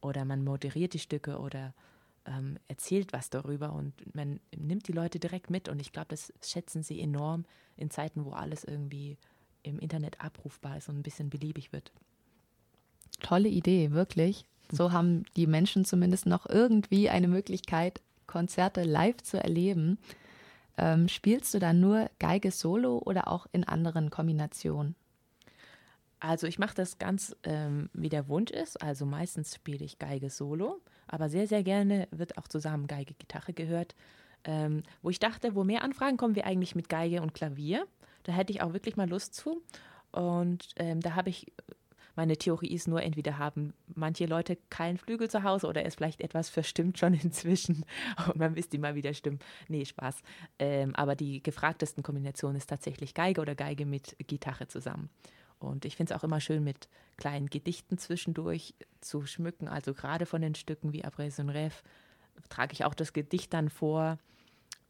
Oder 0.00 0.24
man 0.24 0.44
moderiert 0.44 0.94
die 0.94 0.98
Stücke 0.98 1.38
oder 1.38 1.74
ähm, 2.26 2.58
erzählt 2.68 3.12
was 3.12 3.30
darüber 3.30 3.72
und 3.72 3.92
man 4.14 4.40
nimmt 4.56 4.88
die 4.88 4.92
Leute 4.92 5.18
direkt 5.18 5.50
mit. 5.50 5.68
Und 5.68 5.80
ich 5.80 5.92
glaube, 5.92 6.08
das 6.08 6.32
schätzen 6.42 6.82
sie 6.82 7.00
enorm 7.00 7.44
in 7.76 7.90
Zeiten, 7.90 8.24
wo 8.24 8.30
alles 8.30 8.64
irgendwie 8.64 9.18
im 9.62 9.78
Internet 9.78 10.20
abrufbar 10.20 10.78
ist 10.78 10.88
und 10.88 10.98
ein 10.98 11.02
bisschen 11.02 11.30
beliebig 11.30 11.72
wird. 11.72 11.92
Tolle 13.20 13.48
Idee, 13.48 13.92
wirklich. 13.92 14.44
So 14.70 14.92
haben 14.92 15.24
die 15.36 15.46
Menschen 15.46 15.84
zumindest 15.84 16.26
noch 16.26 16.46
irgendwie 16.46 17.10
eine 17.10 17.28
Möglichkeit, 17.28 18.00
Konzerte 18.26 18.82
live 18.82 19.22
zu 19.22 19.42
erleben. 19.42 19.98
Ähm, 20.76 21.08
spielst 21.08 21.54
du 21.54 21.58
dann 21.58 21.80
nur 21.80 22.10
Geige 22.18 22.50
solo 22.50 22.98
oder 22.98 23.28
auch 23.28 23.46
in 23.52 23.64
anderen 23.64 24.10
Kombinationen? 24.10 24.96
Also 26.20 26.46
ich 26.46 26.58
mache 26.58 26.74
das 26.74 26.98
ganz, 26.98 27.36
ähm, 27.42 27.90
wie 27.92 28.08
der 28.08 28.28
Wunsch 28.28 28.50
ist. 28.50 28.80
Also 28.82 29.04
meistens 29.04 29.54
spiele 29.54 29.84
ich 29.84 29.98
Geige 29.98 30.30
solo, 30.30 30.80
aber 31.06 31.28
sehr, 31.28 31.46
sehr 31.46 31.62
gerne 31.62 32.08
wird 32.10 32.38
auch 32.38 32.48
zusammen 32.48 32.86
Geige, 32.86 33.14
Gitarre 33.14 33.52
gehört. 33.52 33.94
Ähm, 34.44 34.82
wo 35.02 35.10
ich 35.10 35.18
dachte, 35.18 35.54
wo 35.54 35.64
mehr 35.64 35.82
Anfragen 35.82 36.16
kommen 36.16 36.34
wir 36.34 36.46
eigentlich 36.46 36.74
mit 36.74 36.88
Geige 36.88 37.22
und 37.22 37.34
Klavier. 37.34 37.86
Da 38.24 38.32
hätte 38.32 38.52
ich 38.52 38.62
auch 38.62 38.72
wirklich 38.72 38.96
mal 38.96 39.08
Lust 39.08 39.34
zu. 39.34 39.62
Und 40.12 40.68
ähm, 40.76 41.00
da 41.00 41.14
habe 41.14 41.28
ich, 41.28 41.52
meine 42.16 42.36
Theorie 42.36 42.72
ist 42.72 42.88
nur, 42.88 43.02
entweder 43.02 43.38
haben 43.38 43.74
manche 43.94 44.26
Leute 44.26 44.56
keinen 44.70 44.98
Flügel 44.98 45.28
zu 45.28 45.42
Hause 45.42 45.66
oder 45.66 45.82
er 45.82 45.88
ist 45.88 45.96
vielleicht 45.96 46.20
etwas 46.20 46.48
verstimmt 46.48 46.98
schon 46.98 47.14
inzwischen 47.22 47.84
und 48.26 48.36
man 48.36 48.54
müsste 48.54 48.78
mal 48.78 48.94
wieder 48.94 49.14
stimmen. 49.14 49.40
Nee, 49.68 49.84
Spaß. 49.84 50.22
Ähm, 50.58 50.94
aber 50.94 51.16
die 51.16 51.42
gefragtesten 51.42 52.02
Kombinationen 52.02 52.56
ist 52.56 52.68
tatsächlich 52.68 53.14
Geige 53.14 53.40
oder 53.40 53.54
Geige 53.54 53.86
mit 53.86 54.16
Gitarre 54.26 54.68
zusammen. 54.68 55.10
Und 55.58 55.84
ich 55.84 55.96
finde 55.96 56.12
es 56.12 56.20
auch 56.20 56.24
immer 56.24 56.40
schön, 56.40 56.62
mit 56.62 56.88
kleinen 57.16 57.48
Gedichten 57.48 57.98
zwischendurch 57.98 58.74
zu 59.00 59.26
schmücken. 59.26 59.68
Also 59.68 59.94
gerade 59.94 60.26
von 60.26 60.42
den 60.42 60.54
Stücken 60.54 60.92
wie 60.92 61.04
Après 61.04 61.40
un 61.40 61.50
Rêve 61.50 61.82
trage 62.48 62.72
ich 62.72 62.84
auch 62.84 62.94
das 62.94 63.12
Gedicht 63.12 63.52
dann 63.54 63.70
vor. 63.70 64.18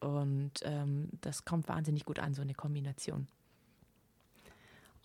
Und 0.01 0.53
ähm, 0.63 1.09
das 1.21 1.45
kommt 1.45 1.69
wahnsinnig 1.69 2.05
gut 2.05 2.19
an, 2.19 2.35
so 2.35 2.43
eine 2.43 2.55
Kombination. 2.55 3.29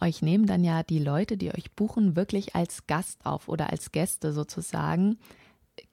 Euch 0.01 0.21
nehmen 0.21 0.45
dann 0.45 0.63
ja 0.63 0.83
die 0.83 0.99
Leute, 0.99 1.37
die 1.37 1.53
euch 1.53 1.71
buchen, 1.71 2.15
wirklich 2.15 2.55
als 2.55 2.87
Gast 2.87 3.25
auf 3.25 3.47
oder 3.47 3.69
als 3.69 3.91
Gäste 3.91 4.31
sozusagen. 4.31 5.19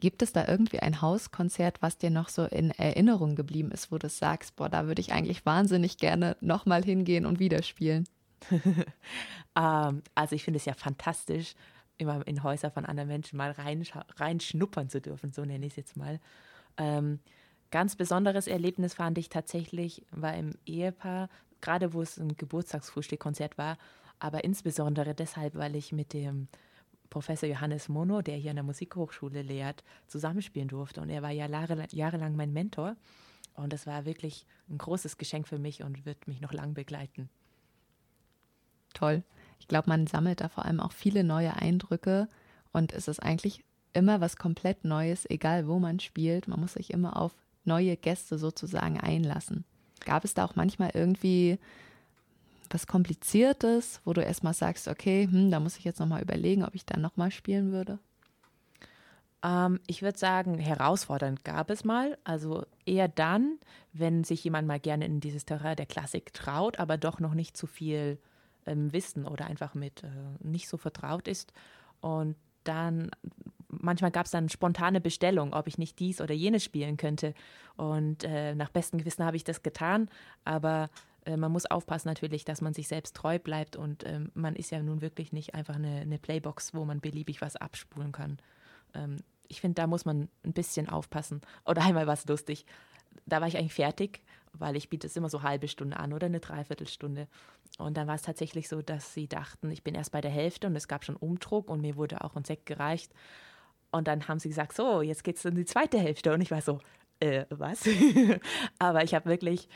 Gibt 0.00 0.22
es 0.22 0.32
da 0.32 0.46
irgendwie 0.46 0.80
ein 0.80 1.00
Hauskonzert, 1.00 1.82
was 1.82 1.98
dir 1.98 2.10
noch 2.10 2.28
so 2.28 2.44
in 2.44 2.70
Erinnerung 2.70 3.36
geblieben 3.36 3.70
ist, 3.70 3.92
wo 3.92 3.98
du 3.98 4.08
sagst, 4.08 4.56
boah, 4.56 4.68
da 4.68 4.86
würde 4.86 5.00
ich 5.00 5.12
eigentlich 5.12 5.46
wahnsinnig 5.46 5.98
gerne 5.98 6.36
nochmal 6.40 6.84
hingehen 6.84 7.26
und 7.26 7.38
wieder 7.38 7.62
spielen? 7.62 8.08
ähm, 9.56 10.02
also 10.14 10.34
ich 10.34 10.44
finde 10.44 10.58
es 10.58 10.64
ja 10.64 10.74
fantastisch, 10.74 11.54
immer 11.98 12.26
in 12.26 12.42
Häuser 12.42 12.70
von 12.70 12.84
anderen 12.84 13.08
Menschen 13.08 13.36
mal 13.36 13.54
reinschnuppern 14.16 14.88
zu 14.88 15.00
dürfen, 15.00 15.32
so 15.32 15.44
nenne 15.44 15.66
ich 15.66 15.72
es 15.72 15.76
jetzt 15.76 15.96
mal. 15.96 16.20
Ähm, 16.76 17.20
Ganz 17.70 17.96
besonderes 17.96 18.46
Erlebnis 18.46 18.94
fand 18.94 19.18
ich 19.18 19.28
tatsächlich, 19.28 20.02
war 20.10 20.34
im 20.34 20.54
Ehepaar, 20.66 21.28
gerade 21.60 21.92
wo 21.92 22.02
es 22.02 22.18
ein 22.18 22.36
Geburtstagsfrühstückkonzert 22.36 23.58
war, 23.58 23.78
aber 24.18 24.44
insbesondere 24.44 25.14
deshalb, 25.14 25.54
weil 25.54 25.76
ich 25.76 25.92
mit 25.92 26.12
dem 26.12 26.48
Professor 27.10 27.48
Johannes 27.48 27.88
Mono, 27.88 28.22
der 28.22 28.36
hier 28.36 28.50
an 28.50 28.56
der 28.56 28.64
Musikhochschule 28.64 29.42
lehrt, 29.42 29.84
zusammenspielen 30.06 30.68
durfte. 30.68 31.00
Und 31.00 31.10
er 31.10 31.22
war 31.22 31.30
ja 31.30 31.46
jahrelang 31.46 32.36
mein 32.36 32.52
Mentor. 32.52 32.96
Und 33.54 33.72
das 33.72 33.86
war 33.86 34.04
wirklich 34.04 34.46
ein 34.68 34.78
großes 34.78 35.16
Geschenk 35.16 35.48
für 35.48 35.58
mich 35.58 35.82
und 35.82 36.04
wird 36.04 36.28
mich 36.28 36.40
noch 36.40 36.52
lang 36.52 36.74
begleiten. 36.74 37.28
Toll. 38.92 39.22
Ich 39.58 39.68
glaube, 39.68 39.88
man 39.88 40.06
sammelt 40.06 40.40
da 40.40 40.48
vor 40.48 40.64
allem 40.64 40.80
auch 40.80 40.92
viele 40.92 41.24
neue 41.24 41.54
Eindrücke 41.54 42.28
und 42.72 42.92
es 42.92 43.08
ist 43.08 43.22
eigentlich 43.22 43.64
immer 43.92 44.20
was 44.20 44.36
komplett 44.36 44.84
Neues, 44.84 45.28
egal 45.30 45.66
wo 45.66 45.78
man 45.78 46.00
spielt. 46.00 46.48
Man 46.48 46.60
muss 46.60 46.74
sich 46.74 46.92
immer 46.92 47.16
auf 47.16 47.32
neue 47.64 47.96
Gäste 47.96 48.38
sozusagen 48.38 49.00
einlassen. 49.00 49.64
Gab 50.04 50.24
es 50.24 50.34
da 50.34 50.44
auch 50.44 50.56
manchmal 50.56 50.90
irgendwie 50.94 51.58
was 52.70 52.86
Kompliziertes, 52.86 54.00
wo 54.04 54.12
du 54.12 54.22
erstmal 54.22 54.54
sagst, 54.54 54.88
okay, 54.88 55.28
hm, 55.30 55.50
da 55.50 55.60
muss 55.60 55.78
ich 55.78 55.84
jetzt 55.84 56.00
nochmal 56.00 56.22
überlegen, 56.22 56.64
ob 56.64 56.74
ich 56.74 56.84
da 56.84 56.98
nochmal 56.98 57.30
spielen 57.30 57.72
würde? 57.72 57.98
Ähm, 59.42 59.80
ich 59.86 60.02
würde 60.02 60.18
sagen, 60.18 60.58
herausfordernd 60.58 61.44
gab 61.44 61.70
es 61.70 61.84
mal. 61.84 62.18
Also 62.24 62.64
eher 62.84 63.08
dann, 63.08 63.58
wenn 63.92 64.24
sich 64.24 64.42
jemand 64.44 64.66
mal 64.66 64.80
gerne 64.80 65.06
in 65.06 65.20
dieses 65.20 65.44
Terrain 65.44 65.76
der 65.76 65.86
Klassik 65.86 66.32
traut, 66.34 66.78
aber 66.78 66.98
doch 66.98 67.20
noch 67.20 67.34
nicht 67.34 67.56
zu 67.56 67.66
viel 67.66 68.18
ähm, 68.66 68.92
wissen 68.92 69.26
oder 69.26 69.46
einfach 69.46 69.74
mit 69.74 70.02
äh, 70.02 70.08
nicht 70.40 70.68
so 70.68 70.76
vertraut 70.76 71.28
ist. 71.28 71.52
Und 72.00 72.36
dann 72.64 73.10
manchmal 73.80 74.10
gab 74.10 74.26
es 74.26 74.32
dann 74.32 74.48
spontane 74.48 75.00
Bestellung, 75.00 75.52
ob 75.52 75.66
ich 75.66 75.78
nicht 75.78 75.98
dies 75.98 76.20
oder 76.20 76.34
jenes 76.34 76.64
spielen 76.64 76.96
könnte. 76.96 77.34
Und 77.76 78.24
äh, 78.24 78.54
nach 78.54 78.70
bestem 78.70 78.98
Gewissen 78.98 79.24
habe 79.24 79.36
ich 79.36 79.44
das 79.44 79.62
getan. 79.62 80.08
Aber 80.44 80.88
äh, 81.24 81.36
man 81.36 81.52
muss 81.52 81.66
aufpassen 81.66 82.08
natürlich, 82.08 82.44
dass 82.44 82.60
man 82.60 82.72
sich 82.72 82.88
selbst 82.88 83.16
treu 83.16 83.38
bleibt. 83.38 83.76
Und 83.76 84.04
äh, 84.04 84.20
man 84.34 84.56
ist 84.56 84.70
ja 84.70 84.82
nun 84.82 85.00
wirklich 85.02 85.32
nicht 85.32 85.54
einfach 85.54 85.74
eine, 85.74 86.00
eine, 86.00 86.18
Playbox, 86.18 86.74
wo 86.74 86.84
man 86.84 87.00
beliebig 87.00 87.40
was 87.40 87.56
abspulen 87.56 88.12
kann. 88.12 88.38
Ähm, 88.94 89.18
ich 89.48 89.60
finde, 89.60 89.74
da 89.74 89.86
muss 89.86 90.04
man 90.04 90.28
ein 90.44 90.52
bisschen 90.52 90.88
aufpassen. 90.88 91.40
Oder 91.64 91.82
einmal 91.82 92.06
war 92.06 92.14
es 92.14 92.26
lustig. 92.26 92.64
Da 93.26 93.40
war 93.40 93.48
ich 93.48 93.56
eigentlich 93.56 93.74
fertig, 93.74 94.22
weil 94.52 94.76
ich 94.76 94.88
biete 94.88 95.06
es 95.06 95.16
immer 95.16 95.28
so 95.28 95.42
halbe 95.42 95.68
Stunde 95.68 95.98
an 95.98 96.12
oder 96.12 96.26
eine 96.26 96.40
Dreiviertelstunde. 96.40 97.28
Und 97.78 97.96
dann 97.96 98.06
war 98.06 98.14
es 98.14 98.22
tatsächlich 98.22 98.68
so, 98.68 98.82
dass 98.82 99.14
sie 99.14 99.28
dachten, 99.28 99.70
ich 99.70 99.82
bin 99.82 99.94
erst 99.94 100.12
bei 100.12 100.20
der 100.20 100.30
Hälfte 100.30 100.66
und 100.66 100.76
es 100.76 100.88
gab 100.88 101.04
schon 101.04 101.16
Umdruck 101.16 101.70
und 101.70 101.80
mir 101.80 101.96
wurde 101.96 102.22
auch 102.22 102.36
ein 102.36 102.44
Sekt 102.44 102.66
gereicht. 102.66 103.12
Und 103.90 104.08
dann 104.08 104.28
haben 104.28 104.38
sie 104.38 104.48
gesagt, 104.48 104.74
so, 104.74 105.02
jetzt 105.02 105.24
geht 105.24 105.36
es 105.36 105.44
in 105.44 105.54
die 105.54 105.64
zweite 105.64 105.98
Hälfte. 105.98 106.32
Und 106.32 106.40
ich 106.40 106.50
war 106.50 106.60
so, 106.60 106.80
äh, 107.20 107.44
was? 107.50 107.88
Aber 108.78 109.04
ich 109.04 109.14
habe 109.14 109.28
wirklich, 109.30 109.68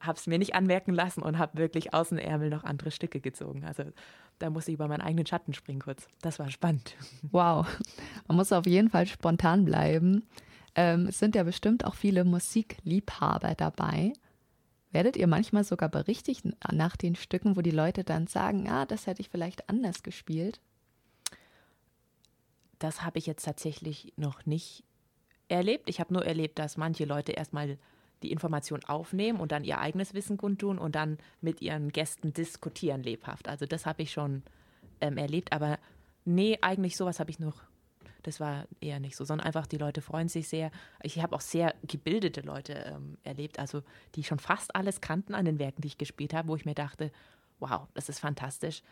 habe 0.00 0.18
es 0.18 0.26
mir 0.26 0.38
nicht 0.38 0.54
anmerken 0.54 0.92
lassen 0.92 1.22
und 1.22 1.38
habe 1.38 1.58
wirklich 1.58 1.94
aus 1.94 2.08
dem 2.08 2.18
Ärmel 2.18 2.50
noch 2.50 2.64
andere 2.64 2.90
Stücke 2.90 3.20
gezogen. 3.20 3.64
Also 3.64 3.84
da 4.38 4.50
musste 4.50 4.72
ich 4.72 4.74
über 4.74 4.88
meinen 4.88 5.02
eigenen 5.02 5.26
Schatten 5.26 5.54
springen 5.54 5.80
kurz. 5.80 6.08
Das 6.20 6.38
war 6.38 6.50
spannend. 6.50 6.96
Wow, 7.30 7.66
man 8.26 8.36
muss 8.36 8.52
auf 8.52 8.66
jeden 8.66 8.90
Fall 8.90 9.06
spontan 9.06 9.64
bleiben. 9.64 10.24
Ähm, 10.74 11.06
es 11.06 11.18
sind 11.18 11.34
ja 11.34 11.44
bestimmt 11.44 11.84
auch 11.84 11.94
viele 11.94 12.24
Musikliebhaber 12.24 13.54
dabei. 13.54 14.12
Werdet 14.90 15.16
ihr 15.16 15.26
manchmal 15.26 15.64
sogar 15.64 15.88
berichtigt 15.88 16.44
nach 16.70 16.96
den 16.96 17.14
Stücken, 17.14 17.56
wo 17.56 17.62
die 17.62 17.70
Leute 17.70 18.04
dann 18.04 18.26
sagen, 18.26 18.68
ah, 18.68 18.84
das 18.84 19.06
hätte 19.06 19.22
ich 19.22 19.30
vielleicht 19.30 19.68
anders 19.70 20.02
gespielt? 20.02 20.60
Das 22.82 23.02
habe 23.02 23.18
ich 23.18 23.26
jetzt 23.26 23.44
tatsächlich 23.44 24.12
noch 24.16 24.46
nicht 24.46 24.84
erlebt. 25.48 25.88
Ich 25.88 26.00
habe 26.00 26.12
nur 26.12 26.24
erlebt, 26.24 26.58
dass 26.58 26.76
manche 26.76 27.04
Leute 27.04 27.32
erstmal 27.32 27.78
die 28.22 28.32
Information 28.32 28.84
aufnehmen 28.84 29.40
und 29.40 29.52
dann 29.52 29.64
ihr 29.64 29.78
eigenes 29.78 30.14
Wissen 30.14 30.36
kundtun 30.36 30.78
und 30.78 30.94
dann 30.94 31.18
mit 31.40 31.60
ihren 31.60 31.90
Gästen 31.90 32.32
diskutieren 32.32 33.02
lebhaft. 33.02 33.48
Also 33.48 33.66
das 33.66 33.84
habe 33.84 34.02
ich 34.02 34.12
schon 34.12 34.42
ähm, 35.00 35.18
erlebt, 35.18 35.52
aber 35.52 35.78
nee, 36.24 36.58
eigentlich 36.60 36.96
sowas 36.96 37.20
habe 37.20 37.30
ich 37.30 37.38
noch, 37.38 37.62
das 38.22 38.38
war 38.38 38.66
eher 38.80 39.00
nicht 39.00 39.16
so, 39.16 39.24
sondern 39.24 39.46
einfach 39.46 39.66
die 39.66 39.78
Leute 39.78 40.00
freuen 40.00 40.28
sich 40.28 40.48
sehr. 40.48 40.70
Ich 41.02 41.20
habe 41.20 41.34
auch 41.34 41.40
sehr 41.40 41.74
gebildete 41.86 42.40
Leute 42.42 42.74
ähm, 42.74 43.18
erlebt, 43.24 43.58
also 43.58 43.82
die 44.14 44.22
schon 44.22 44.38
fast 44.38 44.74
alles 44.76 45.00
kannten 45.00 45.34
an 45.34 45.44
den 45.44 45.58
Werken, 45.58 45.82
die 45.82 45.88
ich 45.88 45.98
gespielt 45.98 46.32
habe, 46.32 46.48
wo 46.48 46.56
ich 46.56 46.64
mir 46.64 46.74
dachte, 46.74 47.10
wow, 47.58 47.88
das 47.94 48.08
ist 48.08 48.20
fantastisch, 48.20 48.82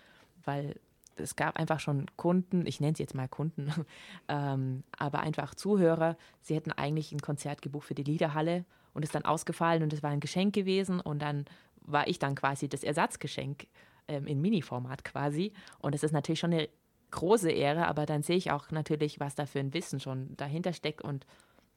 weil 0.45 0.75
es 1.21 1.37
gab 1.37 1.59
einfach 1.59 1.81
schon 1.81 2.07
Kunden, 2.17 2.67
ich 2.67 2.81
nenne 2.81 2.97
sie 2.97 3.03
jetzt 3.03 3.15
mal 3.15 3.29
Kunden, 3.29 3.73
ähm, 4.29 4.83
aber 4.99 5.21
einfach 5.21 5.55
Zuhörer, 5.55 6.17
sie 6.41 6.55
hätten 6.55 6.73
eigentlich 6.73 7.13
ein 7.13 7.21
Konzert 7.21 7.63
gebucht 7.63 7.89
für 7.89 7.95
die 7.95 8.03
Liederhalle 8.03 8.65
und 8.95 9.03
ist 9.03 9.15
dann 9.15 9.25
ausgefallen 9.25 9.83
und 9.83 9.93
es 9.93 10.03
war 10.03 10.11
ein 10.11 10.21
Geschenk 10.21 10.55
gewesen 10.55 11.01
und 11.01 11.21
dann 11.21 11.45
war 11.83 12.09
ich 12.09 12.19
dann 12.19 12.35
quasi 12.35 12.69
das 12.69 12.85
Ersatzgeschenk 12.85 13.67
ähm, 14.09 14.27
in 14.27 14.41
Mini-Format 14.41 15.05
quasi. 15.05 15.53
Und 15.79 15.95
es 15.95 16.03
ist 16.03 16.13
natürlich 16.13 16.41
schon 16.41 16.53
eine 16.53 16.69
große 17.11 17.51
Ehre, 17.51 17.87
aber 17.87 18.07
dann 18.07 18.23
sehe 18.23 18.37
ich 18.37 18.51
auch 18.51 18.71
natürlich, 18.71 19.21
was 19.21 19.35
da 19.35 19.47
für 19.47 19.61
ein 19.61 19.75
Wissen 19.75 20.01
schon 20.01 20.37
dahinter 20.37 20.73
steckt 20.73 21.03
und 21.03 21.27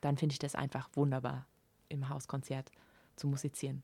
dann 0.01 0.17
finde 0.17 0.33
ich 0.33 0.39
das 0.39 0.55
einfach 0.55 0.89
wunderbar, 0.93 1.45
im 1.89 2.09
Hauskonzert 2.09 2.71
zu 3.15 3.27
musizieren. 3.27 3.83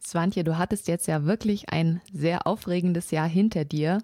Swantje, 0.00 0.44
du 0.44 0.58
hattest 0.58 0.88
jetzt 0.88 1.06
ja 1.06 1.24
wirklich 1.24 1.70
ein 1.70 2.00
sehr 2.12 2.46
aufregendes 2.46 3.10
Jahr 3.10 3.28
hinter 3.28 3.64
dir. 3.64 4.02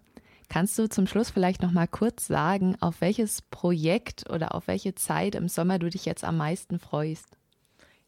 Kannst 0.49 0.79
du 0.79 0.89
zum 0.89 1.07
Schluss 1.07 1.31
vielleicht 1.31 1.63
noch 1.63 1.73
mal 1.73 1.89
kurz 1.89 2.27
sagen, 2.27 2.77
auf 2.81 3.01
welches 3.01 3.43
Projekt 3.43 4.31
oder 4.31 4.55
auf 4.55 4.69
welche 4.69 4.95
Zeit 4.95 5.35
im 5.35 5.49
Sommer 5.49 5.79
du 5.79 5.89
dich 5.89 6.05
jetzt 6.05 6.25
am 6.25 6.37
meisten 6.37 6.79
freust? 6.79 7.37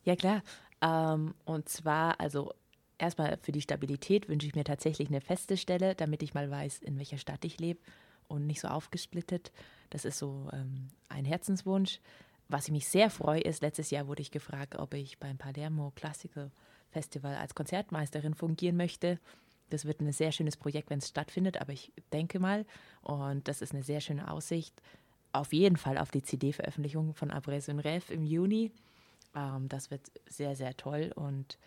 Ja 0.03 0.17
klar. 0.17 0.43
Ähm, 0.81 1.35
und 1.45 1.69
zwar, 1.69 2.21
also 2.21 2.53
erstmal 2.99 3.39
für 3.43 3.53
die 3.53 3.63
Stabilität 3.63 4.29
wünsche 4.29 4.47
ich 4.47 4.55
mir 4.55 4.65
tatsächlich 4.65 5.09
eine 5.09 5.21
feste 5.21 5.57
Stelle, 5.57 5.95
damit 5.95 6.23
ich 6.23 6.35
mal 6.35 6.51
weiß, 6.51 6.79
in 6.79 6.99
welcher 6.99 7.19
Stadt 7.19 7.45
ich 7.45 7.59
lebe 7.59 7.81
und 8.29 8.47
nicht 8.47 8.61
so 8.61 8.69
aufgesplittet. 8.69 9.53
Das 9.91 10.05
ist 10.05 10.19
so 10.19 10.49
ähm, 10.53 10.89
ein 11.09 11.25
Herzenswunsch. 11.25 12.01
Was 12.49 12.67
ich 12.67 12.73
mich 12.73 12.89
sehr 12.89 13.11
freue, 13.11 13.41
ist, 13.41 13.63
letztes 13.63 13.91
Jahr 13.91 14.07
wurde 14.07 14.23
ich 14.23 14.31
gefragt, 14.31 14.77
ob 14.77 14.95
ich 14.95 15.19
beim 15.19 15.37
Palermo 15.37 15.93
Classical 15.97 16.51
Festival 16.91 17.35
als 17.37 17.55
Konzertmeisterin 17.55 18.35
fungieren 18.35 18.77
möchte. 18.77 19.19
Das 19.71 19.85
wird 19.85 20.01
ein 20.01 20.13
sehr 20.13 20.33
schönes 20.33 20.57
Projekt, 20.57 20.91
wenn 20.91 20.99
es 20.99 21.09
stattfindet, 21.09 21.61
aber 21.61 21.73
ich 21.73 21.93
denke 22.13 22.39
mal, 22.39 22.65
und 23.03 23.49
das 23.49 23.63
ist 23.63 23.73
eine 23.73 23.83
sehr 23.83 24.01
schöne 24.01 24.31
Aussicht, 24.31 24.81
auf 25.33 25.53
jeden 25.53 25.77
Fall 25.77 25.99
auf 25.99 26.11
die 26.11 26.23
CD-Veröffentlichung 26.23 27.15
von 27.15 27.31
Abrès 27.31 27.69
un 27.69 27.81
Rêve 27.81 28.11
im 28.11 28.25
Juni. 28.25 28.73
Ähm, 29.35 29.69
das 29.69 29.91
wird 29.91 30.01
sehr, 30.29 30.57
sehr 30.57 30.77
toll 30.77 31.13
und 31.15 31.59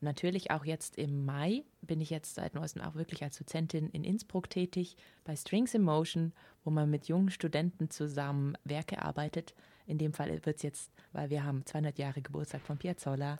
natürlich 0.00 0.50
auch 0.50 0.64
jetzt 0.64 0.98
im 0.98 1.24
Mai 1.24 1.62
bin 1.80 2.00
ich 2.00 2.10
jetzt 2.10 2.34
seit 2.34 2.54
neuestem 2.54 2.82
auch 2.82 2.94
wirklich 2.94 3.22
als 3.22 3.38
Dozentin 3.38 3.88
in 3.90 4.04
Innsbruck 4.04 4.50
tätig 4.50 4.96
bei 5.24 5.36
Strings 5.36 5.74
in 5.74 5.82
Motion, 5.82 6.32
wo 6.64 6.70
man 6.70 6.90
mit 6.90 7.06
jungen 7.06 7.30
Studenten 7.30 7.90
zusammen 7.90 8.56
Werke 8.64 9.00
arbeitet. 9.00 9.54
In 9.86 9.98
dem 9.98 10.12
Fall 10.12 10.44
wird 10.44 10.56
es 10.56 10.62
jetzt, 10.62 10.92
weil 11.12 11.30
wir 11.30 11.44
haben 11.44 11.64
200 11.64 11.98
Jahre 11.98 12.22
Geburtstag 12.22 12.62
von 12.62 12.78
Piazzolla, 12.78 13.38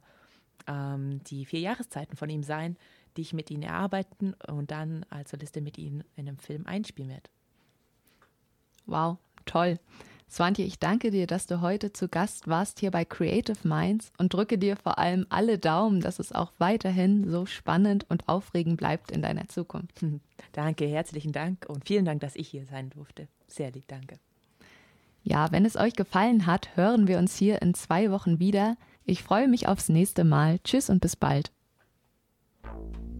ähm, 0.67 1.23
die 1.25 1.45
vier 1.45 1.61
Jahreszeiten 1.61 2.17
von 2.17 2.31
ihm 2.31 2.43
sein, 2.43 2.77
die 3.17 3.23
ich 3.23 3.33
mit 3.33 3.51
ihnen 3.51 3.63
erarbeiten 3.63 4.35
und 4.49 4.71
dann 4.71 5.05
als 5.11 5.31
Soliste 5.31 5.61
mit 5.61 5.79
ihnen 5.79 6.05
in 6.17 6.29
einem 6.29 6.39
Film 6.39 6.67
einspielen 6.67 7.11
werde. 7.11 7.31
Wow, 8.87 9.19
toll. 9.45 9.79
Swantje, 10.33 10.65
ich 10.65 10.79
danke 10.79 11.11
dir, 11.11 11.27
dass 11.27 11.47
du 11.47 11.61
heute 11.61 11.93
zu 11.93 12.09
Gast 12.09 12.49
warst 12.49 12.81
hier 12.81 12.91
bei 12.91 13.05
Creative 13.05 13.69
Minds 13.69 14.13
und 14.17 14.33
drücke 14.33 14.57
dir 14.57 14.77
vor 14.77 14.99
allem 14.99 15.27
alle 15.29 15.59
Daumen, 15.59 16.01
dass 16.01 16.19
es 16.19 16.33
auch 16.33 16.53
weiterhin 16.57 17.29
so 17.29 17.45
spannend 17.45 18.07
und 18.09 18.29
aufregend 18.31 18.79
bleibt 18.79 19.11
in 19.11 19.21
deiner 19.21 19.49
Zukunft. 19.49 20.03
Danke, 20.53 20.87
herzlichen 20.87 21.33
Dank 21.33 21.67
und 21.69 21.87
vielen 21.87 22.07
Dank, 22.07 22.23
dass 22.23 22.35
ich 22.35 22.49
hier 22.49 22.65
sein 22.65 22.89
durfte. 22.89 23.29
Sehr 23.47 23.71
lieb, 23.71 23.87
danke. 23.89 24.19
Ja, 25.23 25.53
wenn 25.53 25.67
es 25.67 25.77
euch 25.77 25.95
gefallen 25.95 26.47
hat, 26.47 26.77
hören 26.77 27.07
wir 27.07 27.19
uns 27.19 27.37
hier 27.37 27.61
in 27.61 27.75
zwei 27.75 28.11
Wochen 28.11 28.39
wieder. 28.39 28.77
Ich 29.05 29.23
freue 29.23 29.49
mich 29.49 29.69
aufs 29.69 29.91
nächste 29.91 30.25
Mal. 30.25 30.59
Tschüss 30.61 30.89
und 30.89 31.01
bis 31.01 31.17
bald. 31.17 31.53
you 32.65 33.12